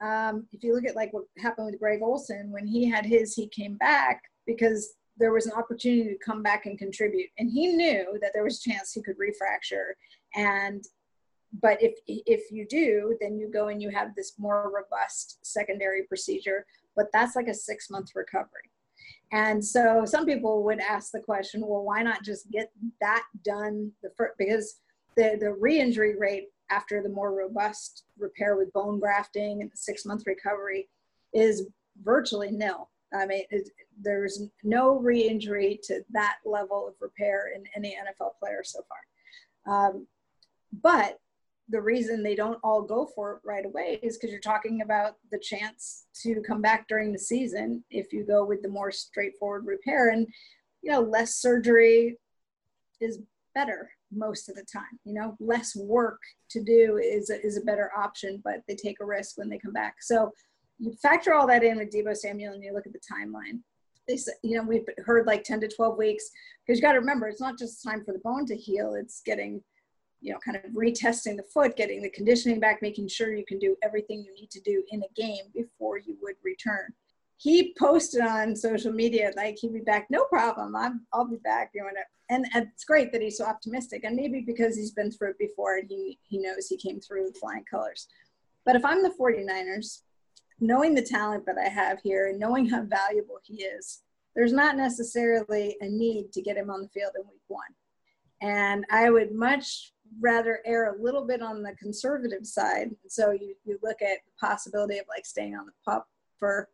um, 0.00 0.46
if 0.52 0.62
you 0.62 0.74
look 0.74 0.86
at 0.86 0.96
like 0.96 1.12
what 1.12 1.24
happened 1.38 1.66
with 1.66 1.80
Greg 1.80 2.00
Olsen, 2.02 2.52
when 2.52 2.66
he 2.66 2.88
had 2.88 3.04
his, 3.04 3.34
he 3.34 3.48
came 3.48 3.76
back 3.76 4.22
because 4.46 4.94
there 5.18 5.32
was 5.32 5.46
an 5.46 5.52
opportunity 5.52 6.10
to 6.10 6.24
come 6.24 6.42
back 6.42 6.66
and 6.66 6.78
contribute. 6.78 7.30
And 7.38 7.50
he 7.50 7.68
knew 7.68 8.18
that 8.20 8.32
there 8.34 8.44
was 8.44 8.58
a 8.58 8.70
chance 8.70 8.92
he 8.92 9.02
could 9.02 9.16
refracture. 9.18 9.94
And 10.34 10.84
but 11.52 11.82
if 11.82 11.98
if 12.06 12.50
you 12.50 12.66
do, 12.66 13.16
then 13.20 13.38
you 13.38 13.50
go 13.50 13.68
and 13.68 13.80
you 13.80 13.90
have 13.90 14.14
this 14.14 14.34
more 14.38 14.70
robust 14.74 15.38
secondary 15.42 16.04
procedure. 16.04 16.66
But 16.94 17.06
that's 17.12 17.36
like 17.36 17.48
a 17.48 17.54
six 17.54 17.90
month 17.90 18.10
recovery. 18.14 18.70
And 19.32 19.64
so 19.64 20.04
some 20.04 20.24
people 20.24 20.62
would 20.64 20.80
ask 20.80 21.10
the 21.10 21.20
question, 21.20 21.66
well, 21.66 21.82
why 21.82 22.02
not 22.02 22.22
just 22.22 22.50
get 22.50 22.70
that 23.00 23.24
done 23.44 23.90
the 24.02 24.10
first, 24.16 24.34
because 24.38 24.80
the 25.16 25.36
the 25.40 25.52
re-injury 25.52 26.16
rate 26.16 26.48
after 26.70 27.02
the 27.02 27.08
more 27.08 27.32
robust 27.32 28.04
repair 28.18 28.56
with 28.56 28.72
bone 28.72 28.98
grafting 28.98 29.62
and 29.62 29.70
six 29.74 30.04
month 30.04 30.24
recovery 30.26 30.88
is 31.32 31.66
virtually 32.02 32.50
nil. 32.50 32.90
I 33.14 33.26
mean, 33.26 33.44
it, 33.50 33.70
there's 34.00 34.42
no 34.64 34.98
re-injury 34.98 35.80
to 35.84 36.02
that 36.10 36.38
level 36.44 36.88
of 36.88 36.94
repair 37.00 37.52
in 37.54 37.64
any 37.74 37.96
NFL 37.96 38.32
player 38.40 38.62
so 38.64 38.80
far. 38.88 39.88
Um, 39.88 40.06
but 40.82 41.18
the 41.68 41.80
reason 41.80 42.22
they 42.22 42.36
don't 42.36 42.60
all 42.62 42.82
go 42.82 43.06
for 43.14 43.32
it 43.32 43.40
right 43.44 43.66
away 43.66 43.98
is 44.02 44.16
because 44.16 44.30
you're 44.30 44.40
talking 44.40 44.82
about 44.82 45.16
the 45.32 45.38
chance 45.38 46.06
to 46.22 46.40
come 46.46 46.62
back 46.62 46.86
during 46.86 47.12
the 47.12 47.18
season 47.18 47.82
if 47.90 48.12
you 48.12 48.24
go 48.24 48.44
with 48.44 48.62
the 48.62 48.68
more 48.68 48.92
straightforward 48.92 49.66
repair. 49.66 50.10
And 50.10 50.26
you 50.82 50.92
know 50.92 51.00
less 51.00 51.34
surgery 51.36 52.16
is 53.00 53.18
better 53.54 53.90
most 54.12 54.48
of 54.48 54.54
the 54.54 54.64
time 54.64 55.00
you 55.04 55.12
know? 55.12 55.36
Less 55.40 55.74
work 55.74 56.20
to 56.50 56.62
do 56.62 57.00
is 57.02 57.30
a, 57.30 57.44
is 57.44 57.56
a 57.56 57.62
better 57.64 57.90
option 57.96 58.40
but 58.44 58.62
they 58.68 58.76
take 58.76 59.00
a 59.00 59.04
risk 59.04 59.36
when 59.36 59.48
they 59.48 59.58
come 59.58 59.72
back. 59.72 59.96
So 60.00 60.32
you 60.78 60.92
factor 61.02 61.34
all 61.34 61.46
that 61.48 61.64
in 61.64 61.78
with 61.78 61.90
debo 61.90 62.16
Samuel 62.16 62.54
and 62.54 62.62
you 62.62 62.72
look 62.72 62.86
at 62.86 62.92
the 62.92 63.00
timeline. 63.00 63.60
They 64.06 64.16
said, 64.16 64.34
you 64.44 64.56
know, 64.56 64.62
we've 64.62 64.86
heard 65.04 65.26
like 65.26 65.42
10 65.42 65.60
to 65.62 65.68
12 65.68 65.98
weeks 65.98 66.30
because 66.64 66.78
you 66.78 66.82
got 66.82 66.92
to 66.92 67.00
remember 67.00 67.26
it's 67.26 67.40
not 67.40 67.58
just 67.58 67.82
time 67.82 68.04
for 68.04 68.12
the 68.12 68.20
bone 68.20 68.46
to 68.46 68.56
heal, 68.56 68.94
it's 68.94 69.20
getting, 69.22 69.60
you 70.20 70.32
know, 70.32 70.38
kind 70.44 70.56
of 70.56 70.70
retesting 70.72 71.36
the 71.36 71.44
foot, 71.52 71.76
getting 71.76 72.02
the 72.02 72.10
conditioning 72.10 72.60
back, 72.60 72.82
making 72.82 73.08
sure 73.08 73.34
you 73.34 73.44
can 73.44 73.58
do 73.58 73.76
everything 73.82 74.24
you 74.24 74.34
need 74.34 74.50
to 74.50 74.60
do 74.60 74.82
in 74.90 75.02
a 75.02 75.20
game 75.20 75.44
before 75.54 75.98
you 75.98 76.16
would 76.22 76.36
return. 76.42 76.92
He 77.38 77.74
posted 77.78 78.22
on 78.22 78.56
social 78.56 78.92
media 78.92 79.30
like 79.36 79.58
he'd 79.60 79.74
be 79.74 79.80
back, 79.80 80.06
no 80.08 80.24
problem. 80.24 80.74
I'm, 80.74 81.06
I'll 81.12 81.28
be 81.28 81.36
back 81.36 81.70
it. 81.74 81.82
And, 82.30 82.46
and 82.54 82.68
it's 82.72 82.84
great 82.84 83.12
that 83.12 83.22
he's 83.22 83.38
so 83.38 83.44
optimistic, 83.44 84.04
and 84.04 84.16
maybe 84.16 84.40
because 84.40 84.74
he's 84.74 84.90
been 84.90 85.12
through 85.12 85.30
it 85.30 85.38
before 85.38 85.76
and 85.76 85.88
he, 85.88 86.18
he 86.22 86.38
knows 86.38 86.66
he 86.66 86.76
came 86.76 86.98
through 86.98 87.24
with 87.24 87.38
flying 87.38 87.64
colors. 87.70 88.08
But 88.64 88.74
if 88.74 88.84
I'm 88.84 89.02
the 89.02 89.14
49ers, 89.20 90.00
knowing 90.60 90.94
the 90.94 91.02
talent 91.02 91.44
that 91.46 91.58
I 91.58 91.68
have 91.68 92.00
here 92.02 92.28
and 92.28 92.38
knowing 92.38 92.68
how 92.68 92.82
valuable 92.82 93.38
he 93.44 93.62
is, 93.62 94.02
there's 94.34 94.52
not 94.52 94.76
necessarily 94.76 95.76
a 95.80 95.88
need 95.88 96.32
to 96.32 96.42
get 96.42 96.56
him 96.56 96.70
on 96.70 96.82
the 96.82 96.88
field 96.88 97.12
in 97.16 97.26
week 97.26 97.42
one. 97.48 97.62
And 98.42 98.84
I 98.90 99.10
would 99.10 99.32
much 99.32 99.92
rather 100.20 100.60
err 100.64 100.94
a 100.94 101.02
little 101.02 101.24
bit 101.24 101.42
on 101.42 101.62
the 101.62 101.72
conservative 101.74 102.46
side. 102.46 102.94
So 103.08 103.30
you, 103.32 103.54
you 103.64 103.78
look 103.82 104.02
at 104.02 104.18
the 104.24 104.46
possibility 104.46 104.98
of 104.98 105.06
like 105.08 105.26
staying 105.26 105.54
on 105.54 105.66
the 105.66 105.72
pup 105.84 106.08
for 106.38 106.68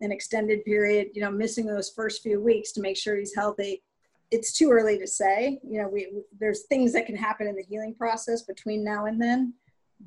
an 0.00 0.12
extended 0.12 0.64
period, 0.64 1.08
you 1.14 1.20
know, 1.20 1.30
missing 1.30 1.66
those 1.66 1.90
first 1.90 2.22
few 2.22 2.40
weeks 2.40 2.72
to 2.72 2.80
make 2.80 2.96
sure 2.96 3.16
he's 3.16 3.34
healthy. 3.34 3.82
It's 4.30 4.52
too 4.52 4.70
early 4.70 4.98
to 4.98 5.06
say. 5.06 5.60
You 5.62 5.82
know, 5.82 5.88
we 5.88 6.08
there's 6.38 6.62
things 6.64 6.92
that 6.92 7.06
can 7.06 7.16
happen 7.16 7.46
in 7.46 7.56
the 7.56 7.62
healing 7.62 7.94
process 7.94 8.42
between 8.42 8.84
now 8.84 9.06
and 9.06 9.20
then, 9.20 9.54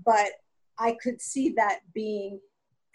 but 0.05 0.29
I 0.77 0.97
could 1.01 1.21
see 1.21 1.49
that 1.57 1.79
being 1.93 2.39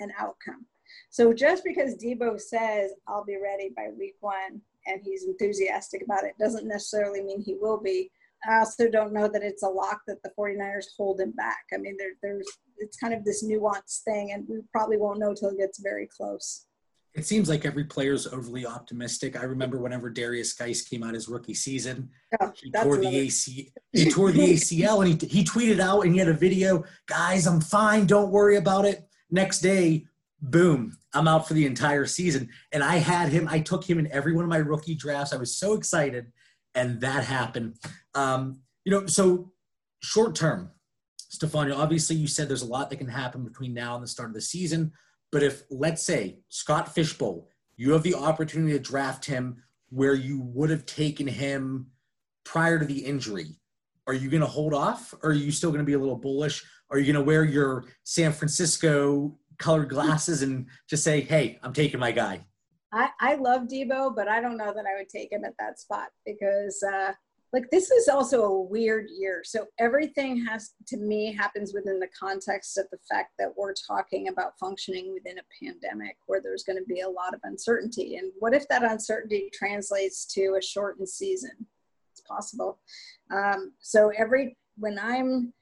an 0.00 0.12
outcome. 0.18 0.66
So 1.10 1.32
just 1.32 1.64
because 1.64 1.96
Debo 1.96 2.40
says, 2.40 2.92
I'll 3.06 3.24
be 3.24 3.38
ready 3.42 3.70
by 3.74 3.88
week 3.98 4.16
one, 4.20 4.60
and 4.86 5.00
he's 5.02 5.24
enthusiastic 5.24 6.02
about 6.02 6.24
it, 6.24 6.34
doesn't 6.38 6.66
necessarily 6.66 7.22
mean 7.22 7.40
he 7.40 7.54
will 7.54 7.78
be. 7.78 8.10
I 8.48 8.58
also 8.58 8.88
don't 8.88 9.12
know 9.12 9.28
that 9.28 9.42
it's 9.42 9.62
a 9.62 9.68
lock 9.68 10.00
that 10.06 10.22
the 10.22 10.30
49ers 10.38 10.86
hold 10.96 11.20
him 11.20 11.32
back. 11.32 11.64
I 11.72 11.78
mean, 11.78 11.96
there, 11.98 12.12
there's 12.22 12.46
it's 12.78 12.96
kind 12.96 13.14
of 13.14 13.24
this 13.24 13.44
nuanced 13.44 14.02
thing, 14.04 14.32
and 14.32 14.44
we 14.48 14.60
probably 14.72 14.96
won't 14.96 15.20
know 15.20 15.34
till 15.34 15.50
it 15.50 15.58
gets 15.58 15.80
very 15.80 16.08
close. 16.08 16.66
It 17.14 17.26
seems 17.26 17.48
like 17.48 17.66
every 17.66 17.84
player 17.84 18.14
is 18.14 18.26
overly 18.26 18.64
optimistic. 18.64 19.38
I 19.38 19.44
remember 19.44 19.78
whenever 19.78 20.10
Derrius 20.10 20.58
Guice 20.58 20.82
came 20.82 21.02
out 21.02 21.12
his 21.12 21.28
rookie 21.28 21.54
season, 21.54 22.08
oh, 22.40 22.52
he 22.56 22.70
tore 22.70 22.96
the 22.96 23.14
AC, 23.14 23.70
he 23.92 24.10
tore 24.10 24.32
the 24.32 24.54
ACL, 24.54 25.04
and 25.04 25.20
he 25.20 25.28
he 25.28 25.44
tweeted 25.44 25.78
out 25.78 26.04
and 26.04 26.12
he 26.12 26.18
had 26.18 26.28
a 26.28 26.34
video. 26.34 26.84
Guys, 27.06 27.46
I'm 27.46 27.60
fine. 27.60 28.06
Don't 28.06 28.30
worry 28.30 28.56
about 28.56 28.86
it. 28.86 29.06
Next 29.30 29.60
day, 29.60 30.06
boom, 30.42 30.96
I'm 31.14 31.28
out 31.28 31.46
for 31.46 31.54
the 31.54 31.66
entire 31.66 32.06
season. 32.06 32.48
And 32.72 32.82
I 32.82 32.96
had 32.96 33.28
him, 33.28 33.46
I 33.48 33.60
took 33.60 33.88
him 33.88 33.98
in 33.98 34.10
every 34.10 34.34
one 34.34 34.44
of 34.44 34.50
my 34.50 34.58
rookie 34.58 34.94
drafts. 34.94 35.32
I 35.32 35.36
was 35.36 35.56
so 35.56 35.74
excited. 35.74 36.32
And 36.74 37.00
that 37.00 37.24
happened. 37.24 37.76
Um, 38.14 38.60
you 38.84 38.92
know, 38.92 39.06
so 39.06 39.52
short 40.00 40.34
term, 40.34 40.70
Stefano, 41.16 41.76
obviously 41.76 42.16
you 42.16 42.26
said 42.26 42.48
there's 42.48 42.62
a 42.62 42.66
lot 42.66 42.90
that 42.90 42.96
can 42.96 43.08
happen 43.08 43.44
between 43.44 43.74
now 43.74 43.94
and 43.94 44.02
the 44.02 44.08
start 44.08 44.30
of 44.30 44.34
the 44.34 44.40
season. 44.40 44.92
But 45.30 45.42
if, 45.42 45.62
let's 45.70 46.02
say, 46.02 46.40
Scott 46.48 46.94
Fish 46.94 47.16
Bowl, 47.16 47.48
you 47.76 47.92
have 47.92 48.02
the 48.02 48.14
opportunity 48.14 48.72
to 48.72 48.78
draft 48.78 49.24
him 49.24 49.62
where 49.88 50.14
you 50.14 50.40
would 50.40 50.70
have 50.70 50.86
taken 50.86 51.26
him 51.26 51.86
prior 52.44 52.78
to 52.78 52.84
the 52.84 52.98
injury, 52.98 53.56
are 54.06 54.14
you 54.14 54.28
going 54.30 54.40
to 54.40 54.46
hold 54.46 54.74
off? 54.74 55.14
Or 55.22 55.30
are 55.30 55.34
you 55.34 55.50
still 55.50 55.70
going 55.70 55.80
to 55.80 55.86
be 55.86 55.92
a 55.92 55.98
little 55.98 56.16
bullish? 56.16 56.64
Are 56.90 56.98
you 56.98 57.12
going 57.12 57.22
to 57.22 57.26
wear 57.26 57.44
your 57.44 57.84
San 58.04 58.32
Francisco 58.32 59.38
colored 59.58 59.88
glasses 59.88 60.42
and 60.42 60.66
just 60.88 61.04
say, 61.04 61.20
hey, 61.20 61.58
I'm 61.62 61.72
taking 61.72 62.00
my 62.00 62.12
guy? 62.12 62.44
I, 62.92 63.08
I 63.20 63.34
love 63.36 63.62
Debo, 63.62 64.14
but 64.14 64.28
I 64.28 64.40
don't 64.40 64.58
know 64.58 64.72
that 64.74 64.84
I 64.86 64.98
would 64.98 65.08
take 65.08 65.32
him 65.32 65.44
at 65.44 65.54
that 65.58 65.80
spot 65.80 66.08
because 66.26 66.82
uh, 66.82 67.12
like 67.52 67.70
this 67.70 67.90
is 67.90 68.08
also 68.08 68.44
a 68.44 68.62
weird 68.62 69.08
year. 69.10 69.42
So 69.44 69.66
everything 69.78 70.44
has 70.46 70.72
to 70.88 70.96
me 70.96 71.34
happens 71.34 71.74
within 71.74 72.00
the 72.00 72.08
context 72.18 72.78
of 72.78 72.86
the 72.90 72.98
fact 73.10 73.32
that 73.38 73.52
we're 73.56 73.74
talking 73.74 74.28
about 74.28 74.58
functioning 74.58 75.12
within 75.12 75.38
a 75.38 75.64
pandemic 75.64 76.16
where 76.26 76.40
there's 76.40 76.64
going 76.64 76.78
to 76.78 76.84
be 76.86 77.00
a 77.00 77.08
lot 77.08 77.34
of 77.34 77.40
uncertainty. 77.44 78.16
And 78.16 78.32
what 78.38 78.54
if 78.54 78.66
that 78.68 78.84
uncertainty 78.84 79.50
translates 79.52 80.24
to 80.34 80.56
a 80.58 80.62
shortened 80.62 81.08
season? 81.08 81.52
It's 82.12 82.22
possible. 82.22 82.78
Um, 83.30 83.72
so 83.80 84.10
every 84.16 84.56
when 84.78 84.98
I'm 84.98 85.52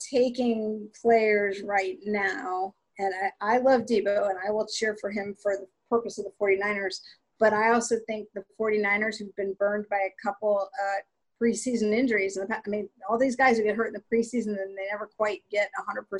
taking 0.00 0.88
players 1.00 1.62
right 1.62 1.98
now, 2.04 2.74
and 2.98 3.12
I, 3.40 3.54
I 3.54 3.58
love 3.58 3.82
Debo 3.82 4.28
and 4.28 4.38
I 4.44 4.50
will 4.50 4.66
cheer 4.66 4.96
for 5.00 5.10
him 5.10 5.36
for 5.40 5.56
the 5.56 5.66
purpose 5.90 6.18
of 6.18 6.24
the 6.24 6.32
49ers. 6.40 7.00
But 7.40 7.52
I 7.52 7.72
also 7.72 7.96
think 8.06 8.28
the 8.34 8.44
49ers 8.60 9.18
who've 9.18 9.34
been 9.36 9.54
burned 9.58 9.86
by 9.90 9.96
a 9.98 10.14
couple 10.22 10.68
uh, 10.82 11.00
preseason 11.40 11.96
injuries. 11.96 12.36
In 12.36 12.46
past. 12.46 12.62
I 12.66 12.70
mean, 12.70 12.88
all 13.08 13.18
these 13.18 13.36
guys 13.36 13.56
who 13.56 13.64
get 13.64 13.76
hurt 13.76 13.88
in 13.88 13.94
the 13.94 14.16
preseason 14.16 14.48
and 14.48 14.76
they 14.76 14.86
never 14.90 15.08
quite 15.16 15.42
get 15.50 15.70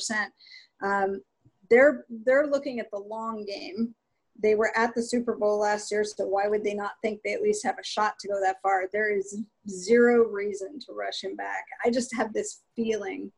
100%. 0.03 0.27
Um, 0.83 1.23
they're 1.71 2.07
they're 2.25 2.47
looking 2.47 2.81
at 2.81 2.91
the 2.91 2.99
long 2.99 3.45
game. 3.45 3.95
They 4.41 4.55
were 4.55 4.77
at 4.77 4.95
the 4.95 5.03
Super 5.03 5.35
Bowl 5.35 5.59
last 5.59 5.91
year, 5.91 6.05
so 6.05 6.25
why 6.25 6.47
would 6.47 6.63
they 6.63 6.75
not 6.75 6.93
think 7.03 7.21
they 7.25 7.35
at 7.35 7.43
least 7.43 7.67
have 7.67 7.79
a 7.79 7.85
shot 7.85 8.15
to 8.21 8.29
go 8.29 8.41
that 8.41 8.63
far? 8.63 8.85
There 8.93 9.11
is 9.11 9.43
zero 9.69 10.29
reason 10.29 10.79
to 10.87 10.93
rush 10.93 11.25
him 11.25 11.35
back. 11.35 11.65
I 11.85 11.91
just 11.91 12.15
have 12.15 12.33
this 12.33 12.63
feeling 12.77 13.33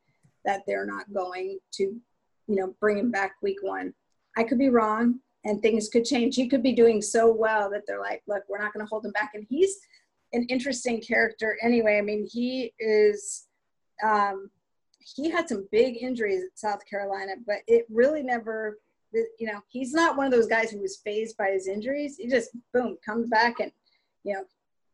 that 0.45 0.61
they're 0.67 0.87
not 0.87 1.11
going 1.13 1.59
to, 1.73 1.83
you 1.85 2.55
know, 2.55 2.75
bring 2.81 2.99
him 2.99 3.11
back 3.11 3.33
week 3.43 3.63
one. 3.63 3.95
I 4.37 4.45
could 4.45 4.59
be 4.59 4.69
wrong, 4.69 5.21
and 5.45 5.63
things 5.63 5.89
could 5.89 6.05
change. 6.05 6.37
He 6.37 6.49
could 6.49 6.63
be 6.63 6.73
doing 6.73 7.01
so 7.01 7.33
well 7.33 7.71
that 7.71 7.83
they're 7.87 8.01
like, 8.01 8.23
look, 8.27 8.43
we're 8.49 8.59
not 8.59 8.73
going 8.73 8.85
to 8.85 8.91
hold 8.91 9.05
him 9.05 9.13
back. 9.13 9.31
And 9.35 9.47
he's 9.49 9.79
an 10.33 10.45
interesting 10.49 11.01
character 11.01 11.57
anyway. 11.63 11.99
I 11.99 12.03
mean, 12.03 12.29
he 12.31 12.73
is, 12.79 13.47
um, 14.05 14.51
he 14.99 15.31
had 15.31 15.49
some 15.49 15.67
big 15.73 16.03
injuries 16.03 16.45
at 16.45 16.59
South 16.59 16.85
Carolina, 16.89 17.33
but 17.47 17.59
it 17.67 17.87
really 17.91 18.23
never, 18.23 18.79
you 19.13 19.47
know, 19.47 19.61
he's 19.69 19.93
not 19.93 20.17
one 20.17 20.27
of 20.27 20.33
those 20.33 20.47
guys 20.47 20.71
who 20.71 20.81
was 20.81 20.99
phased 20.99 21.37
by 21.37 21.51
his 21.51 21.67
injuries. 21.67 22.17
He 22.17 22.29
just, 22.29 22.51
boom, 22.73 22.97
comes 23.05 23.29
back 23.29 23.61
and, 23.61 23.73
you 24.25 24.35
know, 24.35 24.45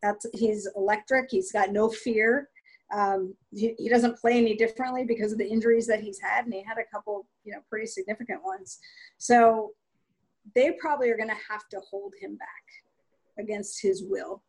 that's, 0.02 0.26
he's 0.32 0.68
electric. 0.76 1.30
He's 1.30 1.52
got 1.52 1.72
no 1.72 1.90
fear. 1.90 2.48
Um, 2.94 3.34
he, 3.52 3.74
he 3.78 3.88
doesn't 3.88 4.16
play 4.16 4.38
any 4.38 4.56
differently 4.56 5.04
because 5.04 5.32
of 5.32 5.38
the 5.38 5.48
injuries 5.48 5.88
that 5.88 6.00
he's 6.00 6.20
had. 6.20 6.44
And 6.44 6.54
he 6.54 6.62
had 6.62 6.78
a 6.78 6.84
couple, 6.94 7.26
you 7.44 7.52
know, 7.52 7.58
pretty 7.68 7.86
significant 7.86 8.44
ones. 8.44 8.78
So 9.18 9.72
they 10.54 10.72
probably 10.80 11.10
are 11.10 11.16
going 11.16 11.28
to 11.28 11.34
have 11.50 11.68
to 11.68 11.80
hold 11.90 12.14
him 12.20 12.36
back 12.36 12.48
against 13.38 13.82
his 13.82 14.02
will 14.04 14.42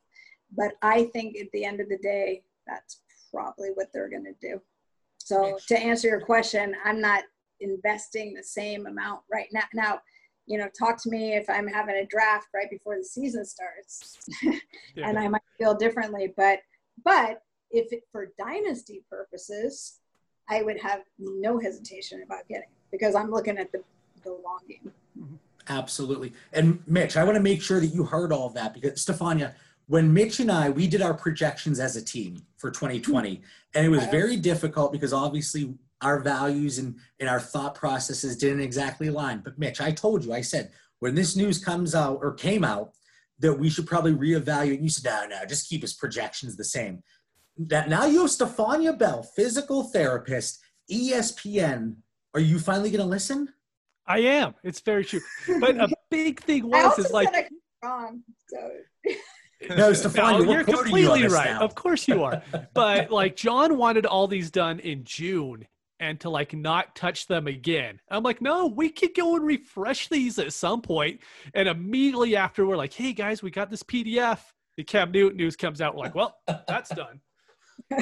but 0.56 0.74
I 0.82 1.06
think 1.06 1.38
at 1.38 1.52
the 1.52 1.66
end 1.66 1.82
of 1.82 1.89
the 1.89 1.98
day, 1.98 2.43
that's 2.66 3.02
probably 3.34 3.70
what 3.74 3.88
they're 3.93 4.10
going 4.10 4.26
to 4.26 4.36
do. 4.41 4.62
So 5.18 5.58
to 5.68 5.78
answer 5.78 6.08
your 6.08 6.22
question, 6.22 6.76
I'm 6.86 7.02
not 7.02 7.24
investing 7.60 8.34
the 8.34 8.43
same 8.43 8.86
amount 8.86 9.22
right 9.32 9.48
now. 9.52 9.64
Now, 9.74 10.00
you 10.45 10.58
know, 10.58 10.70
talk 10.78 11.02
to 11.04 11.10
me 11.10 11.34
if 11.34 11.50
I'm 11.50 11.68
having 11.68 11.95
a 11.95 12.06
draft 12.06 12.48
right 12.54 12.70
before 12.70 12.98
the 12.98 13.04
season 13.04 13.43
starts, 13.43 14.18
yeah. 14.43 15.10
and 15.10 15.20
I 15.20 15.28
might 15.28 15.41
feel 15.58 15.76
differently. 15.76 16.34
But 16.38 16.60
but 17.04 17.41
if 17.70 17.91
it, 17.91 18.04
for 18.14 18.32
dynasty 18.39 19.04
purposes, 19.10 20.00
I 20.50 20.62
would 20.62 20.80
have 20.80 21.02
no 21.20 21.60
hesitation 21.60 22.24
about 22.24 22.48
getting 22.48 22.70
because 22.91 23.14
I'm 23.14 23.30
looking 23.30 23.58
at 23.58 23.74
the 23.74 23.84
the 24.24 24.32
long 24.32 24.60
game. 24.70 24.93
Absolutely. 25.70 26.34
And 26.53 26.80
Mitch, 26.88 27.18
I 27.18 27.24
want 27.24 27.36
to 27.36 27.43
make 27.43 27.61
sure 27.61 27.80
that 27.80 27.88
you 27.88 28.03
heard 28.03 28.32
all 28.32 28.47
of 28.47 28.53
that 28.53 28.74
because 28.74 29.01
Stephania, 29.01 29.53
when 29.88 30.13
Mitch 30.13 30.39
and 30.39 30.51
I, 30.51 30.70
we 30.70 30.88
did 30.88 31.01
our 31.01 31.13
projections 31.13 31.80
as 31.80 31.95
a 31.95 32.03
team 32.03 32.41
for 32.57 32.72
2020, 32.72 33.41
and 33.74 33.86
it 33.86 33.89
was 33.89 34.05
very 34.07 34.38
difficult 34.38 34.91
because 34.91 35.13
obviously 35.13 35.74
our 36.01 36.20
values 36.20 36.78
and, 36.78 36.95
and 37.20 37.30
our 37.30 37.39
thought 37.39 37.76
processes 37.76 38.38
didn't 38.38 38.61
exactly 38.61 39.07
align. 39.07 39.41
But 39.43 39.57
Mitch, 39.57 39.82
I 39.82 39.91
told 39.91 40.24
you, 40.24 40.34
I 40.34 40.41
said, 40.41 40.72
when 40.99 41.15
this 41.15 41.36
news 41.36 41.63
comes 41.63 41.95
out 41.95 42.20
or 42.22 42.34
came 42.34 42.63
out, 42.63 42.91
that 43.39 43.53
we 43.53 43.70
should 43.70 43.88
probably 43.88 44.13
reevaluate. 44.13 44.76
And 44.76 44.84
you 44.84 44.89
said, 44.89 45.11
no, 45.11 45.38
no, 45.38 45.45
just 45.45 45.70
keep 45.70 45.82
his 45.82 45.93
projections 45.93 46.55
the 46.55 46.63
same. 46.63 47.03
That 47.57 47.89
now 47.89 48.05
you 48.05 48.22
have 48.22 48.32
Stephania 48.32 48.97
Bell, 48.97 49.24
physical 49.24 49.84
therapist, 49.84 50.59
ESPN. 50.91 51.95
Are 52.34 52.39
you 52.39 52.59
finally 52.59 52.89
going 52.89 53.01
to 53.01 53.07
listen? 53.07 53.49
I 54.08 54.20
am. 54.20 54.55
It's 54.64 54.80
very 54.80 55.03
true. 55.05 55.22
But 55.60 55.78
a 55.78 55.89
big 56.10 56.41
thing 56.41 56.68
was 56.68 56.97
is 56.99 57.12
like 57.12 57.49
wrong. 57.84 58.24
So 58.47 58.72
no, 59.76 59.93
Stefan, 59.93 60.45
no, 60.45 60.51
you're 60.51 60.64
completely 60.64 61.22
you 61.22 61.28
right. 61.28 61.51
Now. 61.51 61.62
Of 61.62 61.76
course 61.76 62.08
you 62.08 62.24
are. 62.24 62.41
but 62.74 63.12
like 63.12 63.36
John 63.36 63.78
wanted 63.78 64.05
all 64.05 64.28
these 64.28 64.51
done 64.51 64.80
in 64.80 65.03
June 65.03 65.68
and 65.99 66.20
to 66.20 66.30
like 66.30 66.53
not 66.53 66.95
touch 66.95 67.28
them 67.28 67.47
again. 67.47 67.99
I'm 68.10 68.24
like, 68.24 68.41
no, 68.41 68.68
we 68.68 68.89
could 68.89 69.16
go 69.16 69.36
and 69.36 69.45
refresh 69.45 70.10
these 70.10 70.38
at 70.38 70.53
some 70.53 70.82
point. 70.82 71.22
And 71.53 71.68
immediately 71.68 72.36
after, 72.36 72.66
we're 72.66 72.78
like, 72.78 72.93
hey 72.93 73.14
guys, 73.14 73.41
we 73.41 73.49
got 73.51 73.70
this 73.70 73.84
PDF. 73.84 74.39
The 74.78 74.84
Cam 74.84 75.12
Newton 75.12 75.38
news 75.38 75.55
comes 75.55 75.82
out. 75.82 75.95
We're 75.95 76.03
like, 76.03 76.16
well, 76.16 76.38
that's 76.68 76.91
done. 76.91 77.20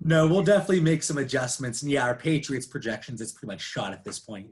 no, 0.00 0.26
we'll 0.26 0.42
definitely 0.42 0.80
make 0.80 1.02
some 1.02 1.18
adjustments. 1.18 1.82
And 1.82 1.90
yeah, 1.90 2.04
our 2.04 2.14
Patriots 2.14 2.66
projections 2.66 3.20
is 3.20 3.32
pretty 3.32 3.48
much 3.52 3.60
shot 3.60 3.92
at 3.92 4.02
this 4.02 4.18
point. 4.18 4.48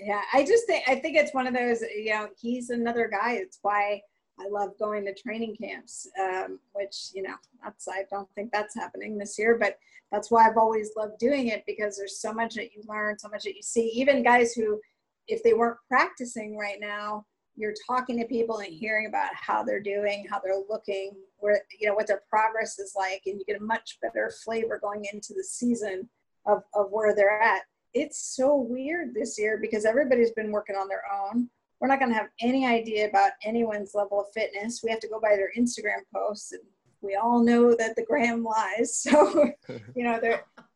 Yeah, 0.00 0.22
I 0.32 0.44
just 0.44 0.66
think 0.66 0.84
I 0.88 0.94
think 0.96 1.16
it's 1.16 1.34
one 1.34 1.46
of 1.46 1.54
those. 1.54 1.80
You 1.80 2.10
know, 2.10 2.28
he's 2.40 2.70
another 2.70 3.08
guy. 3.08 3.32
It's 3.32 3.58
why 3.62 4.00
I 4.40 4.48
love 4.48 4.78
going 4.78 5.04
to 5.04 5.14
training 5.14 5.56
camps, 5.60 6.08
um, 6.20 6.60
which, 6.72 7.08
you 7.12 7.22
know, 7.22 7.34
that's, 7.62 7.88
I 7.88 8.04
don't 8.10 8.28
think 8.34 8.52
that's 8.52 8.74
happening 8.74 9.18
this 9.18 9.38
year, 9.38 9.56
but 9.58 9.78
that's 10.12 10.30
why 10.30 10.48
I've 10.48 10.56
always 10.56 10.90
loved 10.96 11.18
doing 11.18 11.48
it 11.48 11.64
because 11.66 11.96
there's 11.96 12.20
so 12.20 12.32
much 12.32 12.54
that 12.54 12.72
you 12.72 12.82
learn, 12.86 13.18
so 13.18 13.28
much 13.28 13.44
that 13.44 13.56
you 13.56 13.62
see. 13.62 13.88
Even 13.88 14.22
guys 14.22 14.52
who, 14.52 14.80
if 15.26 15.42
they 15.42 15.54
weren't 15.54 15.78
practicing 15.88 16.56
right 16.56 16.78
now, 16.80 17.26
you're 17.56 17.74
talking 17.86 18.16
to 18.18 18.26
people 18.26 18.58
and 18.58 18.72
hearing 18.72 19.06
about 19.06 19.30
how 19.34 19.64
they're 19.64 19.82
doing, 19.82 20.24
how 20.30 20.38
they're 20.38 20.62
looking, 20.68 21.12
where, 21.38 21.60
you 21.78 21.88
know, 21.88 21.94
what 21.94 22.06
their 22.06 22.22
progress 22.30 22.78
is 22.78 22.94
like, 22.96 23.22
and 23.26 23.38
you 23.38 23.44
get 23.44 23.60
a 23.60 23.64
much 23.64 23.98
better 24.00 24.32
flavor 24.44 24.78
going 24.80 25.04
into 25.12 25.34
the 25.34 25.42
season 25.42 26.08
of, 26.46 26.62
of 26.74 26.86
where 26.90 27.14
they're 27.14 27.42
at. 27.42 27.62
It's 27.98 28.36
so 28.36 28.56
weird 28.56 29.14
this 29.14 29.38
year 29.38 29.58
because 29.60 29.84
everybody's 29.84 30.32
been 30.32 30.50
working 30.50 30.76
on 30.76 30.88
their 30.88 31.02
own 31.24 31.48
we're 31.80 31.88
not 31.88 32.00
going 32.00 32.10
to 32.10 32.16
have 32.16 32.28
any 32.40 32.66
idea 32.66 33.08
about 33.08 33.32
anyone's 33.44 33.94
level 33.94 34.20
of 34.20 34.26
fitness. 34.34 34.80
We 34.82 34.90
have 34.90 35.00
to 35.00 35.08
go 35.08 35.20
by 35.20 35.36
their 35.36 35.50
Instagram 35.56 36.02
posts, 36.14 36.52
and 36.52 36.62
we 37.00 37.14
all 37.14 37.42
know 37.42 37.74
that 37.76 37.94
the 37.96 38.04
gram 38.04 38.42
lies. 38.42 39.06
So, 39.08 39.50
you 39.94 40.04
know. 40.04 40.20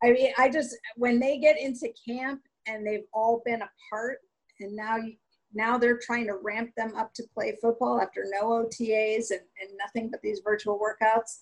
I 0.04 0.10
mean, 0.10 0.32
I 0.38 0.48
just 0.48 0.76
when 0.96 1.18
they 1.18 1.38
get 1.38 1.58
into 1.58 1.92
camp 2.08 2.42
and 2.66 2.86
they've 2.86 3.06
all 3.12 3.42
been 3.44 3.62
apart, 3.62 4.18
and 4.60 4.74
now 4.74 4.96
you, 4.96 5.14
now 5.54 5.76
they're 5.76 5.98
trying 5.98 6.26
to 6.28 6.38
ramp 6.42 6.70
them 6.76 6.94
up 6.96 7.12
to 7.14 7.24
play 7.34 7.56
football 7.60 8.00
after 8.00 8.24
no 8.28 8.64
OTAs 8.64 9.30
and, 9.30 9.40
and 9.60 9.70
nothing 9.78 10.10
but 10.10 10.22
these 10.22 10.40
virtual 10.44 10.78
workouts. 10.78 11.38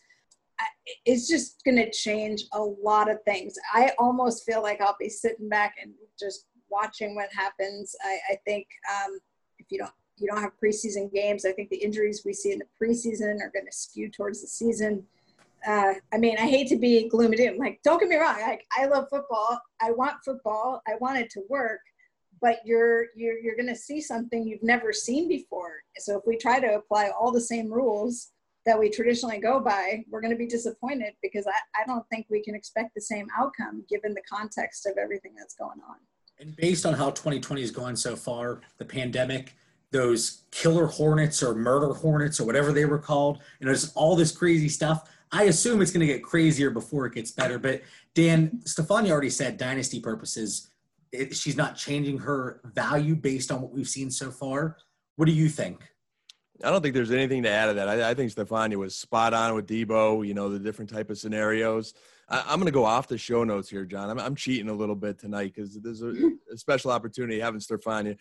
It's 1.05 1.29
just 1.29 1.63
going 1.65 1.77
to 1.77 1.91
change 1.91 2.45
a 2.53 2.61
lot 2.61 3.11
of 3.11 3.19
things. 3.25 3.55
I 3.73 3.93
almost 3.99 4.45
feel 4.45 4.63
like 4.63 4.81
I'll 4.81 4.97
be 4.99 5.09
sitting 5.09 5.49
back 5.49 5.75
and 5.83 5.93
just 6.19 6.47
watching 6.71 7.15
what 7.15 7.29
happens. 7.33 7.95
I, 8.05 8.19
I 8.31 8.37
think 8.47 8.67
um, 8.93 9.19
if 9.59 9.67
you 9.71 9.79
don't 9.79 9.93
you 10.21 10.29
don't 10.29 10.41
have 10.41 10.53
preseason 10.63 11.13
games. 11.13 11.45
I 11.45 11.53
think 11.53 11.71
the 11.71 11.77
injuries 11.77 12.23
we 12.25 12.33
see 12.33 12.53
in 12.53 12.59
the 12.59 12.67
preseason 12.81 13.41
are 13.41 13.51
going 13.53 13.67
to 13.67 13.73
skew 13.73 14.11
towards 14.11 14.43
the 14.43 14.49
season. 14.49 15.05
Uh, 15.67 15.95
I 16.13 16.19
mean, 16.19 16.37
I 16.39 16.47
hate 16.47 16.69
to 16.69 16.77
be 16.77 17.09
gloom 17.09 17.33
and 17.33 17.37
doom. 17.37 17.59
Like, 17.59 17.81
don't 17.85 17.99
get 17.99 18.09
me 18.09 18.17
wrong. 18.17 18.41
Like, 18.41 18.67
I 18.77 18.87
love 18.87 19.09
football. 19.11 19.61
I 19.81 19.91
want 19.91 20.17
football. 20.25 20.83
I 20.87 20.93
want 21.01 21.19
it 21.19 21.31
to 21.31 21.43
work. 21.49 21.81
But 22.41 22.61
you're 22.65 23.07
you're 23.15 23.39
you're 23.39 23.57
going 23.57 23.69
to 23.69 23.77
see 23.77 24.01
something 24.01 24.47
you've 24.47 24.63
never 24.63 24.95
seen 24.95 25.29
before. 25.29 25.83
So 25.99 26.17
if 26.19 26.23
we 26.27 26.37
try 26.39 26.59
to 26.59 26.77
apply 26.77 27.11
all 27.11 27.31
the 27.31 27.41
same 27.41 27.71
rules 27.71 28.33
that 28.67 28.79
we 28.79 28.91
traditionally 28.91 29.39
go 29.39 29.61
by, 29.61 30.05
we're 30.11 30.21
going 30.21 30.33
to 30.33 30.37
be 30.37 30.47
disappointed 30.47 31.15
because 31.23 31.47
I, 31.47 31.83
I 31.83 31.87
don't 31.87 32.07
think 32.11 32.27
we 32.29 32.43
can 32.43 32.55
expect 32.55 32.95
the 32.95 33.01
same 33.01 33.27
outcome 33.39 33.85
given 33.89 34.13
the 34.13 34.23
context 34.31 34.87
of 34.87 34.99
everything 34.99 35.33
that's 35.37 35.55
going 35.55 35.81
on. 35.89 35.97
And 36.39 36.57
based 36.57 36.87
on 36.87 36.95
how 36.95 37.11
2020 37.11 37.61
has 37.61 37.71
gone 37.71 37.97
so 37.97 38.17
far, 38.17 38.61
the 38.79 38.85
pandemic, 38.85 39.55
those 39.93 40.45
killer 40.51 40.87
hornets 40.87 41.43
or 41.43 41.55
murder 41.55 41.93
hornets 41.93 42.41
or 42.41 42.47
whatever 42.47 42.73
they 42.73 42.85
were 42.85 42.99
called, 42.99 43.43
you 43.61 43.67
know, 43.67 43.73
just 43.73 43.97
all 43.97 44.17
this 44.17 44.33
crazy 44.33 44.69
stuff. 44.69 45.11
I 45.33 45.45
assume 45.45 45.81
it's 45.81 45.91
going 45.91 46.07
to 46.07 46.13
get 46.13 46.23
crazier 46.23 46.71
before 46.71 47.07
it 47.07 47.15
gets 47.15 47.31
better. 47.31 47.59
But 47.59 47.83
Dan, 48.15 48.61
Stephania 48.65 49.11
already 49.11 49.31
said 49.31 49.59
dynasty 49.59 50.01
purposes. 50.01 50.71
It, 51.13 51.37
she's 51.37 51.57
not 51.57 51.77
changing 51.77 52.19
her 52.19 52.61
value 52.65 53.17
based 53.17 53.51
on 53.51 53.61
what 53.61 53.73
we've 53.73 53.89
seen 53.89 54.11
so 54.11 54.31
far. 54.31 54.77
What 55.17 55.27
do 55.27 55.33
you 55.33 55.49
think? 55.49 55.90
I 56.63 56.71
don't 56.71 56.83
think 56.83 56.95
there's 56.95 57.11
anything 57.11 57.43
to 57.45 57.51
add 57.51 57.67
to 57.67 57.75
that. 57.75 57.89
I, 57.89 58.11
I 58.11 58.15
think 58.15 58.31
Stephania 58.31 58.77
was 58.77 58.97
spot 58.97 59.33
on 59.33 59.55
with 59.55 59.67
Debo. 59.67 60.27
You 60.27 60.35
know 60.35 60.49
the 60.49 60.59
different 60.59 60.91
type 60.91 61.11
of 61.11 61.19
scenarios. 61.19 61.95
I, 62.29 62.53
am 62.53 62.61
going 62.61 62.67
to 62.67 62.73
go 62.73 62.85
off 62.85 63.09
the 63.09 63.19
show 63.19 63.45
notes 63.45 63.69
here, 63.69 63.85
John. 63.85 64.09
I'm, 64.09 64.21
I'm 64.21 64.37
cheating 64.37 64.69
a 64.69 64.75
little 64.75 64.95
bit 64.95 65.19
tonight 65.19 65.53
because 65.55 65.79
there's 65.81 66.03
a, 66.03 66.11
a, 66.53 66.57
special 66.57 66.91
opportunity 66.91 67.41
having 67.41 67.61
Stephania. 67.61 68.17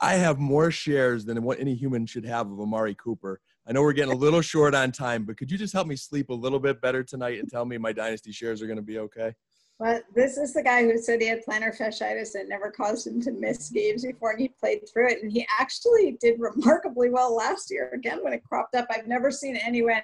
I 0.00 0.14
have 0.14 0.38
more 0.38 0.70
shares 0.70 1.24
than 1.24 1.42
what 1.42 1.60
any 1.60 1.74
human 1.74 2.06
should 2.06 2.24
have 2.24 2.50
of 2.50 2.58
Amari 2.58 2.96
Cooper. 2.96 3.40
I 3.66 3.72
know 3.72 3.82
we're 3.82 3.92
getting 3.92 4.12
a 4.12 4.16
little 4.16 4.42
short 4.42 4.74
on 4.74 4.90
time, 4.90 5.24
but 5.24 5.36
could 5.36 5.50
you 5.50 5.56
just 5.56 5.72
help 5.72 5.86
me 5.86 5.94
sleep 5.94 6.30
a 6.30 6.34
little 6.34 6.58
bit 6.58 6.80
better 6.80 7.04
tonight 7.04 7.38
and 7.38 7.48
tell 7.48 7.64
me 7.64 7.78
my 7.78 7.92
dynasty 7.92 8.32
shares 8.32 8.60
are 8.60 8.66
going 8.66 8.78
to 8.78 8.82
be 8.82 8.98
okay? 8.98 9.32
Well, 9.78 10.00
this 10.14 10.36
is 10.36 10.52
the 10.52 10.62
guy 10.62 10.84
who 10.84 10.96
said 10.98 11.20
he 11.20 11.26
had 11.26 11.44
plantar 11.44 11.76
fasciitis 11.76 12.34
and 12.34 12.48
never 12.48 12.70
caused 12.70 13.06
him 13.06 13.20
to 13.22 13.32
miss 13.32 13.70
games 13.70 14.04
before, 14.04 14.30
and 14.30 14.40
he 14.40 14.48
played 14.48 14.88
through 14.88 15.10
it. 15.10 15.22
And 15.22 15.32
he 15.32 15.46
actually 15.58 16.16
did 16.20 16.38
remarkably 16.38 17.10
well 17.10 17.34
last 17.34 17.70
year. 17.70 17.90
Again, 17.92 18.22
when 18.22 18.32
it 18.32 18.44
cropped 18.44 18.74
up, 18.74 18.86
I've 18.90 19.08
never 19.08 19.30
seen 19.30 19.56
anyone. 19.56 20.02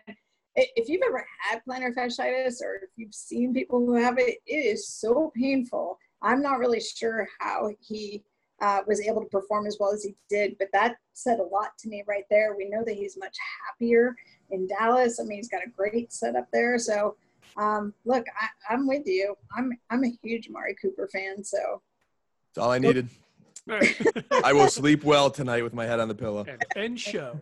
If 0.57 0.89
you've 0.89 1.03
ever 1.07 1.25
had 1.41 1.61
plantar 1.69 1.95
fasciitis 1.95 2.61
or 2.61 2.77
if 2.83 2.91
you've 2.97 3.14
seen 3.14 3.55
people 3.55 3.79
who 3.79 3.95
have 3.95 4.19
it, 4.19 4.39
it 4.47 4.57
is 4.57 4.89
so 4.89 5.33
painful. 5.37 5.99
I'm 6.23 6.43
not 6.43 6.59
really 6.59 6.81
sure 6.81 7.29
how 7.39 7.71
he 7.81 8.25
uh, 8.61 8.81
was 8.87 9.01
able 9.01 9.23
to 9.23 9.29
perform 9.29 9.66
as 9.66 9.77
well 9.79 9.93
as 9.93 10.03
he 10.03 10.16
did. 10.29 10.57
But 10.59 10.69
that 10.73 10.97
said 11.12 11.39
a 11.39 11.45
lot 11.45 11.79
to 11.79 11.89
me 11.89 12.03
right 12.09 12.25
there. 12.31 12.57
We 12.57 12.69
know 12.69 12.83
that 12.85 12.97
he's 12.97 13.16
much 13.16 13.37
happier 13.66 14.16
in 14.51 14.66
Dallas. 14.66 15.21
I 15.21 15.25
mean, 15.25 15.39
he's 15.39 15.49
got 15.49 15.64
a 15.64 15.71
great 15.71 16.12
setup 16.12 16.49
there. 16.53 16.79
So, 16.79 17.16
um, 17.57 17.95
look, 18.05 18.25
I, 18.69 18.75
am 18.75 18.87
with 18.87 19.07
you. 19.07 19.35
I'm 19.57 19.73
I'm 19.91 20.05
a 20.05 20.13
huge 20.23 20.49
Mari 20.51 20.77
Cooper 20.81 21.09
fan. 21.13 21.43
So 21.45 21.83
that's 22.49 22.65
all 22.65 22.71
I 22.71 22.79
needed. 22.79 23.09
I 24.45 24.53
will 24.53 24.69
sleep 24.69 25.05
well 25.05 25.31
tonight 25.31 25.63
with 25.63 25.75
my 25.75 25.85
head 25.85 26.01
on 26.01 26.09
the 26.09 26.15
pillow. 26.15 26.47
And 26.49 26.65
end 26.77 27.01
show. 27.01 27.39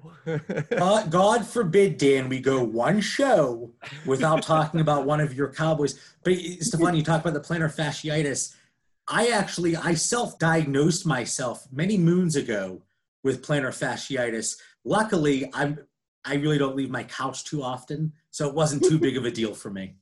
God, 0.71 1.11
God 1.11 1.47
forbid, 1.47 1.99
Dan, 1.99 2.29
we 2.29 2.41
go 2.41 2.65
one 2.65 3.01
show 3.01 3.71
without 4.05 4.43
talking 4.43 4.81
about 4.81 5.07
one 5.07 5.21
of 5.21 5.35
your 5.35 5.53
Cowboys. 5.53 6.01
But 6.25 6.35
Stefan, 6.61 6.97
you 6.97 7.03
talk 7.03 7.21
about 7.25 7.35
the 7.35 7.41
plantar 7.41 7.73
fasciitis. 7.73 8.55
I 9.09 9.29
actually 9.29 9.77
I 9.77 9.95
self-diagnosed 9.95 11.07
myself 11.07 11.67
many 11.71 11.97
moons 11.97 12.35
ago 12.35 12.83
with 13.23 13.47
plantar 13.47 13.69
fasciitis. 13.69 14.59
Luckily, 14.85 15.49
I'm 15.53 15.79
I 16.25 16.35
really 16.35 16.59
don't 16.59 16.75
leave 16.75 16.91
my 16.91 17.05
couch 17.05 17.45
too 17.45 17.63
often, 17.63 18.13
so 18.37 18.47
it 18.47 18.55
wasn't 18.55 18.85
too 18.85 18.99
big 18.99 19.17
of 19.17 19.25
a 19.25 19.31
deal 19.31 19.55
for 19.55 19.71
me. 19.71 19.95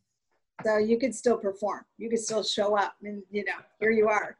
So 0.64 0.78
you 0.78 0.98
could 0.98 1.14
still 1.14 1.36
perform. 1.36 1.84
You 1.98 2.10
could 2.10 2.18
still 2.18 2.42
show 2.42 2.76
up, 2.76 2.96
and 3.04 3.22
you 3.30 3.44
know, 3.44 3.52
here 3.78 3.92
you 3.92 4.08
are. 4.08 4.36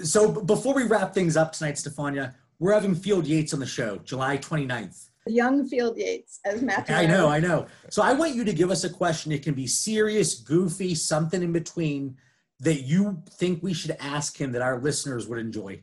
So 0.00 0.32
before 0.32 0.74
we 0.74 0.82
wrap 0.82 1.14
things 1.14 1.36
up 1.36 1.52
tonight, 1.52 1.78
Stephania, 1.78 2.34
we're 2.58 2.72
having 2.72 2.96
Field 2.96 3.28
Yates 3.28 3.54
on 3.54 3.60
the 3.60 3.66
show, 3.66 3.98
July 3.98 4.38
29th. 4.38 5.10
Young 5.28 5.68
Field 5.68 5.96
Yates, 5.98 6.40
as 6.44 6.62
Matthew. 6.62 6.96
I 6.96 7.06
know, 7.06 7.28
I 7.28 7.38
know. 7.38 7.66
So 7.90 8.02
I 8.02 8.12
want 8.12 8.34
you 8.34 8.42
to 8.42 8.52
give 8.52 8.72
us 8.72 8.82
a 8.82 8.90
question. 8.90 9.30
It 9.30 9.44
can 9.44 9.54
be 9.54 9.68
serious, 9.68 10.34
goofy, 10.34 10.96
something 10.96 11.40
in 11.40 11.52
between 11.52 12.16
that 12.58 12.82
you 12.82 13.22
think 13.30 13.62
we 13.62 13.72
should 13.72 13.96
ask 14.00 14.36
him 14.36 14.50
that 14.50 14.62
our 14.62 14.80
listeners 14.80 15.28
would 15.28 15.38
enjoy? 15.38 15.80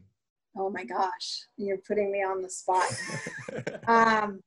Oh 0.58 0.70
my 0.70 0.84
gosh, 0.84 1.46
you're 1.56 1.78
putting 1.78 2.12
me 2.12 2.20
on 2.20 2.42
the 2.42 2.50
spot. 2.50 2.84
um, 3.88 4.42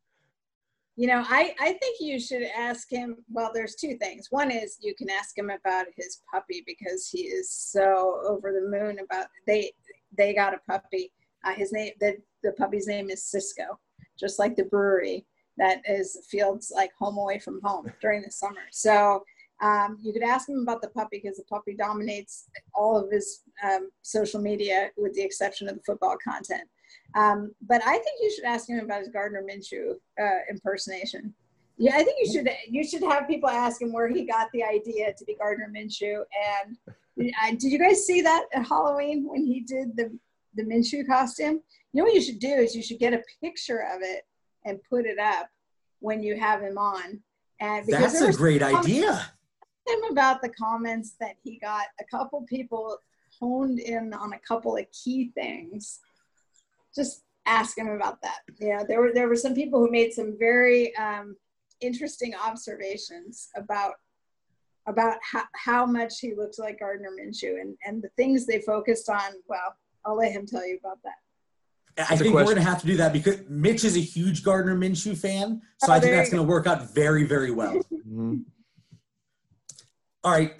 you 0.99 1.07
know, 1.07 1.23
I, 1.29 1.55
I 1.61 1.75
think 1.75 1.99
you 2.01 2.19
should 2.19 2.43
ask 2.43 2.91
him. 2.91 3.19
Well, 3.31 3.53
there's 3.55 3.77
two 3.77 3.97
things. 3.99 4.27
One 4.31 4.51
is 4.51 4.79
you 4.81 4.97
can 4.97 5.09
ask 5.09 5.39
him 5.39 5.49
about 5.49 5.87
his 5.97 6.23
puppy 6.29 6.65
because 6.67 7.09
he 7.09 7.21
is 7.21 7.53
so 7.53 8.21
over 8.27 8.53
the 8.53 8.69
moon 8.69 8.99
about 8.99 9.29
they 9.47 9.71
they 10.17 10.35
got 10.35 10.55
a 10.55 10.59
puppy. 10.69 11.13
Uh, 11.45 11.53
his 11.53 11.71
name 11.71 11.93
the 12.01 12.17
the 12.43 12.51
puppy's 12.59 12.89
name 12.89 13.11
is 13.11 13.23
Cisco, 13.23 13.79
just 14.19 14.41
like 14.41 14.57
the 14.57 14.65
brewery 14.65 15.25
that 15.57 15.83
is 15.89 16.27
Fields 16.29 16.73
like 16.75 16.91
home 16.99 17.17
away 17.17 17.39
from 17.39 17.61
home 17.63 17.93
during 18.03 18.23
the 18.23 18.33
summer. 18.33 18.63
So 18.73 19.23
um, 19.61 19.99
you 20.03 20.13
could 20.13 20.25
ask 20.25 20.49
him 20.49 20.59
about 20.63 20.83
the 20.83 20.89
puppy 20.89 21.21
because 21.23 21.37
the 21.37 21.45
puppy 21.45 21.77
dominates 21.77 22.49
all 22.75 22.97
of 22.97 23.09
his 23.13 23.43
um, 23.63 23.91
social 24.03 24.41
media 24.41 24.91
with 24.97 25.15
the 25.15 25.23
exception 25.23 25.69
of 25.69 25.77
the 25.77 25.83
football 25.87 26.17
content. 26.23 26.69
Um, 27.15 27.55
but 27.67 27.83
I 27.85 27.93
think 27.93 28.21
you 28.21 28.33
should 28.35 28.45
ask 28.45 28.69
him 28.69 28.81
about 28.81 29.01
his 29.01 29.09
Gardner 29.09 29.43
Minshew 29.43 29.95
uh, 30.21 30.39
impersonation. 30.51 31.35
Yeah, 31.77 31.95
I 31.95 32.03
think 32.03 32.17
you 32.21 32.33
should 32.33 32.49
you 32.69 32.85
should 32.85 33.03
have 33.03 33.29
people 33.29 33.49
ask 33.49 33.81
him 33.81 33.93
where 33.93 34.09
he 34.09 34.25
got 34.25 34.49
the 34.53 34.65
idea 34.65 35.15
to 35.17 35.25
be 35.25 35.35
Gardner 35.35 35.71
Minshew. 35.75 36.23
And 36.67 36.77
uh, 36.87 37.51
did 37.51 37.65
you 37.65 37.79
guys 37.79 38.05
see 38.05 38.21
that 38.23 38.47
at 38.53 38.67
Halloween 38.67 39.29
when 39.29 39.45
he 39.45 39.61
did 39.61 39.97
the 39.97 40.17
the 40.55 40.65
Minshew 40.65 41.07
costume? 41.07 41.61
You 41.93 42.03
know 42.03 42.05
what 42.05 42.15
you 42.15 42.23
should 42.23 42.41
do 42.41 42.49
is 42.49 42.75
you 42.75 42.83
should 42.83 42.99
get 42.99 43.15
a 43.15 43.23
picture 43.41 43.87
of 43.95 44.03
it 44.03 44.27
and 44.65 44.79
put 44.91 45.07
it 45.07 45.19
up 45.19 45.49
when 46.01 46.23
you 46.23 46.39
have 46.39 46.61
him 46.61 46.79
on. 46.79 47.21
And 47.61 47.87
that's 47.87 48.21
a 48.21 48.33
great 48.33 48.63
idea 48.63 49.33
him 49.89 50.05
about 50.11 50.43
the 50.43 50.49
comments 50.51 51.15
that 51.21 51.37
he 51.43 51.59
got. 51.59 51.87
A 52.01 52.05
couple 52.05 52.43
people 52.43 52.99
honed 53.39 53.79
in 53.79 54.13
on 54.13 54.33
a 54.33 54.39
couple 54.39 54.77
of 54.77 54.87
key 54.93 55.31
things. 55.35 56.01
Just 56.95 57.23
ask 57.47 57.77
him 57.77 57.89
about 57.89 58.21
that. 58.23 58.39
You 58.59 58.77
know, 58.77 58.85
there 58.87 59.01
were 59.01 59.13
there 59.13 59.29
were 59.29 59.37
some 59.37 59.55
people 59.55 59.81
who 59.81 59.91
made 59.91 60.13
some 60.13 60.37
very 60.39 60.95
um, 60.97 61.37
interesting 61.81 62.35
observations 62.35 63.49
about 63.57 63.95
about 64.87 65.19
how, 65.23 65.43
how 65.55 65.87
much 65.87 66.21
he 66.21 66.35
looks 66.35 66.59
like 66.59 66.81
Gardner 66.81 67.11
Minshew 67.11 67.61
and, 67.61 67.77
and 67.85 68.03
the 68.03 68.09
things 68.17 68.47
they 68.47 68.61
focused 68.63 69.11
on. 69.11 69.33
Well, 69.47 69.77
I'll 70.05 70.17
let 70.17 70.33
him 70.33 70.47
tell 70.47 70.67
you 70.67 70.79
about 70.83 70.99
that. 71.05 72.07
I 72.11 72.17
think 72.17 72.33
we're 72.33 72.45
going 72.45 72.57
to 72.57 72.63
have 72.63 72.81
to 72.81 72.87
do 72.87 72.97
that 72.99 73.13
because 73.13 73.41
Mitch 73.49 73.85
is 73.85 73.97
a 73.97 74.01
huge 74.01 74.45
Gardner 74.45 74.77
Minshew 74.77 75.19
fan, 75.19 75.61
so 75.79 75.93
oh, 75.93 75.95
I 75.95 76.01
think 76.01 76.15
that's 76.15 76.31
going 76.31 76.43
to 76.43 76.49
work 76.49 76.67
out 76.67 76.95
very, 76.95 77.25
very 77.25 77.51
well. 77.51 77.75
mm-hmm. 77.93 78.37
All 80.23 80.33
right, 80.33 80.53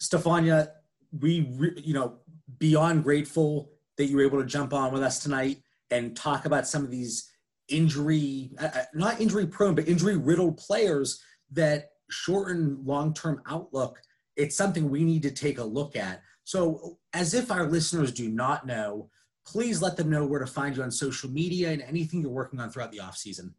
Stephania, 0.00 0.70
we 1.12 1.52
re- 1.56 1.82
you 1.84 1.92
know 1.92 2.18
beyond 2.58 3.04
grateful 3.04 3.70
that 3.98 4.06
you 4.06 4.16
were 4.16 4.22
able 4.22 4.40
to 4.40 4.46
jump 4.46 4.72
on 4.72 4.92
with 4.92 5.02
us 5.02 5.18
tonight 5.18 5.58
and 5.90 6.16
talk 6.16 6.44
about 6.44 6.66
some 6.66 6.84
of 6.84 6.90
these 6.90 7.30
injury, 7.68 8.50
uh, 8.58 8.68
uh 8.74 8.82
not 8.94 9.20
injury 9.20 9.46
prone, 9.46 9.74
but 9.74 9.88
injury 9.88 10.16
riddled 10.16 10.56
players 10.56 11.22
that 11.52 11.90
shorten 12.10 12.78
long 12.84 13.14
term 13.14 13.42
outlook. 13.46 14.00
It's 14.36 14.56
something 14.56 14.88
we 14.88 15.04
need 15.04 15.22
to 15.22 15.30
take 15.30 15.58
a 15.58 15.64
look 15.64 15.96
at. 15.96 16.22
So, 16.44 16.98
as 17.12 17.34
if 17.34 17.50
our 17.50 17.66
listeners 17.66 18.12
do 18.12 18.28
not 18.28 18.66
know, 18.66 19.10
please 19.46 19.82
let 19.82 19.96
them 19.96 20.10
know 20.10 20.24
where 20.24 20.40
to 20.40 20.46
find 20.46 20.76
you 20.76 20.82
on 20.82 20.90
social 20.90 21.30
media 21.30 21.70
and 21.70 21.82
anything 21.82 22.20
you're 22.20 22.30
working 22.30 22.60
on 22.60 22.70
throughout 22.70 22.92
the 22.92 23.00
off 23.00 23.16
season. 23.16 23.54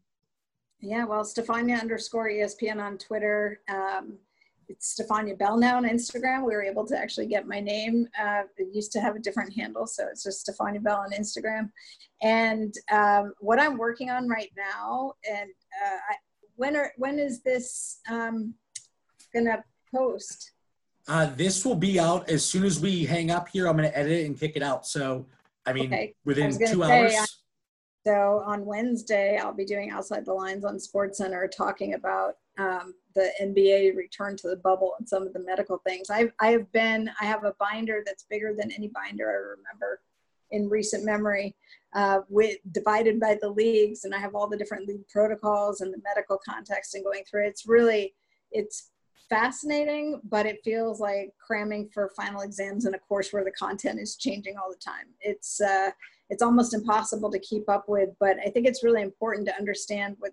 Yeah, 0.79 1.05
well, 1.05 1.23
Stephania 1.23 1.79
underscore 1.79 2.29
ESPN 2.29 2.81
on 2.81 2.97
Twitter. 2.97 3.61
Um, 3.69 4.17
Stephania 4.79 5.35
Bell 5.35 5.57
now 5.57 5.77
on 5.77 5.83
Instagram. 5.83 6.45
We 6.45 6.53
were 6.53 6.63
able 6.63 6.85
to 6.87 6.97
actually 6.97 7.27
get 7.27 7.47
my 7.47 7.59
name. 7.59 8.07
Uh, 8.19 8.43
it 8.57 8.67
used 8.73 8.91
to 8.93 9.01
have 9.01 9.15
a 9.15 9.19
different 9.19 9.53
handle, 9.53 9.87
so 9.87 10.07
it's 10.09 10.23
just 10.23 10.41
Stephania 10.41 10.81
Bell 10.81 10.97
on 10.97 11.11
Instagram. 11.11 11.71
And 12.21 12.73
um, 12.91 13.33
what 13.39 13.59
I'm 13.59 13.77
working 13.77 14.09
on 14.09 14.27
right 14.27 14.51
now, 14.55 15.13
and 15.29 15.49
uh, 15.49 15.97
I, 16.09 16.15
when 16.55 16.75
are 16.75 16.91
when 16.97 17.19
is 17.19 17.41
this 17.41 17.99
um, 18.09 18.53
gonna 19.33 19.63
post? 19.93 20.51
Uh, 21.07 21.27
this 21.35 21.65
will 21.65 21.75
be 21.75 21.99
out 21.99 22.29
as 22.29 22.45
soon 22.45 22.63
as 22.63 22.79
we 22.79 23.05
hang 23.05 23.31
up 23.31 23.47
here. 23.49 23.67
I'm 23.67 23.75
gonna 23.75 23.91
edit 23.93 24.11
it 24.11 24.25
and 24.25 24.39
kick 24.39 24.53
it 24.55 24.63
out. 24.63 24.85
So 24.85 25.25
I 25.65 25.73
mean, 25.73 25.87
okay. 25.87 26.13
within 26.25 26.53
I 26.53 26.71
two 26.71 26.83
hours. 26.83 27.39
So 28.05 28.41
on 28.45 28.65
Wednesday, 28.65 29.37
I'll 29.37 29.53
be 29.53 29.65
doing 29.65 29.91
Outside 29.91 30.25
the 30.25 30.33
Lines 30.33 30.63
on 30.63 30.79
Sports 30.79 31.17
Center 31.17 31.47
talking 31.47 31.93
about 31.95 32.35
um, 32.59 32.93
the 33.15 33.31
NBA 33.41 33.95
return 33.95 34.37
to 34.37 34.49
the 34.49 34.57
bubble 34.57 34.93
and 34.99 35.07
some 35.07 35.25
of 35.25 35.33
the 35.33 35.39
medical 35.39 35.77
things. 35.87 36.09
I've, 36.09 36.31
I 36.39 36.51
have 36.51 36.71
been, 36.71 37.09
I 37.19 37.25
have 37.25 37.43
a 37.43 37.55
binder 37.59 38.03
that's 38.05 38.25
bigger 38.29 38.53
than 38.55 38.71
any 38.71 38.89
binder 38.89 39.29
I 39.29 39.57
remember 39.57 40.01
in 40.51 40.69
recent 40.69 41.05
memory, 41.05 41.55
uh, 41.93 42.21
with 42.27 42.57
divided 42.71 43.19
by 43.19 43.37
the 43.41 43.49
leagues, 43.49 44.03
and 44.03 44.13
I 44.13 44.19
have 44.19 44.35
all 44.35 44.49
the 44.49 44.57
different 44.57 44.87
league 44.87 45.07
protocols 45.07 45.81
and 45.81 45.93
the 45.93 46.01
medical 46.03 46.39
context 46.47 46.95
and 46.95 47.03
going 47.03 47.23
through 47.29 47.45
it. 47.45 47.49
It's 47.49 47.67
really, 47.67 48.13
it's 48.51 48.89
fascinating, 49.29 50.19
but 50.23 50.45
it 50.45 50.59
feels 50.63 50.99
like 50.99 51.33
cramming 51.39 51.89
for 51.93 52.11
final 52.15 52.41
exams 52.41 52.85
in 52.85 52.95
a 52.95 52.99
course 52.99 53.31
where 53.31 53.43
the 53.43 53.51
content 53.51 53.99
is 53.99 54.15
changing 54.15 54.57
all 54.57 54.71
the 54.71 54.77
time. 54.77 55.05
It's, 55.21 55.61
uh, 55.61 55.91
it's 56.31 56.41
almost 56.41 56.73
impossible 56.73 57.31
to 57.31 57.39
keep 57.39 57.69
up 57.69 57.87
with, 57.87 58.09
but 58.19 58.37
I 58.45 58.49
think 58.49 58.65
it's 58.65 58.83
really 58.83 59.01
important 59.01 59.47
to 59.47 59.55
understand 59.55 60.15
what 60.19 60.31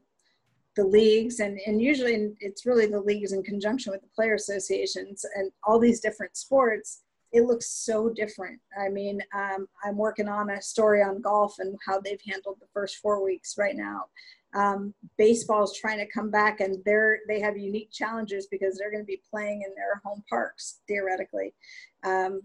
the 0.77 0.85
leagues 0.85 1.41
and, 1.41 1.59
and 1.67 1.81
usually 1.81 2.33
it's 2.41 2.67
really 2.67 2.87
the 2.87 3.01
leagues 3.01 3.33
in 3.33 3.43
conjunction 3.43 3.93
with 3.93 4.03
the 4.03 4.09
player 4.15 4.35
associations 4.35 5.25
and 5.35 5.51
all 5.65 5.79
these 5.79 6.01
different 6.01 6.37
sports 6.37 7.03
it 7.33 7.43
looks 7.43 7.69
so 7.69 8.09
different 8.11 8.61
i 8.79 8.89
mean 8.89 9.21
um, 9.35 9.67
i'm 9.85 9.97
working 9.97 10.29
on 10.29 10.51
a 10.51 10.63
story 10.63 11.03
on 11.03 11.21
golf 11.21 11.55
and 11.59 11.77
how 11.87 12.01
they've 12.01 12.21
handled 12.27 12.57
the 12.61 12.67
first 12.73 12.97
four 12.97 13.25
weeks 13.25 13.57
right 13.59 13.77
now 13.77 14.05
Um, 14.57 14.95
baseball 15.19 15.65
is 15.65 15.75
trying 15.79 15.99
to 15.99 16.07
come 16.07 16.31
back, 16.31 16.61
and 16.61 16.83
they're 16.85 17.19
they 17.29 17.41
have 17.41 17.59
unique 17.59 17.91
challenges 17.93 18.47
because 18.47 18.77
they're 18.77 18.91
going 18.91 19.03
to 19.03 19.07
be 19.07 19.21
playing 19.31 19.63
in 19.63 19.75
their 19.75 20.01
home 20.05 20.23
parks 20.31 20.81
theoretically. 20.89 21.55
Um, 22.05 22.41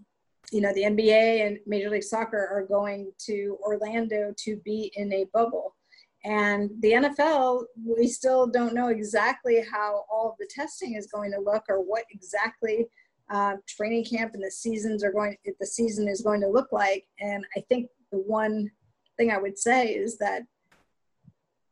you 0.52 0.60
know, 0.60 0.74
the 0.74 0.84
NBA 0.84 1.48
and 1.48 1.60
Major 1.66 1.90
League 1.90 2.04
Soccer 2.04 2.50
are 2.52 2.66
going 2.68 3.12
to 3.28 3.58
Orlando 3.64 4.34
to 4.46 4.58
be 4.58 4.92
in 4.96 5.14
a 5.14 5.26
bubble. 5.34 5.76
And 6.24 6.70
the 6.82 6.92
NFL, 6.92 7.64
we 7.84 8.08
still 8.08 8.46
don't 8.46 8.76
know 8.76 8.90
exactly 8.90 9.64
how 9.72 10.06
all 10.12 10.30
of 10.30 10.38
the 10.40 10.50
testing 10.54 10.96
is 10.96 11.08
going 11.08 11.32
to 11.32 11.40
look 11.40 11.64
or 11.68 11.80
what 11.80 12.04
exactly 12.12 12.88
uh, 13.32 13.56
training 13.68 14.06
camp 14.06 14.34
and 14.36 14.44
the 14.44 14.52
seasons 14.52 15.04
are 15.04 15.12
going, 15.12 15.36
the 15.60 15.66
season 15.66 16.08
is 16.08 16.22
going 16.22 16.42
to 16.42 16.48
look 16.48 16.72
like. 16.72 17.06
And 17.20 17.46
I 17.58 17.62
think 17.62 17.90
the 18.12 18.20
one 18.20 18.70
thing 19.18 19.32
I 19.32 19.40
would 19.40 19.58
say 19.58 19.94
is 19.94 20.18
that 20.20 20.44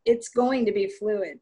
it's 0.05 0.29
going 0.29 0.65
to 0.65 0.71
be 0.71 0.87
fluid. 0.87 1.39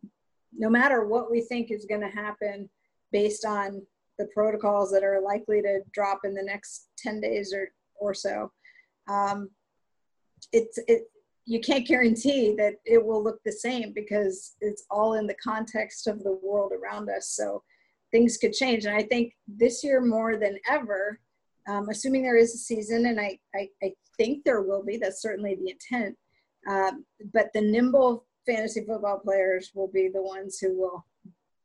No 0.57 0.69
matter 0.69 1.05
what 1.05 1.31
we 1.31 1.41
think 1.41 1.71
is 1.71 1.85
going 1.85 2.01
to 2.01 2.07
happen 2.07 2.69
based 3.11 3.45
on 3.45 3.81
the 4.17 4.27
protocols 4.33 4.91
that 4.91 5.03
are 5.03 5.21
likely 5.21 5.61
to 5.61 5.79
drop 5.93 6.21
in 6.25 6.33
the 6.33 6.43
next 6.43 6.87
10 6.97 7.21
days 7.21 7.53
or, 7.53 7.71
or 7.95 8.13
so, 8.13 8.51
um, 9.07 9.49
it's, 10.51 10.77
it, 10.87 11.03
you 11.47 11.61
can't 11.61 11.87
guarantee 11.87 12.53
that 12.57 12.75
it 12.85 13.03
will 13.03 13.23
look 13.23 13.41
the 13.43 13.51
same 13.51 13.93
because 13.93 14.55
it's 14.59 14.83
all 14.91 15.13
in 15.13 15.25
the 15.25 15.35
context 15.41 16.05
of 16.05 16.21
the 16.21 16.37
world 16.43 16.73
around 16.73 17.09
us. 17.09 17.29
So 17.29 17.63
things 18.11 18.35
could 18.35 18.51
change. 18.51 18.83
And 18.83 18.93
I 18.93 19.03
think 19.03 19.33
this 19.47 19.81
year 19.81 20.01
more 20.01 20.35
than 20.35 20.59
ever, 20.69 21.21
um, 21.65 21.87
assuming 21.87 22.23
there 22.23 22.35
is 22.35 22.53
a 22.53 22.57
season, 22.57 23.05
and 23.05 23.19
I, 23.19 23.39
I, 23.55 23.69
I, 23.81 23.93
think 24.17 24.43
there 24.43 24.63
will 24.63 24.83
be, 24.83 24.97
that's 24.97 25.21
certainly 25.21 25.55
the 25.55 25.69
intent. 25.69 26.17
Um, 26.67 27.05
but 27.33 27.51
the 27.53 27.61
nimble 27.61 28.25
fantasy 28.47 28.83
football 28.83 29.19
players 29.19 29.71
will 29.75 29.89
be 29.89 30.09
the 30.09 30.21
ones 30.21 30.57
who 30.59 30.75
will 30.77 31.05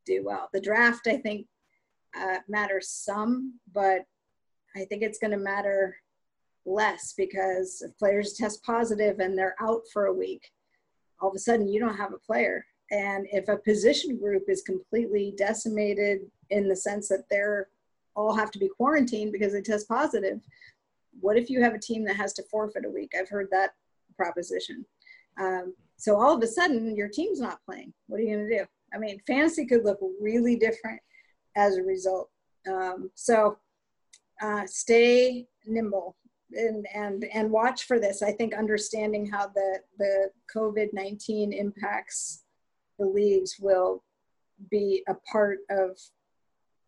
do 0.04 0.22
well. 0.24 0.50
The 0.52 0.60
draft, 0.60 1.06
I 1.06 1.16
think, 1.16 1.46
uh, 2.14 2.38
matters 2.48 2.88
some, 2.88 3.58
but 3.72 4.02
I 4.76 4.84
think 4.84 5.02
it's 5.02 5.18
going 5.18 5.30
to 5.30 5.38
matter 5.38 5.96
less 6.64 7.14
because 7.16 7.82
if 7.82 7.96
players 7.98 8.34
test 8.34 8.62
positive 8.62 9.18
and 9.18 9.36
they're 9.36 9.56
out 9.60 9.82
for 9.92 10.06
a 10.06 10.14
week, 10.14 10.50
all 11.20 11.30
of 11.30 11.34
a 11.34 11.38
sudden 11.38 11.68
you 11.68 11.80
don't 11.80 11.96
have 11.96 12.12
a 12.12 12.18
player. 12.18 12.64
And 12.90 13.26
if 13.32 13.48
a 13.48 13.56
position 13.56 14.18
group 14.18 14.44
is 14.48 14.62
completely 14.62 15.34
decimated 15.36 16.20
in 16.50 16.68
the 16.68 16.76
sense 16.76 17.08
that 17.08 17.24
they're 17.30 17.68
all 18.14 18.34
have 18.34 18.50
to 18.50 18.58
be 18.58 18.68
quarantined 18.68 19.32
because 19.32 19.52
they 19.52 19.62
test 19.62 19.88
positive, 19.88 20.40
what 21.20 21.36
if 21.36 21.48
you 21.48 21.62
have 21.62 21.74
a 21.74 21.78
team 21.78 22.04
that 22.04 22.16
has 22.16 22.32
to 22.34 22.42
forfeit 22.44 22.84
a 22.84 22.90
week? 22.90 23.12
I've 23.18 23.28
heard 23.28 23.48
that 23.50 23.74
proposition. 24.16 24.84
Um, 25.40 25.74
so 25.96 26.20
all 26.20 26.36
of 26.36 26.42
a 26.42 26.46
sudden, 26.46 26.96
your 26.96 27.08
team's 27.08 27.40
not 27.40 27.64
playing. 27.64 27.92
What 28.08 28.20
are 28.20 28.24
you 28.24 28.36
going 28.36 28.48
to 28.48 28.58
do? 28.58 28.64
I 28.94 28.98
mean, 28.98 29.20
fantasy 29.26 29.66
could 29.66 29.84
look 29.84 29.98
really 30.20 30.56
different 30.56 31.00
as 31.56 31.76
a 31.76 31.82
result. 31.82 32.28
Um, 32.68 33.10
so 33.14 33.56
uh, 34.42 34.66
stay 34.66 35.46
nimble 35.66 36.16
and 36.54 36.86
and 36.94 37.24
and 37.32 37.50
watch 37.50 37.84
for 37.84 37.98
this. 37.98 38.22
I 38.22 38.32
think 38.32 38.54
understanding 38.54 39.26
how 39.26 39.48
the 39.48 39.80
the 39.98 40.30
COVID 40.54 40.88
nineteen 40.92 41.52
impacts 41.52 42.44
the 42.98 43.06
leagues 43.06 43.56
will 43.58 44.04
be 44.70 45.02
a 45.08 45.14
part 45.30 45.58
of, 45.70 45.98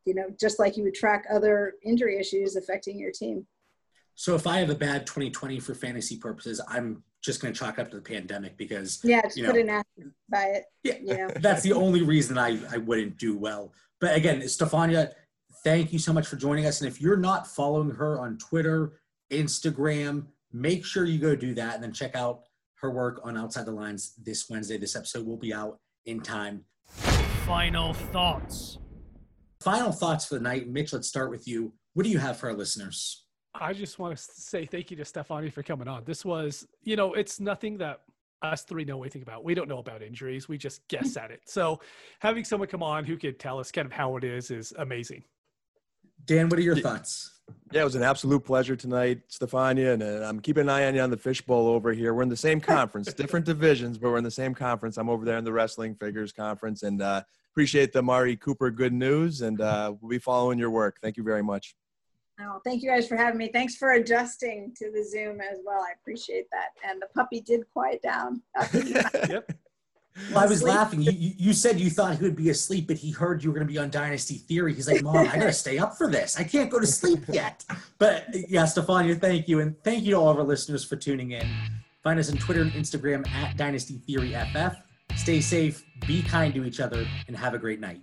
you 0.04 0.14
know, 0.14 0.26
just 0.38 0.58
like 0.58 0.76
you 0.76 0.84
would 0.84 0.94
track 0.94 1.24
other 1.32 1.74
injury 1.82 2.18
issues 2.18 2.56
affecting 2.56 2.98
your 2.98 3.10
team. 3.10 3.46
So 4.14 4.36
if 4.36 4.46
I 4.46 4.58
have 4.58 4.70
a 4.70 4.76
bad 4.76 5.06
2020 5.06 5.58
for 5.58 5.74
fantasy 5.74 6.16
purposes, 6.16 6.60
I'm 6.68 7.02
just 7.20 7.42
going 7.42 7.52
to 7.52 7.58
chalk 7.58 7.78
up 7.78 7.90
to 7.90 7.96
the 7.96 8.02
pandemic 8.02 8.56
because 8.56 9.00
yeah, 9.02 9.22
just 9.22 9.36
put 9.38 9.54
know, 9.54 9.60
an 9.60 9.70
asterisk 9.70 10.14
by 10.28 10.44
it. 10.44 10.64
Yeah, 10.84 10.98
you 11.00 11.18
know. 11.18 11.30
that's 11.40 11.62
the 11.62 11.72
only 11.72 12.02
reason 12.02 12.38
I 12.38 12.60
I 12.72 12.78
wouldn't 12.78 13.18
do 13.18 13.36
well. 13.36 13.72
But 14.00 14.14
again, 14.14 14.40
Stephania, 14.42 15.12
thank 15.64 15.92
you 15.92 15.98
so 15.98 16.12
much 16.12 16.28
for 16.28 16.36
joining 16.36 16.66
us. 16.66 16.80
And 16.80 16.88
if 16.88 17.00
you're 17.00 17.16
not 17.16 17.46
following 17.46 17.90
her 17.90 18.20
on 18.20 18.38
Twitter, 18.38 18.92
Instagram, 19.30 20.26
make 20.52 20.84
sure 20.84 21.04
you 21.04 21.18
go 21.18 21.34
do 21.34 21.54
that 21.54 21.74
and 21.74 21.82
then 21.82 21.92
check 21.92 22.14
out 22.14 22.42
her 22.76 22.90
work 22.90 23.20
on 23.24 23.36
Outside 23.36 23.66
the 23.66 23.72
Lines 23.72 24.14
this 24.22 24.48
Wednesday. 24.48 24.76
This 24.76 24.96
episode 24.96 25.26
will 25.26 25.36
be 25.36 25.54
out 25.54 25.78
in 26.06 26.20
time. 26.20 26.64
Final 27.46 27.94
thoughts. 27.94 28.78
Final 29.60 29.92
thoughts 29.92 30.26
for 30.26 30.34
the 30.34 30.40
night. 30.40 30.68
Mitch, 30.68 30.92
let's 30.92 31.08
start 31.08 31.30
with 31.30 31.48
you. 31.48 31.72
What 31.94 32.04
do 32.04 32.10
you 32.10 32.18
have 32.18 32.36
for 32.36 32.48
our 32.48 32.54
listeners? 32.54 33.24
I 33.54 33.72
just 33.72 33.98
want 33.98 34.16
to 34.16 34.22
say 34.22 34.66
thank 34.66 34.90
you 34.90 34.96
to 34.96 35.04
Stefani 35.04 35.48
for 35.48 35.62
coming 35.62 35.88
on. 35.88 36.02
This 36.04 36.24
was, 36.24 36.66
you 36.82 36.96
know, 36.96 37.14
it's 37.14 37.40
nothing 37.40 37.78
that 37.78 38.00
us 38.42 38.62
three 38.62 38.84
know 38.84 39.02
anything 39.02 39.22
about. 39.22 39.44
We 39.44 39.54
don't 39.54 39.68
know 39.68 39.78
about 39.78 40.02
injuries. 40.02 40.48
We 40.48 40.58
just 40.58 40.86
guess 40.88 41.16
at 41.16 41.30
it. 41.30 41.40
So 41.46 41.80
having 42.20 42.44
someone 42.44 42.68
come 42.68 42.82
on 42.82 43.04
who 43.04 43.16
could 43.16 43.38
tell 43.38 43.58
us 43.58 43.72
kind 43.72 43.86
of 43.86 43.92
how 43.92 44.16
it 44.16 44.24
is 44.24 44.50
is 44.50 44.72
amazing. 44.78 45.24
Dan, 46.26 46.48
what 46.48 46.58
are 46.58 46.62
your 46.62 46.76
thoughts? 46.76 47.40
Yeah, 47.72 47.82
it 47.82 47.84
was 47.84 47.96
an 47.96 48.02
absolute 48.02 48.44
pleasure 48.44 48.76
tonight, 48.76 49.20
Stephania, 49.28 49.94
and 49.94 50.02
uh, 50.02 50.26
I'm 50.26 50.40
keeping 50.40 50.62
an 50.62 50.68
eye 50.68 50.86
on 50.86 50.94
you 50.94 51.00
on 51.00 51.10
the 51.10 51.16
fishbowl 51.16 51.66
over 51.66 51.92
here. 51.92 52.14
We're 52.14 52.22
in 52.22 52.28
the 52.28 52.36
same 52.36 52.60
conference, 52.60 53.12
different 53.14 53.44
divisions, 53.44 53.98
but 53.98 54.10
we're 54.10 54.18
in 54.18 54.24
the 54.24 54.30
same 54.30 54.54
conference. 54.54 54.96
I'm 54.96 55.10
over 55.10 55.24
there 55.24 55.38
in 55.38 55.44
the 55.44 55.52
wrestling 55.52 55.94
figures 55.96 56.32
conference, 56.32 56.84
and 56.84 57.02
uh, 57.02 57.22
appreciate 57.52 57.92
the 57.92 58.00
Mari 58.00 58.36
Cooper 58.36 58.70
good 58.70 58.92
news, 58.92 59.42
and 59.42 59.60
uh, 59.60 59.92
we'll 60.00 60.10
be 60.10 60.18
following 60.18 60.58
your 60.58 60.70
work. 60.70 60.98
Thank 61.02 61.16
you 61.16 61.24
very 61.24 61.42
much. 61.42 61.74
Oh, 62.40 62.60
thank 62.64 62.82
you 62.82 62.90
guys 62.90 63.06
for 63.06 63.16
having 63.16 63.38
me. 63.38 63.50
Thanks 63.52 63.76
for 63.76 63.92
adjusting 63.92 64.72
to 64.76 64.90
the 64.90 65.04
Zoom 65.04 65.40
as 65.40 65.58
well. 65.64 65.80
I 65.80 65.92
appreciate 66.00 66.46
that. 66.50 66.70
And 66.88 67.00
the 67.00 67.06
puppy 67.14 67.40
did 67.40 67.62
quiet 67.72 68.02
down. 68.02 68.42
yep. 69.28 69.50
Well, 70.30 70.44
I 70.44 70.46
was 70.46 70.62
laughing. 70.62 71.02
You, 71.02 71.12
you 71.12 71.52
said 71.52 71.80
you 71.80 71.90
thought 71.90 72.16
he 72.16 72.22
would 72.22 72.36
be 72.36 72.50
asleep, 72.50 72.86
but 72.86 72.96
he 72.96 73.10
heard 73.10 73.42
you 73.42 73.50
were 73.50 73.54
going 73.54 73.66
to 73.66 73.72
be 73.72 73.78
on 73.78 73.90
Dynasty 73.90 74.36
Theory. 74.36 74.72
He's 74.72 74.88
like, 74.88 75.02
Mom, 75.02 75.16
I 75.16 75.36
got 75.36 75.44
to 75.44 75.52
stay 75.64 75.78
up 75.78 75.96
for 75.96 76.08
this. 76.08 76.38
I 76.38 76.44
can't 76.44 76.70
go 76.70 76.78
to 76.78 76.86
sleep 76.86 77.20
yet. 77.28 77.64
But 77.98 78.26
yeah, 78.48 78.64
Stephania, 78.64 79.16
thank 79.16 79.48
you. 79.48 79.60
And 79.60 79.76
thank 79.82 80.04
you 80.04 80.12
to 80.12 80.16
all 80.16 80.30
of 80.30 80.38
our 80.38 80.44
listeners 80.44 80.84
for 80.84 80.96
tuning 80.96 81.32
in. 81.32 81.46
Find 82.02 82.20
us 82.20 82.30
on 82.30 82.36
Twitter 82.36 82.62
and 82.62 82.72
Instagram 82.72 83.28
at 83.28 83.56
Dynasty 83.56 83.98
Theory 84.06 84.36
FF. 84.52 84.76
Stay 85.16 85.40
safe, 85.40 85.84
be 86.06 86.22
kind 86.22 86.54
to 86.54 86.64
each 86.64 86.80
other, 86.80 87.06
and 87.26 87.36
have 87.36 87.54
a 87.54 87.58
great 87.58 87.80
night. 87.80 88.00